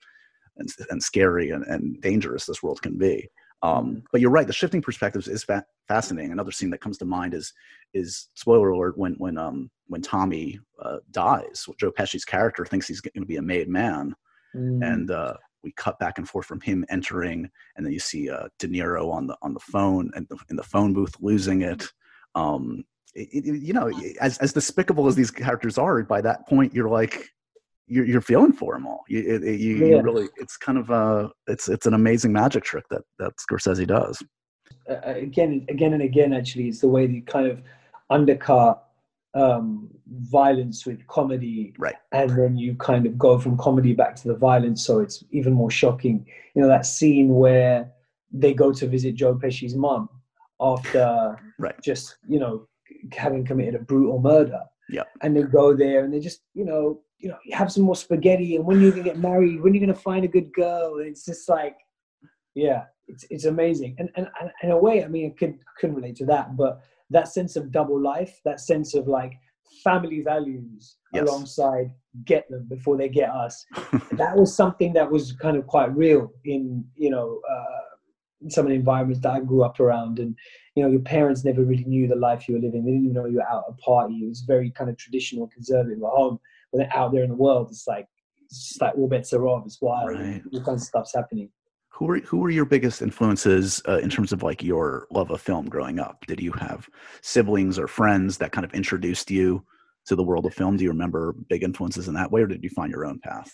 and, 0.56 0.68
and 0.88 1.02
scary 1.02 1.50
and, 1.50 1.64
and 1.64 2.00
dangerous 2.00 2.46
this 2.46 2.62
world 2.62 2.80
can 2.80 2.96
be. 2.96 3.28
Um, 3.62 4.02
but 4.12 4.20
you're 4.20 4.30
right. 4.30 4.46
The 4.46 4.52
shifting 4.52 4.82
perspectives 4.82 5.28
is 5.28 5.42
fa- 5.44 5.64
fascinating. 5.88 6.32
Another 6.32 6.52
scene 6.52 6.70
that 6.70 6.80
comes 6.80 6.98
to 6.98 7.04
mind 7.04 7.34
is 7.34 7.52
is 7.94 8.28
spoiler 8.34 8.70
alert 8.70 8.98
when 8.98 9.14
when 9.14 9.38
um 9.38 9.70
when 9.88 10.02
Tommy 10.02 10.60
uh, 10.82 10.98
dies. 11.10 11.66
Joe 11.80 11.90
Pesci's 11.90 12.24
character 12.24 12.64
thinks 12.66 12.86
he's 12.88 13.00
going 13.00 13.20
to 13.20 13.26
be 13.26 13.36
a 13.36 13.42
made 13.42 13.68
man 13.68 14.14
Mm. 14.54 14.80
and 14.90 15.10
uh, 15.10 15.34
we 15.64 15.72
cut 15.72 15.98
back 15.98 16.16
and 16.16 16.26
forth 16.26 16.46
from 16.46 16.60
him 16.62 16.84
entering, 16.88 17.50
and 17.76 17.84
then 17.84 17.92
you 17.92 17.98
see 17.98 18.30
uh, 18.30 18.48
De 18.58 18.68
Niro 18.68 19.12
on 19.12 19.26
the 19.26 19.36
on 19.42 19.52
the 19.52 19.60
phone 19.60 20.10
and 20.14 20.26
the, 20.30 20.38
in 20.48 20.56
the 20.56 20.62
phone 20.62 20.94
booth 20.94 21.14
losing 21.20 21.60
it. 21.62 21.92
Um, 22.34 22.84
it, 23.14 23.28
it- 23.44 23.62
you 23.62 23.72
know, 23.74 23.90
as 24.20 24.38
as 24.38 24.52
despicable 24.54 25.08
as 25.08 25.14
these 25.16 25.30
characters 25.30 25.76
are, 25.78 26.02
by 26.04 26.20
that 26.22 26.46
point 26.48 26.72
you're 26.74 26.88
like. 26.88 27.28
You're, 27.88 28.04
you're 28.04 28.20
feeling 28.20 28.52
for 28.52 28.74
them 28.74 28.86
all. 28.86 29.04
You, 29.08 29.20
it, 29.20 29.44
it- 29.44 29.60
you, 29.60 29.76
you 29.76 30.00
really, 30.02 30.28
it's 30.36 30.56
kind 30.56 30.78
of 30.78 30.90
a, 30.90 31.30
it's 31.46 31.68
it's 31.68 31.86
an 31.86 31.94
amazing 31.94 32.32
magic 32.32 32.64
trick 32.64 32.84
that 32.90 33.02
that 33.18 33.32
Scorsese 33.38 33.86
does. 33.86 34.22
uh, 34.90 34.96
again, 35.04 35.64
again 35.68 35.92
and 35.92 36.02
again, 36.02 36.32
actually, 36.32 36.68
it's 36.68 36.80
the 36.80 36.88
way 36.88 37.06
that 37.06 37.12
you 37.12 37.22
kind 37.22 37.46
of 37.46 37.62
undercut 38.10 38.82
um, 39.34 39.88
violence 40.08 40.86
with 40.86 41.06
comedy, 41.08 41.74
Right. 41.78 41.94
And 42.12 42.30
then 42.30 42.56
you 42.56 42.74
kind 42.76 43.06
of 43.06 43.18
go 43.18 43.38
from 43.38 43.56
comedy 43.58 43.92
back 43.92 44.16
to 44.16 44.28
the 44.28 44.34
violence, 44.34 44.84
so 44.84 45.00
it's 45.00 45.22
even 45.30 45.52
more 45.52 45.70
shocking. 45.70 46.26
You 46.54 46.62
know 46.62 46.68
that 46.68 46.86
scene 46.86 47.28
where 47.34 47.92
they 48.32 48.54
go 48.54 48.72
to 48.72 48.86
visit 48.88 49.14
Joe 49.14 49.34
Pesci's 49.34 49.74
mum 49.76 50.08
after 50.60 51.38
Right. 51.58 51.74
just 51.82 52.16
you 52.28 52.38
know 52.40 52.66
having 53.12 53.44
committed 53.44 53.74
a 53.74 53.78
brutal 53.78 54.18
murder. 54.20 54.60
Yeah. 54.88 55.02
And 55.20 55.36
they 55.36 55.42
go 55.42 55.76
there 55.76 56.04
and 56.04 56.12
they 56.14 56.20
just 56.20 56.40
you 56.54 56.64
know 56.64 57.00
you 57.18 57.28
know 57.28 57.38
have 57.52 57.72
some 57.72 57.82
more 57.82 57.96
spaghetti 57.96 58.56
and 58.56 58.64
when 58.64 58.80
you're 58.80 58.90
gonna 58.90 59.02
get 59.02 59.18
married, 59.18 59.60
when 59.60 59.74
you're 59.74 59.80
gonna 59.80 59.94
find 59.98 60.24
a 60.24 60.28
good 60.28 60.52
girl, 60.52 60.98
and 60.98 61.06
it's 61.08 61.24
just 61.24 61.48
like 61.48 61.76
yeah 62.54 62.84
it's 63.08 63.24
it's 63.30 63.44
amazing. 63.44 63.94
And 63.98 64.10
and, 64.16 64.28
and 64.40 64.50
in 64.62 64.70
a 64.70 64.78
way 64.78 65.04
i 65.04 65.08
mean 65.08 65.32
i 65.32 65.34
could 65.38 65.58
could 65.78 65.94
relate 65.94 66.16
to 66.16 66.26
that 66.26 66.56
but 66.56 66.80
that 67.10 67.28
sense 67.28 67.56
of 67.56 67.70
double 67.70 68.00
life 68.00 68.40
that 68.44 68.60
sense 68.60 68.94
of 68.94 69.06
like 69.06 69.32
family 69.84 70.22
values 70.22 70.96
Yes. 71.12 71.28
alongside 71.28 71.90
get 72.24 72.48
them 72.50 72.66
before 72.68 72.96
they 72.96 73.08
get 73.08 73.30
us 73.30 73.64
that 74.12 74.36
was 74.36 74.54
something 74.54 74.92
that 74.92 75.10
was 75.10 75.32
kind 75.32 75.56
of 75.56 75.66
quite 75.66 75.94
real 75.96 76.32
in 76.44 76.84
you 76.94 77.10
know 77.10 77.40
uh, 77.50 77.86
in 78.42 78.50
some 78.50 78.66
of 78.66 78.70
the 78.70 78.74
environments 78.76 79.20
that 79.22 79.32
i 79.32 79.40
grew 79.40 79.62
up 79.62 79.80
around. 79.80 80.18
And 80.18 80.36
you 80.74 80.82
know 80.82 80.90
your 80.90 81.00
parents 81.00 81.44
never 81.44 81.62
really 81.62 81.84
knew 81.84 82.06
the 82.06 82.16
life 82.16 82.48
you 82.48 82.54
were 82.54 82.60
living. 82.60 82.84
They 82.84 82.90
didn't 82.92 83.06
even 83.06 83.14
know 83.14 83.26
you 83.26 83.36
were 83.36 83.48
out 83.48 83.64
at 83.68 83.74
a 83.74 83.82
party. 83.82 84.14
It 84.16 84.28
was 84.28 84.42
very 84.42 84.70
kind 84.70 84.90
of 84.90 84.96
traditional 84.96 85.46
conservative 85.48 86.02
at 86.02 86.08
home 86.10 86.38
but 86.72 86.78
then 86.78 86.88
out 86.94 87.12
there 87.12 87.22
in 87.24 87.30
the 87.30 87.36
world 87.36 87.68
it's 87.70 87.86
like 87.86 88.06
it's 88.44 88.68
just 88.68 88.80
like 88.80 88.94
all 88.96 89.08
bets 89.08 89.32
are 89.32 89.46
off 89.46 89.64
it's 89.66 89.80
wild 89.80 90.10
Right. 90.12 90.42
all 90.52 90.62
kinds 90.62 90.82
of 90.82 90.88
stuff's 90.88 91.14
happening 91.14 91.50
Who 91.90 92.04
were 92.06 92.18
who 92.20 92.38
were 92.38 92.50
your 92.50 92.66
biggest 92.66 93.00
influences 93.02 93.82
uh, 93.88 93.98
in 93.98 94.10
terms 94.10 94.32
of 94.32 94.42
like 94.42 94.62
your 94.62 95.06
love 95.10 95.30
of 95.30 95.40
film 95.40 95.66
growing 95.68 95.98
up? 95.98 96.24
Did 96.26 96.40
you 96.40 96.52
have 96.52 96.86
siblings 97.22 97.78
or 97.78 97.88
friends 97.88 98.36
that 98.38 98.52
kind 98.52 98.64
of 98.66 98.72
introduced 98.74 99.30
you 99.30 99.64
to 100.08 100.14
the 100.14 100.22
world 100.22 100.44
of 100.46 100.52
film? 100.54 100.76
Do 100.76 100.84
you 100.84 100.90
remember 100.90 101.34
big 101.48 101.62
influences 101.64 102.06
in 102.08 102.14
that 102.14 102.30
way, 102.30 102.42
or 102.42 102.46
did 102.46 102.62
you 102.62 102.70
find 102.70 102.90
your 102.92 103.06
own 103.06 103.18
path? 103.20 103.50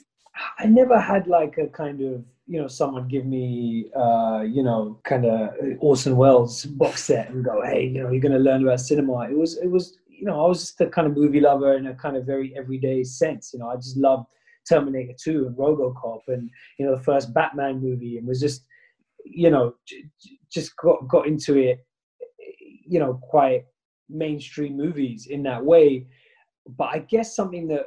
I 0.59 0.66
never 0.66 0.98
had 0.98 1.27
like 1.29 1.55
a 1.59 1.68
kind 1.68 2.01
of 2.01 2.25
you 2.53 2.61
know 2.61 2.66
someone 2.66 3.07
give 3.07 3.27
me 3.27 3.90
uh, 3.94 4.42
you 4.57 4.62
know 4.64 4.98
kind 5.05 5.25
of 5.25 5.51
Orson 5.79 6.16
Welles 6.16 6.64
box 6.66 7.05
set 7.05 7.31
and 7.31 7.44
go 7.44 7.62
hey 7.62 7.83
you 7.87 8.03
know 8.03 8.11
you're 8.11 8.20
going 8.29 8.33
to 8.40 8.46
learn 8.48 8.62
about 8.64 8.81
cinema. 8.81 9.14
It 9.31 9.38
was 9.38 9.57
it 9.59 9.70
was 9.77 9.85
you 10.23 10.29
know 10.29 10.45
I 10.45 10.47
was 10.47 10.61
just 10.61 10.81
a 10.81 10.87
kind 10.87 11.09
of 11.09 11.17
movie 11.17 11.41
lover 11.41 11.77
in 11.77 11.89
a 11.89 11.95
kind 11.97 12.17
of 12.17 12.25
very 12.25 12.55
everyday 12.57 13.03
sense. 13.03 13.51
You 13.53 13.59
know 13.59 13.71
I 13.71 13.75
just 13.75 13.97
loved 13.97 14.27
Terminator 14.69 15.15
2 15.21 15.49
and 15.49 15.57
RoboCop 15.57 16.21
and 16.29 16.49
you 16.79 16.87
know 16.87 16.97
the 16.97 17.03
first 17.03 17.35
Batman 17.35 17.81
movie 17.81 18.19
and 18.19 18.29
was 18.29 18.41
just 18.41 18.65
you 19.25 19.51
know 19.51 19.75
j- 19.85 20.05
j- 20.23 20.39
just 20.49 20.77
got 20.77 21.09
got 21.09 21.27
into 21.27 21.59
it 21.59 21.85
you 22.87 23.01
know 23.01 23.19
quite 23.21 23.65
mainstream 24.09 24.77
movies 24.77 25.27
in 25.27 25.43
that 25.43 25.64
way. 25.64 26.07
But 26.68 26.91
I 26.93 27.01
guess 27.01 27.35
something 27.35 27.66
that 27.68 27.87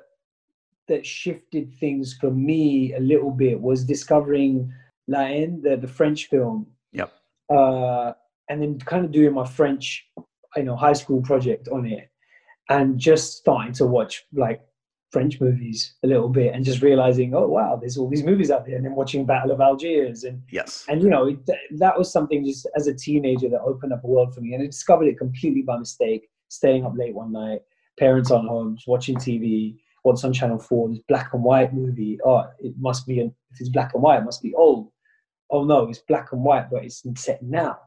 that 0.90 1.06
shifted 1.06 1.74
things 1.80 2.18
for 2.20 2.32
me 2.32 2.94
a 2.96 3.00
little 3.00 3.32
bit 3.32 3.62
was 3.62 3.86
discovering 3.86 4.74
La 5.08 5.20
Haine, 5.20 5.62
the, 5.62 5.78
the 5.78 5.88
French 5.88 6.26
film. 6.26 6.68
Yep. 6.92 7.14
Uh, 7.50 8.12
and 8.50 8.62
then 8.62 8.78
kind 8.80 9.06
of 9.06 9.14
doing 9.14 9.34
my 9.34 9.46
French, 9.46 10.06
you 10.58 10.64
know, 10.64 10.76
high 10.76 10.94
school 10.94 11.22
project 11.22 11.70
on 11.70 11.86
it 11.86 12.10
and 12.70 13.00
just 13.00 13.38
starting 13.38 13.74
to 13.74 13.86
watch 13.86 14.26
like 14.34 14.62
French 15.12 15.40
movies 15.40 15.96
a 16.04 16.08
little 16.08 16.30
bit 16.30 16.54
and 16.54 16.66
just 16.66 16.82
realizing, 16.82 17.34
oh, 17.34 17.48
wow, 17.48 17.78
there's 17.80 17.98
all 17.98 18.10
these 18.10 18.24
movies 18.24 18.52
out 18.52 18.66
there. 18.66 18.76
And 18.76 18.86
then 18.86 18.96
watching 18.96 19.26
Battle 19.26 19.52
of 19.52 19.62
Algiers 19.62 20.24
and 20.24 20.42
Yes. 20.52 20.86
and 20.90 21.02
you 21.02 21.10
know 21.10 21.28
it, 21.28 21.40
that 21.78 21.98
was 21.98 22.12
something 22.12 22.44
just 22.44 22.68
as 22.76 22.88
a 22.88 22.94
teenager 22.94 23.48
that 23.50 23.62
opened 23.62 23.94
up 23.94 24.04
a 24.04 24.08
world 24.08 24.34
for 24.34 24.42
me 24.42 24.54
and 24.54 24.64
i 24.64 24.66
discovered 24.66 25.06
it 25.08 25.18
completely 25.18 25.62
by 25.62 25.78
mistake 25.78 26.30
staying 26.50 26.86
up 26.86 26.94
late 26.96 27.14
one 27.14 27.32
night, 27.32 27.62
parents 28.00 28.32
aren't 28.32 28.48
home, 28.50 28.78
watching 28.88 29.16
TV. 29.16 29.76
What's 30.04 30.24
on 30.24 30.34
Channel 30.34 30.60
Four? 30.60 30.90
This 30.90 31.00
black 31.08 31.34
and 31.34 31.44
white 31.44 31.74
movie. 31.74 32.20
Oh, 32.24 32.44
it 32.60 32.74
must 32.78 33.08
be. 33.08 33.20
If 33.20 33.32
it's 33.60 33.70
black 33.70 33.94
and 33.94 34.04
white, 34.04 34.20
it 34.20 34.26
must 34.26 34.44
be 34.44 34.54
old. 34.54 34.90
Oh 35.50 35.64
no, 35.64 35.88
it's 35.90 36.00
black 36.00 36.32
and 36.32 36.44
white, 36.44 36.70
but 36.70 36.84
it's 36.84 37.04
set 37.16 37.42
now. 37.42 37.80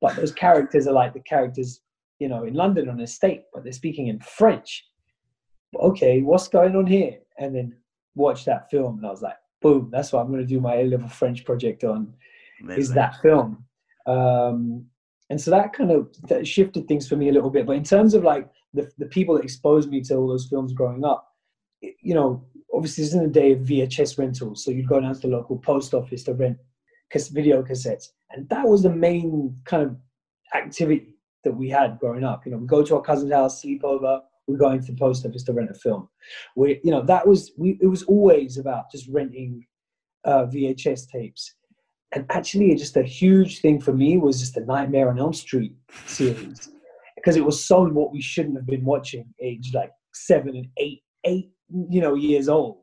But 0.00 0.16
those 0.16 0.32
characters 0.32 0.86
are 0.86 0.92
like 0.92 1.12
the 1.14 1.20
characters, 1.20 1.80
you 2.20 2.28
know, 2.28 2.44
in 2.44 2.54
London 2.54 2.88
on 2.88 3.00
a 3.00 3.04
estate, 3.04 3.44
but 3.52 3.64
they're 3.64 3.72
speaking 3.72 4.06
in 4.06 4.20
French. 4.20 4.86
Okay, 5.74 6.20
what's 6.20 6.48
going 6.48 6.76
on 6.76 6.86
here? 6.86 7.16
And 7.38 7.56
then 7.56 7.74
watch 8.14 8.44
that 8.44 8.70
film, 8.70 8.98
and 8.98 9.06
I 9.06 9.10
was 9.10 9.22
like, 9.22 9.36
boom, 9.62 9.88
that's 9.90 10.12
what 10.12 10.20
I'm 10.20 10.28
going 10.30 10.40
to 10.40 10.46
do 10.46 10.60
my 10.60 10.76
A-level 10.76 11.08
French 11.08 11.44
project 11.44 11.82
on. 11.82 12.14
Amazing. 12.62 12.82
Is 12.82 12.92
that 12.92 13.20
film? 13.22 13.64
Um, 14.06 14.84
and 15.30 15.40
so 15.40 15.50
that 15.50 15.72
kind 15.72 15.90
of 15.90 16.08
that 16.28 16.46
shifted 16.46 16.86
things 16.88 17.08
for 17.08 17.16
me 17.16 17.28
a 17.28 17.32
little 17.32 17.50
bit. 17.50 17.66
But 17.66 17.76
in 17.76 17.84
terms 17.84 18.14
of 18.14 18.22
like 18.22 18.48
the 18.74 18.90
the 18.98 19.06
people 19.06 19.34
that 19.36 19.44
exposed 19.44 19.88
me 19.88 20.02
to 20.02 20.16
all 20.16 20.28
those 20.28 20.48
films 20.48 20.72
growing 20.72 21.04
up, 21.04 21.26
you 21.80 22.14
know, 22.14 22.44
obviously 22.74 23.04
this 23.04 23.12
is 23.12 23.14
in 23.14 23.22
the 23.22 23.40
day 23.40 23.52
of 23.52 23.60
VHS 23.60 24.18
rentals, 24.18 24.64
so 24.64 24.70
you'd 24.70 24.88
go 24.88 25.00
down 25.00 25.14
to 25.14 25.20
the 25.20 25.28
local 25.28 25.56
post 25.56 25.94
office 25.94 26.24
to 26.24 26.34
rent 26.34 26.58
video 27.32 27.62
cassettes, 27.62 28.08
and 28.30 28.48
that 28.50 28.66
was 28.66 28.82
the 28.82 28.90
main 28.90 29.56
kind 29.64 29.82
of 29.84 29.96
activity 30.54 31.14
that 31.44 31.52
we 31.52 31.68
had 31.68 31.98
growing 31.98 32.24
up. 32.24 32.44
You 32.44 32.52
know, 32.52 32.58
we 32.58 32.66
go 32.66 32.82
to 32.82 32.96
our 32.96 33.02
cousin's 33.02 33.32
house, 33.32 33.62
sleep 33.62 33.82
over, 33.84 34.20
we 34.46 34.56
go 34.56 34.70
into 34.70 34.92
the 34.92 34.98
post 34.98 35.24
office 35.24 35.44
to 35.44 35.52
rent 35.52 35.70
a 35.70 35.74
film. 35.74 36.08
We, 36.56 36.80
you 36.82 36.90
know, 36.90 37.02
that 37.02 37.26
was 37.26 37.52
we. 37.56 37.78
It 37.80 37.86
was 37.86 38.02
always 38.04 38.58
about 38.58 38.90
just 38.90 39.08
renting 39.08 39.66
uh, 40.24 40.46
VHS 40.46 41.08
tapes. 41.08 41.54
And 42.12 42.26
actually, 42.30 42.74
just 42.74 42.96
a 42.96 43.02
huge 43.02 43.60
thing 43.60 43.80
for 43.80 43.92
me 43.92 44.16
was 44.16 44.40
just 44.40 44.54
the 44.54 44.62
Nightmare 44.62 45.08
on 45.10 45.18
Elm 45.18 45.32
Street 45.32 45.74
series 46.06 46.70
because 47.14 47.36
it 47.36 47.44
was 47.44 47.64
so 47.64 47.84
what 47.88 48.12
we 48.12 48.20
shouldn't 48.20 48.56
have 48.56 48.66
been 48.66 48.84
watching, 48.84 49.32
age 49.40 49.70
like 49.72 49.92
seven 50.12 50.56
and 50.56 50.66
eight, 50.78 51.02
eight, 51.24 51.52
you 51.88 52.00
know, 52.00 52.14
years 52.14 52.48
old 52.48 52.78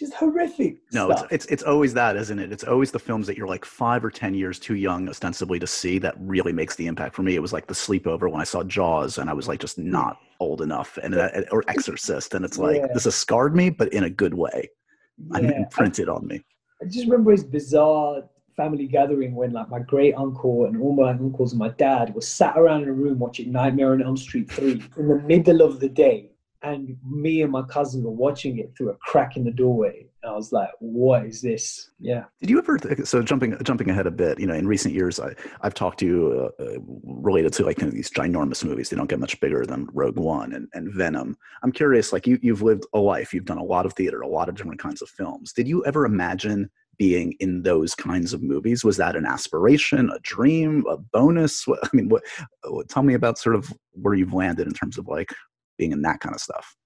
just 0.00 0.14
horrific. 0.14 0.78
No, 0.92 1.10
it's, 1.10 1.22
it's 1.30 1.46
it's 1.46 1.62
always 1.62 1.92
that, 1.94 2.16
isn't 2.16 2.38
it? 2.38 2.50
It's 2.50 2.64
always 2.64 2.90
the 2.90 2.98
films 2.98 3.26
that 3.26 3.36
you're 3.36 3.46
like 3.46 3.66
five 3.66 4.02
or 4.02 4.10
ten 4.10 4.34
years 4.34 4.58
too 4.58 4.74
young, 4.74 5.08
ostensibly, 5.08 5.58
to 5.58 5.66
see 5.66 5.98
that 5.98 6.14
really 6.18 6.52
makes 6.52 6.74
the 6.74 6.86
impact. 6.86 7.14
For 7.14 7.22
me, 7.22 7.36
it 7.36 7.42
was 7.42 7.52
like 7.52 7.66
the 7.66 7.74
sleepover 7.74 8.30
when 8.30 8.40
I 8.40 8.44
saw 8.44 8.64
Jaws, 8.64 9.18
and 9.18 9.28
I 9.28 9.34
was 9.34 9.46
like 9.46 9.60
just 9.60 9.78
not 9.78 10.18
old 10.40 10.62
enough, 10.62 10.98
and 11.02 11.14
or 11.52 11.62
Exorcist, 11.68 12.34
and 12.34 12.44
it's 12.44 12.58
like 12.58 12.78
yeah. 12.78 12.86
this 12.94 13.04
has 13.04 13.14
scarred 13.14 13.54
me, 13.54 13.68
but 13.68 13.92
in 13.92 14.04
a 14.04 14.10
good 14.10 14.34
way. 14.34 14.70
Yeah. 15.18 15.36
I'm 15.36 15.50
imprinted 15.50 16.08
on 16.08 16.26
me. 16.26 16.42
I 16.82 16.86
just 16.86 17.04
remember 17.04 17.32
his 17.32 17.44
bizarre 17.44 18.22
family 18.56 18.86
gathering 18.86 19.34
when 19.34 19.52
like 19.52 19.68
my 19.68 19.80
great 19.80 20.14
uncle 20.14 20.64
and 20.64 20.80
all 20.80 20.94
my 20.94 21.10
uncles 21.10 21.52
and 21.52 21.58
my 21.58 21.68
dad 21.68 22.14
were 22.14 22.22
sat 22.22 22.56
around 22.56 22.82
in 22.82 22.88
a 22.88 22.92
room 22.92 23.18
watching 23.18 23.52
Nightmare 23.52 23.92
on 23.92 24.02
Elm 24.02 24.16
Street 24.16 24.50
3 24.50 24.82
in 24.96 25.08
the 25.08 25.18
middle 25.26 25.60
of 25.60 25.78
the 25.78 25.88
day 25.88 26.29
and 26.62 26.96
me 27.08 27.42
and 27.42 27.50
my 27.50 27.62
cousin 27.62 28.02
were 28.02 28.10
watching 28.10 28.58
it 28.58 28.74
through 28.76 28.90
a 28.90 28.96
crack 28.96 29.36
in 29.36 29.44
the 29.44 29.50
doorway. 29.50 30.06
And 30.22 30.30
I 30.30 30.34
was 30.34 30.52
like, 30.52 30.68
"What 30.80 31.24
is 31.24 31.40
this?" 31.40 31.90
Yeah. 31.98 32.24
Did 32.40 32.50
you 32.50 32.58
ever? 32.58 32.78
So 33.04 33.22
jumping 33.22 33.56
jumping 33.64 33.88
ahead 33.88 34.06
a 34.06 34.10
bit, 34.10 34.38
you 34.38 34.46
know, 34.46 34.54
in 34.54 34.66
recent 34.66 34.94
years, 34.94 35.18
I 35.18 35.34
I've 35.62 35.74
talked 35.74 36.00
to 36.00 36.06
you 36.06 36.52
uh, 36.58 36.62
uh 36.62 36.78
related 37.04 37.54
to 37.54 37.64
like 37.64 37.78
you 37.78 37.86
know, 37.86 37.90
these 37.90 38.10
ginormous 38.10 38.62
movies. 38.64 38.90
They 38.90 38.96
don't 38.96 39.08
get 39.08 39.20
much 39.20 39.40
bigger 39.40 39.64
than 39.64 39.88
Rogue 39.92 40.18
One 40.18 40.52
and, 40.52 40.68
and 40.74 40.92
Venom. 40.92 41.36
I'm 41.62 41.72
curious, 41.72 42.12
like 42.12 42.26
you 42.26 42.38
you've 42.42 42.62
lived 42.62 42.84
a 42.92 42.98
life, 42.98 43.32
you've 43.32 43.46
done 43.46 43.58
a 43.58 43.64
lot 43.64 43.86
of 43.86 43.94
theater, 43.94 44.20
a 44.20 44.28
lot 44.28 44.48
of 44.48 44.54
different 44.54 44.80
kinds 44.80 45.00
of 45.00 45.08
films. 45.08 45.52
Did 45.52 45.66
you 45.66 45.84
ever 45.86 46.04
imagine? 46.04 46.70
being 46.98 47.32
in 47.40 47.62
those 47.62 47.94
kinds 47.94 48.34
of 48.34 48.42
movies 48.42 48.84
was 48.84 48.98
that 48.98 49.16
an 49.16 49.24
aspiration 49.24 50.10
a 50.10 50.18
dream 50.18 50.84
a 50.86 50.98
bonus 50.98 51.64
i 51.82 51.88
mean 51.94 52.10
what, 52.10 52.22
what 52.64 52.90
tell 52.90 53.02
me 53.02 53.14
about 53.14 53.38
sort 53.38 53.56
of 53.56 53.72
where 53.92 54.12
you've 54.12 54.34
landed 54.34 54.66
in 54.66 54.74
terms 54.74 54.98
of 54.98 55.08
like 55.08 55.32
being 55.80 55.92
in 55.92 56.02
that 56.02 56.20
kind 56.20 56.34
of 56.34 56.40
stuff? 56.40 56.76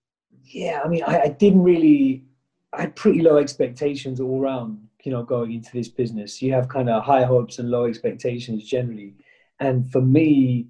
Yeah, 0.44 0.80
I 0.84 0.88
mean, 0.88 1.02
I, 1.06 1.22
I 1.22 1.28
didn't 1.28 1.62
really. 1.62 2.24
I 2.72 2.82
had 2.82 2.96
pretty 2.96 3.22
low 3.22 3.36
expectations 3.36 4.20
all 4.20 4.40
around. 4.40 4.78
You 5.04 5.12
know, 5.12 5.22
going 5.22 5.52
into 5.52 5.70
this 5.72 5.88
business, 5.88 6.40
you 6.40 6.52
have 6.52 6.68
kind 6.68 6.88
of 6.88 7.04
high 7.04 7.24
hopes 7.24 7.58
and 7.58 7.68
low 7.70 7.84
expectations 7.84 8.64
generally. 8.64 9.14
And 9.60 9.90
for 9.90 10.00
me, 10.00 10.68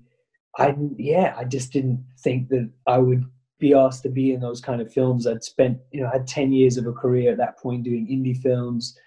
I 0.59 0.75
yeah, 0.97 1.35
I 1.37 1.45
just 1.45 1.73
didn't 1.73 2.05
think 2.19 2.49
that 2.49 2.69
I 2.87 2.99
would 2.99 3.25
be 3.59 3.75
asked 3.75 4.03
to 4.05 4.09
be 4.09 4.33
in 4.33 4.41
those 4.41 4.61
kind 4.61 4.81
of 4.81 4.93
films. 4.93 5.27
I'd 5.27 5.45
spent, 5.45 5.79
you 5.93 6.01
know, 6.01 6.09
I 6.09 6.15
had 6.15 6.27
10 6.27 6.53
years 6.53 6.77
of 6.77 6.87
a 6.87 6.93
career 6.93 7.31
at 7.31 7.39
that 7.39 7.59
point 7.59 7.85
doing 7.85 8.07
indie 8.09 8.37
films, 8.37 8.99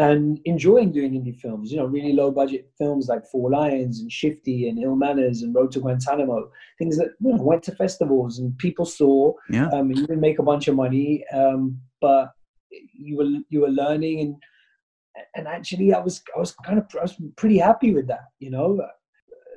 and 0.00 0.40
enjoying 0.46 0.92
doing 0.92 1.12
indie 1.12 1.38
films. 1.38 1.70
You 1.70 1.76
know, 1.76 1.84
really 1.84 2.14
low 2.14 2.30
budget 2.30 2.70
films 2.78 3.06
like 3.08 3.26
Four 3.26 3.50
Lions 3.50 4.00
and 4.00 4.10
Shifty 4.10 4.66
and 4.68 4.78
Ill 4.78 4.96
Manners 4.96 5.42
and 5.42 5.54
Road 5.54 5.72
to 5.72 5.80
Guantanamo, 5.80 6.50
things 6.78 6.96
that 6.96 7.10
you 7.20 7.34
know, 7.34 7.42
went 7.42 7.62
to 7.64 7.74
festivals 7.74 8.38
and 8.38 8.56
people 8.56 8.86
saw. 8.86 9.34
Yeah. 9.50 9.68
Um, 9.68 9.90
you 9.90 10.06
didn't 10.06 10.20
make 10.20 10.38
a 10.38 10.42
bunch 10.42 10.68
of 10.68 10.74
money, 10.74 11.22
um, 11.34 11.78
but 12.00 12.32
you 12.70 13.18
were 13.18 13.30
you 13.50 13.60
were 13.60 13.68
learning 13.68 14.20
and 14.20 14.36
and 15.34 15.46
actually 15.46 15.92
I 15.92 16.00
was 16.00 16.22
I 16.34 16.38
was 16.38 16.52
kind 16.64 16.78
of 16.78 16.86
I 16.98 17.02
was 17.02 17.16
pretty 17.36 17.58
happy 17.58 17.92
with 17.92 18.06
that. 18.08 18.24
You 18.38 18.50
know, 18.50 18.80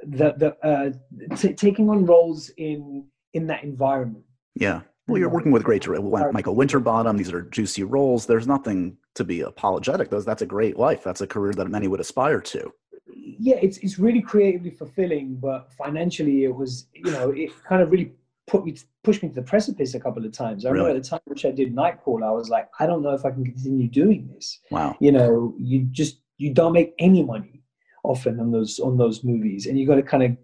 the 0.05 0.33
the 0.37 0.67
uh, 0.67 1.35
t- 1.37 1.53
taking 1.53 1.89
on 1.89 2.05
roles 2.05 2.51
in 2.57 3.05
in 3.33 3.47
that 3.47 3.63
environment. 3.63 4.25
Yeah. 4.55 4.81
Well, 5.07 5.19
you're 5.19 5.29
working 5.29 5.51
with 5.51 5.63
great 5.63 5.85
Michael 6.31 6.55
Winterbottom. 6.55 7.17
These 7.17 7.33
are 7.33 7.41
juicy 7.41 7.83
roles. 7.83 8.25
There's 8.25 8.47
nothing 8.47 8.97
to 9.15 9.23
be 9.23 9.41
apologetic. 9.41 10.09
Those 10.09 10.25
that's 10.25 10.41
a 10.41 10.45
great 10.45 10.77
life. 10.77 11.03
That's 11.03 11.21
a 11.21 11.27
career 11.27 11.53
that 11.53 11.67
many 11.67 11.87
would 11.87 11.99
aspire 11.99 12.39
to. 12.39 12.71
Yeah, 13.13 13.57
it's 13.61 13.77
it's 13.79 13.99
really 13.99 14.21
creatively 14.21 14.71
fulfilling, 14.71 15.35
but 15.35 15.71
financially, 15.73 16.45
it 16.45 16.55
was 16.55 16.87
you 16.93 17.11
know 17.11 17.31
it 17.31 17.51
kind 17.65 17.81
of 17.81 17.91
really 17.91 18.13
put 18.47 18.65
me 18.65 18.77
pushed 19.03 19.23
me 19.23 19.29
to 19.29 19.35
the 19.35 19.41
precipice 19.41 19.93
a 19.93 19.99
couple 19.99 20.25
of 20.25 20.31
times. 20.31 20.65
I 20.65 20.69
really? 20.69 20.85
remember 20.85 20.97
at 20.97 21.03
the 21.03 21.09
time 21.09 21.19
which 21.25 21.45
I 21.45 21.51
did 21.51 21.75
Night 21.75 21.99
Nightcrawler, 22.05 22.23
I 22.23 22.31
was 22.31 22.49
like, 22.49 22.69
I 22.79 22.85
don't 22.85 23.03
know 23.03 23.13
if 23.13 23.25
I 23.25 23.31
can 23.31 23.43
continue 23.43 23.89
doing 23.89 24.29
this. 24.33 24.59
Wow. 24.71 24.95
You 25.01 25.11
know, 25.11 25.53
you 25.57 25.81
just 25.91 26.21
you 26.37 26.53
don't 26.53 26.73
make 26.73 26.93
any 26.99 27.23
money 27.23 27.61
often 28.03 28.39
on 28.39 28.51
those 28.51 28.79
on 28.79 28.97
those 28.97 29.23
movies, 29.23 29.65
and 29.65 29.77
you 29.77 29.85
got 29.85 29.95
to 29.95 30.03
kind 30.03 30.23
of 30.23 30.37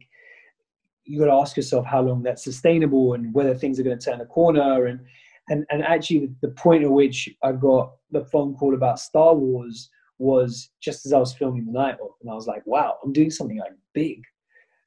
you 1.10 1.20
got 1.20 1.26
to 1.26 1.42
ask 1.42 1.58
yourself 1.58 1.86
how 1.86 2.02
long 2.02 2.22
that's 2.22 2.44
sustainable 2.44 3.14
and 3.16 3.34
whether 3.34 3.56
things 3.56 3.80
are 3.80 3.84
going 3.84 3.98
to 3.98 4.06
turn 4.06 4.22
a 4.22 4.26
corner 4.26 4.86
and 4.86 5.00
and 5.50 5.66
and 5.72 5.84
actually 5.84 6.30
the 6.42 6.50
point 6.50 6.84
at 6.84 6.92
which 6.92 7.28
I 7.44 7.52
got 7.52 7.94
the 8.12 8.24
phone 8.26 8.54
call 8.56 8.76
about 8.76 9.00
Star 9.00 9.34
Wars 9.34 9.90
was 10.20 10.70
just 10.80 11.08
as 11.08 11.14
I 11.14 11.18
was 11.18 11.34
filming 11.34 11.66
the 11.66 11.72
night 11.72 11.96
of, 12.04 12.12
and 12.22 12.30
I 12.30 12.36
was 12.36 12.46
like, 12.46 12.62
wow, 12.66 12.98
I'm 13.04 13.14
doing 13.14 13.32
something 13.32 13.58
like 13.58 13.72
big. 13.94 14.22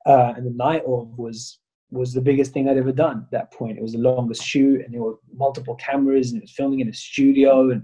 Uh, 0.07 0.35
and 0.37 0.47
the 0.47 0.51
night 0.51 0.83
of 0.87 1.19
was 1.19 1.59
was 1.91 2.15
the 2.15 2.21
biggest 2.21 2.53
thing 2.53 2.69
I'd 2.69 2.79
ever 2.79 2.93
done. 2.93 3.19
At 3.19 3.31
that 3.33 3.53
point, 3.53 3.77
it 3.77 3.83
was 3.83 3.93
the 3.93 3.99
longest 3.99 4.45
shoot, 4.45 4.83
and 4.85 4.95
there 4.95 5.03
were 5.03 5.19
multiple 5.35 5.75
cameras, 5.75 6.31
and 6.31 6.39
it 6.39 6.45
was 6.45 6.53
filming 6.53 6.81
in 6.81 6.89
a 6.89 6.95
studio, 6.95 7.71
and 7.71 7.83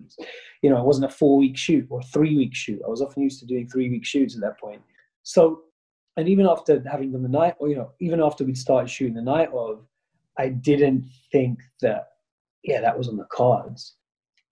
you 0.63 0.71
know, 0.71 0.79
it 0.79 0.85
wasn't 0.85 1.11
a 1.11 1.15
four 1.15 1.39
week 1.39 1.57
shoot 1.57 1.87
or 1.91 2.03
three 2.03 2.37
week 2.37 2.55
shoot. 2.55 2.81
I 2.87 2.89
was 2.89 3.03
often 3.03 3.25
used 3.25 3.41
to 3.41 3.47
doing 3.47 3.69
three 3.69 3.91
week 3.91 4.05
shoots 4.05 4.37
at 4.37 4.43
that 4.43 4.61
point. 4.61 4.83
So 5.25 5.63
and 6.19 6.29
even 6.29 6.47
after 6.47 6.83
having 6.91 7.13
done 7.13 7.23
the 7.23 7.29
night, 7.29 7.55
or 7.61 7.69
you 7.69 7.77
know, 7.77 7.93
even 8.01 8.21
after 8.21 8.45
we'd 8.45 8.59
started 8.59 8.91
shooting 8.91 9.15
the 9.15 9.23
night 9.23 9.51
of, 9.55 9.87
I 10.37 10.49
didn't 10.49 11.05
think 11.31 11.61
that, 11.81 12.09
yeah, 12.65 12.81
that 12.81 12.99
was 12.99 13.09
on 13.09 13.17
the 13.17 13.27
cards. 13.33 13.95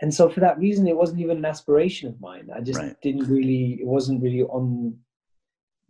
And 0.00 0.14
so 0.14 0.28
for 0.28 0.38
that 0.40 0.58
reason, 0.60 0.86
it 0.86 0.96
wasn't 0.96 1.20
even 1.20 1.38
an 1.38 1.44
aspiration 1.44 2.08
of 2.08 2.20
mine. 2.20 2.50
I 2.54 2.60
just 2.60 2.78
right. 2.78 2.94
didn't 3.02 3.26
really, 3.28 3.78
it 3.80 3.86
wasn't 3.86 4.22
really 4.22 4.42
on 4.42 4.96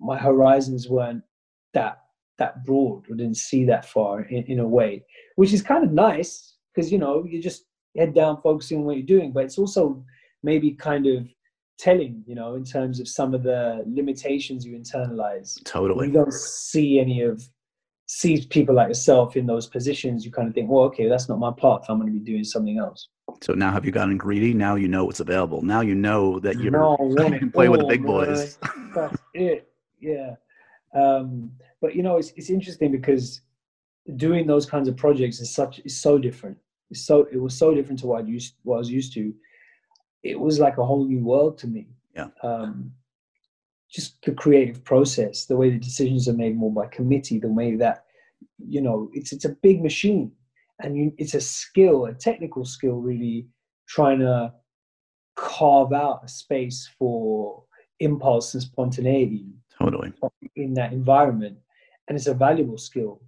my 0.01 0.17
horizons 0.17 0.89
weren't 0.89 1.23
that 1.75 1.99
that 2.39 2.65
broad. 2.65 3.05
I 3.13 3.17
didn't 3.17 3.37
see 3.37 3.67
that 3.67 3.85
far 3.85 4.23
in, 4.23 4.45
in 4.45 4.61
a 4.61 4.67
way, 4.67 5.05
which 5.37 5.53
is 5.53 5.61
kind 5.63 5.85
of 5.85 5.93
nice 5.93 6.55
because 6.75 6.91
you 6.91 6.99
know 6.99 7.25
you 7.29 7.43
just 7.43 7.65
head 7.97 8.15
down 8.15 8.41
focusing 8.41 8.79
on 8.79 8.85
what 8.85 8.97
you're 8.97 9.07
doing, 9.07 9.31
but 9.31 9.45
it's 9.45 9.59
also 9.59 10.03
maybe 10.43 10.71
kind 10.71 11.07
of 11.07 11.27
telling, 11.79 12.23
you 12.27 12.35
know, 12.35 12.55
in 12.55 12.65
terms 12.65 13.01
of 13.01 13.09
some 13.09 13.35
of 13.35 13.43
the 13.43 13.85
limitations 13.87 14.65
you 14.65 14.79
internalize. 14.79 15.63
Totally. 15.65 16.09
You 16.09 16.13
don't 16.13 16.33
see 16.33 16.99
any 16.99 17.23
of 17.23 17.47
see 18.07 18.45
people 18.47 18.75
like 18.75 18.89
yourself 18.89 19.37
in 19.37 19.47
those 19.47 19.67
positions, 19.67 20.25
you 20.25 20.31
kind 20.31 20.49
of 20.49 20.55
think, 20.55 20.71
well, 20.71 20.85
okay, 20.85 21.09
that's 21.09 21.29
not 21.29 21.39
my 21.39 21.51
path. 21.51 21.85
I'm 21.89 21.99
going 21.99 22.13
to 22.13 22.19
be 22.19 22.25
doing 22.25 22.45
something 22.45 22.79
else. 22.79 23.09
So 23.43 23.53
now 23.53 23.73
have 23.73 23.85
you 23.85 23.91
gotten 23.91 24.17
greedy? 24.17 24.55
Now 24.55 24.77
you 24.77 24.89
know 24.89 25.05
what's 25.05 25.21
available. 25.21 25.61
Now 25.63 25.81
you 25.81 25.95
know 25.95 26.39
that 26.41 26.59
you're 26.61 26.71
no, 26.71 26.97
you 27.01 27.39
can 27.39 27.51
play 27.51 27.69
with 27.69 27.81
the 27.81 27.87
big 27.87 28.05
boys. 28.05 28.59
That's 28.95 29.17
it. 29.35 29.69
Yeah. 30.01 30.37
Um, 30.95 31.51
but 31.83 31.95
you 31.97 32.03
know, 32.03 32.17
it's 32.17 32.33
it's 32.37 32.51
interesting 32.51 32.93
because 32.93 33.41
doing 34.17 34.47
those 34.47 34.65
kinds 34.65 34.89
of 34.89 34.97
projects 34.97 35.41
is 35.41 35.53
such 35.53 35.81
is 35.85 36.01
so 36.01 36.19
different. 36.19 36.57
It's 36.91 37.05
so 37.05 37.27
it 37.33 37.37
was 37.37 37.59
so 37.59 37.75
different 37.75 37.99
to 38.01 38.07
what 38.07 38.25
I 38.25 38.27
used 38.27 38.55
what 38.63 38.77
I 38.77 38.79
was 38.79 38.91
used 38.91 39.13
to 39.15 39.35
it 40.31 40.39
was 40.39 40.59
like 40.59 40.79
a 40.79 40.85
whole 40.85 41.07
new 41.07 41.25
world 41.25 41.59
to 41.59 41.67
me. 41.67 41.87
Yeah. 42.15 42.29
Um, 42.43 42.93
just 43.91 44.21
the 44.23 44.33
creative 44.33 44.83
process, 44.85 45.47
the 45.47 45.57
way 45.57 45.71
the 45.71 45.79
decisions 45.79 46.29
are 46.29 46.33
made 46.33 46.57
more 46.57 46.73
by 46.73 46.87
committee, 46.87 47.39
the 47.39 47.49
way 47.49 47.77
that 47.77 48.05
you 48.59 48.81
know 48.81 49.11
it's 49.13 49.33
it's 49.33 49.45
a 49.45 49.57
big 49.63 49.83
machine, 49.83 50.33
and 50.81 50.97
you, 50.97 51.13
it's 51.19 51.35
a 51.35 51.41
skill, 51.41 52.07
a 52.07 52.15
technical 52.15 52.65
skill, 52.65 52.97
really 52.97 53.47
trying 53.89 54.19
to 54.19 54.53
carve 55.37 55.93
out 55.93 56.21
a 56.25 56.29
space 56.29 56.89
for 56.99 57.63
impulse 58.01 58.55
and 58.55 58.63
spontaneity. 58.63 59.47
Totally. 59.79 60.13
In 60.57 60.75
that 60.75 60.93
environment, 60.93 61.59
and 62.09 62.17
it's 62.17 62.27
a 62.27 62.35
valuable 62.35 62.79
skill. 62.79 63.21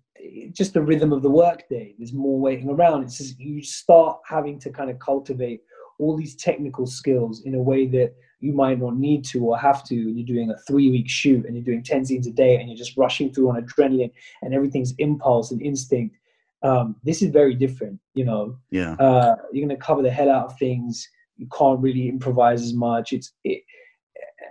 just 0.52 0.74
the 0.74 0.82
rhythm 0.82 1.12
of 1.12 1.22
the 1.22 1.30
workday. 1.30 1.94
There's 1.98 2.12
more 2.12 2.40
waiting 2.40 2.70
around. 2.70 3.04
It's 3.04 3.18
just 3.18 3.38
you 3.38 3.62
start 3.62 4.18
having 4.26 4.58
to 4.60 4.70
kind 4.70 4.90
of 4.90 4.98
cultivate 4.98 5.60
all 5.98 6.16
these 6.16 6.34
technical 6.36 6.86
skills 6.86 7.42
in 7.44 7.54
a 7.54 7.62
way 7.62 7.86
that 7.86 8.14
you 8.40 8.52
might 8.52 8.78
not 8.78 8.96
need 8.96 9.24
to 9.24 9.44
or 9.44 9.58
have 9.58 9.84
to. 9.84 9.94
and 9.94 10.18
You're 10.18 10.26
doing 10.26 10.50
a 10.50 10.58
three 10.58 10.90
week 10.90 11.08
shoot 11.08 11.44
and 11.44 11.54
you're 11.56 11.64
doing 11.64 11.82
10 11.82 12.04
scenes 12.04 12.26
a 12.26 12.30
day 12.30 12.56
and 12.56 12.68
you're 12.68 12.78
just 12.78 12.96
rushing 12.96 13.32
through 13.32 13.50
on 13.50 13.62
adrenaline 13.62 14.12
and 14.42 14.54
everything's 14.54 14.94
impulse 14.98 15.50
and 15.50 15.60
instinct. 15.60 16.16
Um, 16.62 16.96
this 17.04 17.22
is 17.22 17.30
very 17.30 17.54
different, 17.54 18.00
you 18.14 18.24
know. 18.24 18.56
Yeah. 18.70 18.92
Uh, 18.94 19.36
you're 19.52 19.66
going 19.66 19.76
to 19.76 19.84
cover 19.84 20.02
the 20.02 20.10
hell 20.10 20.30
out 20.30 20.46
of 20.46 20.58
things. 20.58 21.08
You 21.36 21.48
can't 21.56 21.80
really 21.80 22.08
improvise 22.08 22.62
as 22.62 22.74
much. 22.74 23.12
It's 23.12 23.32
it, 23.44 23.62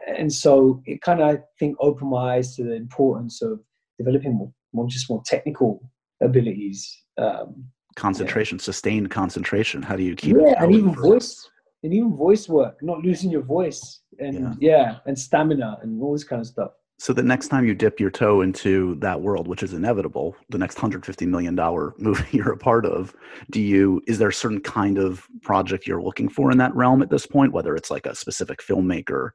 and 0.08 0.32
so 0.32 0.82
it 0.86 1.02
kind 1.02 1.22
of 1.22 1.28
I 1.36 1.40
think 1.60 1.76
opened 1.80 2.12
my 2.12 2.36
eyes 2.36 2.56
to 2.56 2.64
the 2.64 2.76
importance 2.76 3.42
of 3.42 3.60
developing 3.98 4.36
more, 4.36 4.52
more 4.72 4.88
just 4.88 5.10
more 5.10 5.22
technical 5.26 5.82
abilities. 6.22 7.04
Um, 7.18 7.66
concentration, 7.98 8.58
yeah. 8.58 8.64
sustained 8.64 9.12
concentration. 9.12 9.82
How 9.82 9.98
do 9.98 10.04
you 10.04 10.16
keep? 10.16 10.38
It? 10.38 10.44
Yeah, 10.46 10.64
and 10.64 10.74
even 10.74 10.96
voice, 10.96 11.50
and 11.84 11.94
even 11.94 12.16
voice 12.16 12.48
work, 12.48 12.78
not 12.82 13.00
losing 13.00 13.30
your 13.30 13.42
voice, 13.42 14.02
and 14.20 14.56
yeah. 14.62 14.78
yeah, 14.78 14.98
and 15.06 15.20
stamina, 15.20 15.80
and 15.82 16.02
all 16.02 16.14
this 16.14 16.24
kind 16.24 16.40
of 16.40 16.48
stuff. 16.48 16.72
So 17.00 17.14
the 17.14 17.22
next 17.22 17.50
time 17.50 17.66
you 17.66 17.76
dip 17.76 18.00
your 18.00 18.10
toe 18.10 18.42
into 18.42 18.96
that 19.02 19.22
world, 19.22 19.48
which 19.48 19.62
is 19.62 19.74
inevitable, 19.74 20.36
the 20.50 20.58
next 20.58 20.80
hundred 20.80 21.06
fifty 21.06 21.26
million 21.26 21.56
dollar 21.56 21.94
movie 22.00 22.38
you're 22.38 22.54
a 22.54 22.58
part 22.58 22.86
of, 22.86 23.14
do 23.52 23.60
you 23.60 24.02
is 24.08 24.18
there 24.18 24.30
a 24.30 24.34
certain 24.34 24.62
kind 24.62 24.98
of 24.98 25.28
project 25.42 25.86
you're 25.86 26.02
looking 26.02 26.30
for 26.30 26.52
in 26.52 26.58
that 26.60 26.76
realm 26.76 27.02
at 27.02 27.10
this 27.10 27.26
point? 27.26 27.52
Whether 27.52 27.76
it's 27.76 27.92
like 27.92 28.06
a 28.06 28.16
specific 28.16 28.62
filmmaker, 28.62 29.32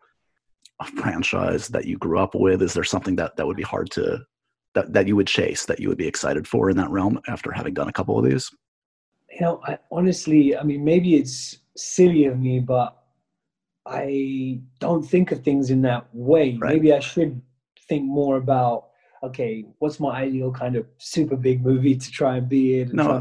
a 0.80 0.86
franchise 0.86 1.68
that 1.68 1.84
you 1.84 1.98
grew 1.98 2.18
up 2.18 2.34
with, 2.34 2.62
is 2.62 2.74
there 2.74 2.84
something 2.84 3.16
that 3.16 3.36
that 3.36 3.46
would 3.46 3.56
be 3.56 3.62
hard 3.62 3.90
to 3.92 4.24
that, 4.75 4.93
that 4.93 5.07
you 5.07 5.16
would 5.16 5.27
chase 5.27 5.66
that 5.66 5.81
you 5.81 5.89
would 5.89 5.99
be 5.99 6.07
excited 6.07 6.47
for 6.47 6.70
in 6.70 6.77
that 6.77 6.91
realm 6.91 7.20
after 7.29 7.53
having 7.53 7.75
done 7.75 7.89
a 7.89 7.93
couple 7.93 8.18
of 8.18 8.25
these? 8.25 8.51
You 9.31 9.41
know, 9.41 9.61
I, 9.66 9.79
honestly, 9.91 10.57
I 10.57 10.62
mean, 10.62 10.85
maybe 10.85 11.16
it's 11.16 11.59
silly 11.77 12.27
of 12.27 12.39
me, 12.39 12.61
but 12.61 12.97
I 13.87 14.61
don't 14.79 15.03
think 15.03 15.33
of 15.33 15.43
things 15.43 15.70
in 15.70 15.83
that 15.83 16.07
way. 16.12 16.57
Right. 16.61 16.75
Maybe 16.75 16.93
I 16.93 17.01
should 17.01 17.41
think 17.89 18.05
more 18.05 18.37
about 18.37 18.89
okay, 19.25 19.64
what's 19.79 20.01
my 20.01 20.23
ideal 20.23 20.51
kind 20.51 20.75
of 20.75 20.85
super 20.99 21.37
big 21.37 21.64
movie 21.64 21.95
to 21.95 22.11
try 22.11 22.39
and 22.39 22.49
be 22.49 22.81
in? 22.81 22.91
no, 22.93 23.20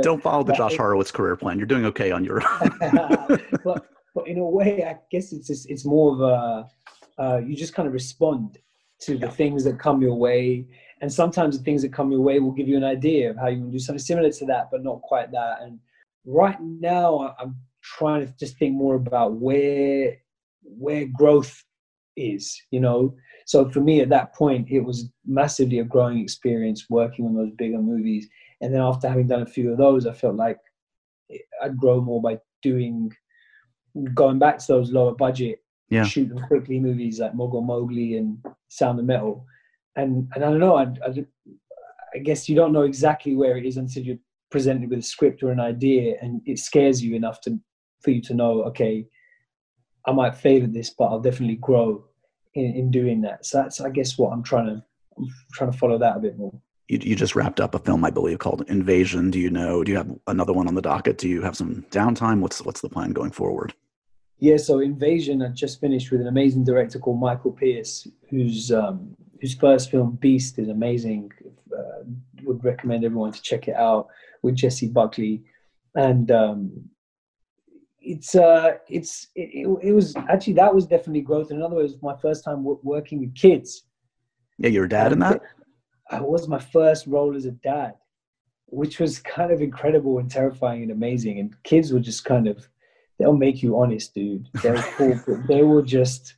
don't 0.00 0.22
follow 0.22 0.44
the 0.44 0.52
but 0.52 0.56
Josh 0.56 0.74
it, 0.74 0.78
Horowitz 0.78 1.10
career 1.10 1.34
plan. 1.34 1.58
You're 1.58 1.66
doing 1.66 1.84
okay 1.86 2.12
on 2.12 2.24
your. 2.24 2.40
but 3.64 3.86
but 4.14 4.28
in 4.28 4.38
a 4.38 4.44
way, 4.44 4.84
I 4.84 4.98
guess 5.10 5.32
it's 5.32 5.48
just, 5.48 5.68
it's 5.68 5.84
more 5.84 6.14
of 6.14 6.20
a 6.20 7.22
uh, 7.22 7.38
you 7.38 7.54
just 7.56 7.74
kind 7.74 7.86
of 7.86 7.92
respond 7.92 8.58
to 9.00 9.18
the 9.18 9.28
things 9.28 9.64
that 9.64 9.78
come 9.78 10.00
your 10.00 10.14
way 10.14 10.66
and 11.00 11.12
sometimes 11.12 11.56
the 11.56 11.64
things 11.64 11.82
that 11.82 11.92
come 11.92 12.12
your 12.12 12.20
way 12.20 12.38
will 12.38 12.52
give 12.52 12.68
you 12.68 12.76
an 12.76 12.84
idea 12.84 13.30
of 13.30 13.36
how 13.36 13.48
you 13.48 13.58
can 13.58 13.70
do 13.70 13.78
something 13.78 13.98
similar 13.98 14.30
to 14.30 14.46
that 14.46 14.68
but 14.70 14.82
not 14.82 15.02
quite 15.02 15.30
that. 15.32 15.62
And 15.62 15.78
right 16.26 16.60
now 16.60 17.34
i'm 17.38 17.56
trying 17.82 18.26
to 18.26 18.32
just 18.38 18.58
think 18.58 18.74
more 18.74 18.94
about 18.94 19.32
where 19.32 20.16
where 20.62 21.06
growth 21.06 21.64
is 22.16 22.60
you 22.70 22.80
know? 22.80 23.14
So 23.46 23.70
for 23.70 23.80
me 23.80 24.00
at 24.00 24.10
that 24.10 24.34
point 24.34 24.68
it 24.70 24.80
was 24.80 25.08
massively 25.26 25.78
a 25.78 25.84
growing 25.84 26.18
experience 26.18 26.86
working 26.90 27.24
on 27.24 27.34
those 27.34 27.52
bigger 27.56 27.80
movies. 27.80 28.28
And 28.60 28.74
then 28.74 28.82
after 28.82 29.08
having 29.08 29.26
done 29.26 29.42
a 29.42 29.46
few 29.46 29.72
of 29.72 29.78
those 29.78 30.06
i 30.06 30.12
felt 30.12 30.36
like 30.36 30.58
i'd 31.62 31.76
grow 31.78 32.00
more 32.00 32.20
by 32.20 32.38
doing 32.62 33.10
going 34.14 34.38
back 34.38 34.58
to 34.58 34.66
those 34.68 34.92
lower 34.92 35.14
budget 35.14 35.62
yeah. 35.88 36.04
shoot 36.04 36.28
them 36.28 36.40
quickly 36.46 36.78
movies 36.78 37.20
like 37.20 37.34
mogul 37.34 37.62
mowgli 37.62 38.16
and 38.16 38.38
sound 38.68 38.98
of 38.98 39.04
metal 39.04 39.46
and 39.96 40.28
and 40.34 40.44
I 40.44 40.50
don't 40.50 40.60
know. 40.60 40.76
I, 40.76 40.84
I, 41.06 41.24
I, 42.14 42.18
guess 42.18 42.48
you 42.48 42.56
don't 42.56 42.72
know 42.72 42.82
exactly 42.82 43.34
where 43.36 43.56
it 43.56 43.64
is 43.64 43.76
until 43.76 44.02
you're 44.02 44.18
presented 44.50 44.90
with 44.90 44.98
a 44.98 45.02
script 45.02 45.42
or 45.42 45.50
an 45.50 45.60
idea, 45.60 46.16
and 46.20 46.40
it 46.46 46.58
scares 46.58 47.02
you 47.02 47.14
enough 47.14 47.40
to 47.42 47.58
for 48.02 48.10
you 48.10 48.22
to 48.22 48.34
know, 48.34 48.62
okay, 48.64 49.06
I 50.06 50.12
might 50.12 50.34
fail 50.34 50.64
at 50.64 50.72
this, 50.72 50.90
but 50.90 51.06
I'll 51.06 51.20
definitely 51.20 51.56
grow 51.56 52.04
in, 52.54 52.74
in 52.74 52.90
doing 52.90 53.20
that. 53.22 53.44
So 53.44 53.58
that's, 53.58 53.80
I 53.80 53.90
guess, 53.90 54.18
what 54.18 54.32
I'm 54.32 54.42
trying 54.42 54.66
to 54.66 54.82
I'm 55.18 55.28
trying 55.52 55.70
to 55.72 55.78
follow 55.78 55.98
that 55.98 56.16
a 56.16 56.20
bit 56.20 56.38
more. 56.38 56.52
You, 56.88 56.98
you 57.02 57.14
just 57.14 57.36
wrapped 57.36 57.60
up 57.60 57.74
a 57.74 57.78
film, 57.78 58.04
I 58.04 58.10
believe, 58.10 58.38
called 58.38 58.64
Invasion. 58.68 59.30
Do 59.30 59.38
you 59.38 59.50
know? 59.50 59.84
Do 59.84 59.92
you 59.92 59.98
have 59.98 60.10
another 60.26 60.52
one 60.52 60.66
on 60.66 60.74
the 60.74 60.82
docket? 60.82 61.18
Do 61.18 61.28
you 61.28 61.42
have 61.42 61.56
some 61.56 61.84
downtime? 61.90 62.40
What's 62.40 62.62
what's 62.62 62.80
the 62.80 62.88
plan 62.88 63.12
going 63.12 63.30
forward? 63.30 63.74
Yeah, 64.38 64.56
so 64.56 64.80
Invasion, 64.80 65.42
I 65.42 65.48
just 65.48 65.80
finished 65.80 66.10
with 66.10 66.22
an 66.22 66.26
amazing 66.26 66.64
director 66.64 66.98
called 66.98 67.20
Michael 67.20 67.52
Pearce, 67.52 68.08
who's 68.30 68.72
um, 68.72 69.14
whose 69.40 69.54
first 69.54 69.90
film 69.90 70.18
Beast 70.20 70.58
is 70.58 70.68
amazing. 70.68 71.30
Uh, 71.76 72.04
would 72.42 72.64
recommend 72.64 73.04
everyone 73.04 73.32
to 73.32 73.42
check 73.42 73.68
it 73.68 73.76
out 73.76 74.08
with 74.42 74.54
Jessie 74.54 74.88
Buckley, 74.88 75.42
and 75.94 76.30
um, 76.30 76.90
it's 78.00 78.34
uh, 78.34 78.78
it's 78.88 79.28
it, 79.34 79.50
it, 79.52 79.78
it, 79.82 79.92
was 79.92 80.14
actually 80.28 80.54
that 80.54 80.74
was 80.74 80.86
definitely 80.86 81.20
growth. 81.20 81.50
In 81.50 81.62
other 81.62 81.76
words, 81.76 81.94
my 82.02 82.16
first 82.16 82.44
time 82.44 82.58
w- 82.58 82.80
working 82.82 83.20
with 83.20 83.34
kids. 83.34 83.84
Yeah, 84.58 84.68
you're 84.68 84.84
a 84.84 84.88
dad 84.88 85.12
in 85.12 85.20
that. 85.20 85.42
I 86.10 86.20
was 86.20 86.48
my 86.48 86.58
first 86.58 87.06
role 87.06 87.36
as 87.36 87.44
a 87.44 87.52
dad, 87.52 87.94
which 88.66 88.98
was 88.98 89.18
kind 89.18 89.52
of 89.52 89.62
incredible 89.62 90.18
and 90.18 90.30
terrifying 90.30 90.82
and 90.82 90.90
amazing. 90.90 91.38
And 91.38 91.54
kids 91.62 91.92
were 91.92 92.00
just 92.00 92.24
kind 92.24 92.48
of 92.48 92.66
they'll 93.18 93.36
make 93.36 93.62
you 93.62 93.78
honest, 93.78 94.14
dude. 94.14 94.48
They'll 94.62 94.82
they 95.46 95.62
will 95.62 95.82
just, 95.82 96.34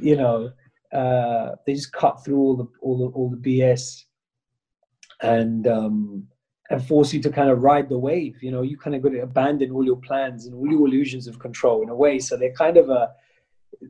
you 0.00 0.16
know, 0.16 0.52
uh, 0.92 1.52
they 1.66 1.74
just 1.74 1.92
cut 1.92 2.24
through 2.24 2.38
all 2.38 2.56
the 2.56 2.68
all 2.80 2.98
the 2.98 3.06
all 3.14 3.30
the 3.30 3.36
BS 3.36 4.04
and 5.22 5.66
um, 5.66 6.26
and 6.70 6.84
force 6.86 7.12
you 7.12 7.20
to 7.20 7.30
kind 7.30 7.50
of 7.50 7.62
ride 7.62 7.88
the 7.88 7.98
wave. 7.98 8.42
You 8.42 8.50
know, 8.50 8.62
you 8.62 8.76
kind 8.76 8.94
of 8.96 9.02
got 9.02 9.10
to 9.10 9.20
abandon 9.20 9.70
all 9.70 9.84
your 9.84 9.96
plans 9.96 10.46
and 10.46 10.54
all 10.54 10.66
your 10.66 10.86
illusions 10.86 11.26
of 11.26 11.38
control 11.38 11.82
in 11.82 11.88
a 11.88 11.94
way. 11.94 12.18
So 12.18 12.36
they're 12.36 12.52
kind 12.54 12.76
of 12.76 12.90
a 12.90 13.10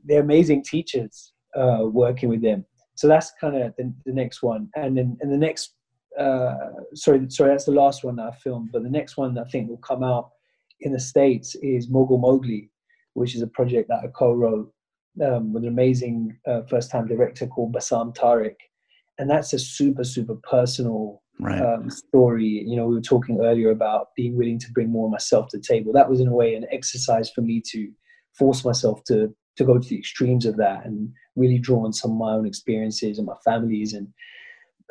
they're 0.04 0.22
amazing 0.22 0.62
teachers 0.64 1.32
uh, 1.56 1.84
working 1.84 2.28
with 2.28 2.42
them. 2.42 2.64
So 2.94 3.08
that's 3.08 3.32
kind 3.40 3.56
of 3.56 3.74
the, 3.76 3.92
the 4.04 4.12
next 4.12 4.42
one, 4.42 4.68
and 4.76 4.96
then 4.96 5.16
and 5.20 5.32
the 5.32 5.38
next 5.38 5.74
uh, 6.18 6.54
sorry 6.94 7.26
sorry 7.30 7.50
that's 7.50 7.64
the 7.64 7.72
last 7.72 8.04
one 8.04 8.16
that 8.16 8.26
I 8.26 8.36
filmed, 8.36 8.70
but 8.72 8.82
the 8.82 8.90
next 8.90 9.16
one 9.16 9.36
I 9.38 9.44
think 9.44 9.68
will 9.68 9.78
come 9.78 10.04
out 10.04 10.30
in 10.80 10.92
the 10.92 11.00
states 11.00 11.54
is 11.62 11.88
Mogul 11.88 12.18
Mowgli, 12.18 12.70
which 13.14 13.34
is 13.34 13.42
a 13.42 13.46
project 13.46 13.88
that 13.88 14.00
I 14.04 14.08
co-wrote 14.08 14.72
um, 15.24 15.52
with 15.52 15.64
an 15.64 15.68
amazing 15.68 16.38
uh, 16.46 16.62
first-time 16.62 17.06
director 17.06 17.46
called 17.46 17.72
Bassam 17.72 18.12
Tariq, 18.14 18.56
and 19.18 19.28
that's 19.28 19.52
a 19.52 19.58
super 19.58 20.04
super 20.04 20.36
personal 20.48 21.22
right. 21.40 21.60
um, 21.60 21.90
story. 21.90 22.64
You 22.66 22.76
know, 22.76 22.86
we 22.86 22.94
were 22.94 23.00
talking 23.00 23.40
earlier 23.42 23.70
about 23.70 24.08
being 24.16 24.36
willing 24.36 24.58
to 24.60 24.72
bring 24.72 24.90
more 24.90 25.06
of 25.06 25.12
myself 25.12 25.48
to 25.48 25.58
the 25.58 25.64
table. 25.64 25.92
That 25.92 26.10
was 26.10 26.20
in 26.20 26.28
a 26.28 26.34
way 26.34 26.54
an 26.54 26.66
exercise 26.70 27.30
for 27.30 27.42
me 27.42 27.62
to 27.72 27.90
force 28.38 28.64
myself 28.64 29.02
to 29.04 29.34
to 29.56 29.64
go 29.64 29.78
to 29.78 29.88
the 29.88 29.98
extremes 29.98 30.46
of 30.46 30.56
that 30.56 30.86
and 30.86 31.10
really 31.36 31.58
draw 31.58 31.84
on 31.84 31.92
some 31.92 32.12
of 32.12 32.16
my 32.16 32.32
own 32.32 32.46
experiences 32.46 33.18
and 33.18 33.26
my 33.26 33.36
families 33.44 33.92
and 33.92 34.08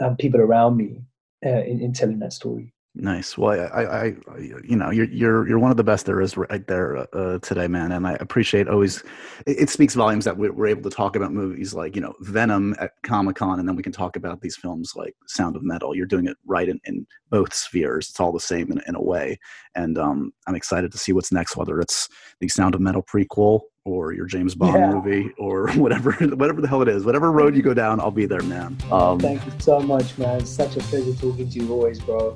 um, 0.04 0.16
people 0.18 0.40
around 0.40 0.78
me 0.78 1.02
uh, 1.46 1.64
in, 1.64 1.82
in 1.82 1.94
telling 1.94 2.20
that 2.20 2.34
story. 2.34 2.74
Nice. 2.94 3.38
Well, 3.38 3.70
I, 3.74 3.84
I, 3.84 4.04
I, 4.06 4.38
you 4.38 4.76
know, 4.76 4.90
you're 4.90 5.06
you're 5.06 5.48
you're 5.48 5.60
one 5.60 5.72
of 5.72 5.78
the 5.78 5.84
best 5.84 6.06
there 6.06 6.20
is 6.20 6.36
right 6.36 6.68
there 6.68 6.98
uh, 7.16 7.40
today, 7.40 7.66
man. 7.68 7.94
And 7.94 8.06
I 8.06 8.18
appreciate 8.20 8.68
always. 8.68 9.02
It, 9.46 9.62
it 9.62 9.70
speaks 9.70 9.96
volumes 9.96 10.26
that 10.26 10.36
we're, 10.36 10.52
we're, 10.52 10.68
able 10.68 10.90
to 10.90 10.96
talk 10.96 11.16
about 11.16 11.32
movies 11.32 11.74
like 11.74 11.96
you 11.96 12.02
know 12.02 12.14
Venom 12.20 12.76
at 12.82 12.92
Comic 13.04 13.38
Con, 13.38 13.60
and 13.60 13.68
then 13.68 13.78
we 13.78 13.84
can 13.84 13.94
talk 13.94 14.18
about 14.18 14.42
these 14.42 14.58
films 14.58 14.92
like 14.94 15.16
Sound 15.28 15.56
of 15.56 15.64
Metal. 15.64 15.96
You're 15.96 16.06
doing 16.06 16.28
it 16.28 16.36
right 16.46 16.68
in, 16.68 16.82
in 16.84 17.08
both 17.30 17.54
spheres. 17.54 18.10
It's 18.10 18.20
all 18.20 18.34
the 18.34 18.42
same 18.42 18.70
in, 18.74 18.82
in 18.86 18.96
a 18.96 19.02
way, 19.02 19.40
and 19.74 19.98
um, 19.98 20.34
I'm 20.46 20.56
excited 20.56 20.92
to 20.92 20.98
see 20.98 21.14
what's 21.14 21.32
next. 21.32 21.56
Whether 21.56 21.80
it's 21.80 22.10
the 22.42 22.50
Sound 22.50 22.76
of 22.76 22.82
Metal 22.82 23.04
prequel 23.04 23.62
or 23.86 24.12
your 24.12 24.26
James 24.26 24.54
Bond 24.54 24.76
yeah. 24.76 24.92
movie 24.92 25.32
or 25.38 25.72
whatever 25.76 26.12
whatever 26.12 26.60
the 26.60 26.68
hell 26.68 26.82
it 26.82 26.90
is. 26.90 27.06
Whatever 27.06 27.32
road 27.32 27.56
you 27.56 27.62
go 27.62 27.74
down, 27.74 28.02
I'll 28.02 28.12
be 28.12 28.26
there, 28.26 28.44
man. 28.44 28.78
Um, 28.92 29.18
Thank 29.18 29.46
you 29.46 29.54
so 29.60 29.80
much, 29.80 30.18
man. 30.18 30.42
It's 30.42 30.50
such 30.50 30.76
a 30.76 30.82
pleasure 30.82 31.14
talking 31.14 31.50
to 31.50 31.60
you 31.60 31.72
always, 31.72 32.02
bro. 32.02 32.36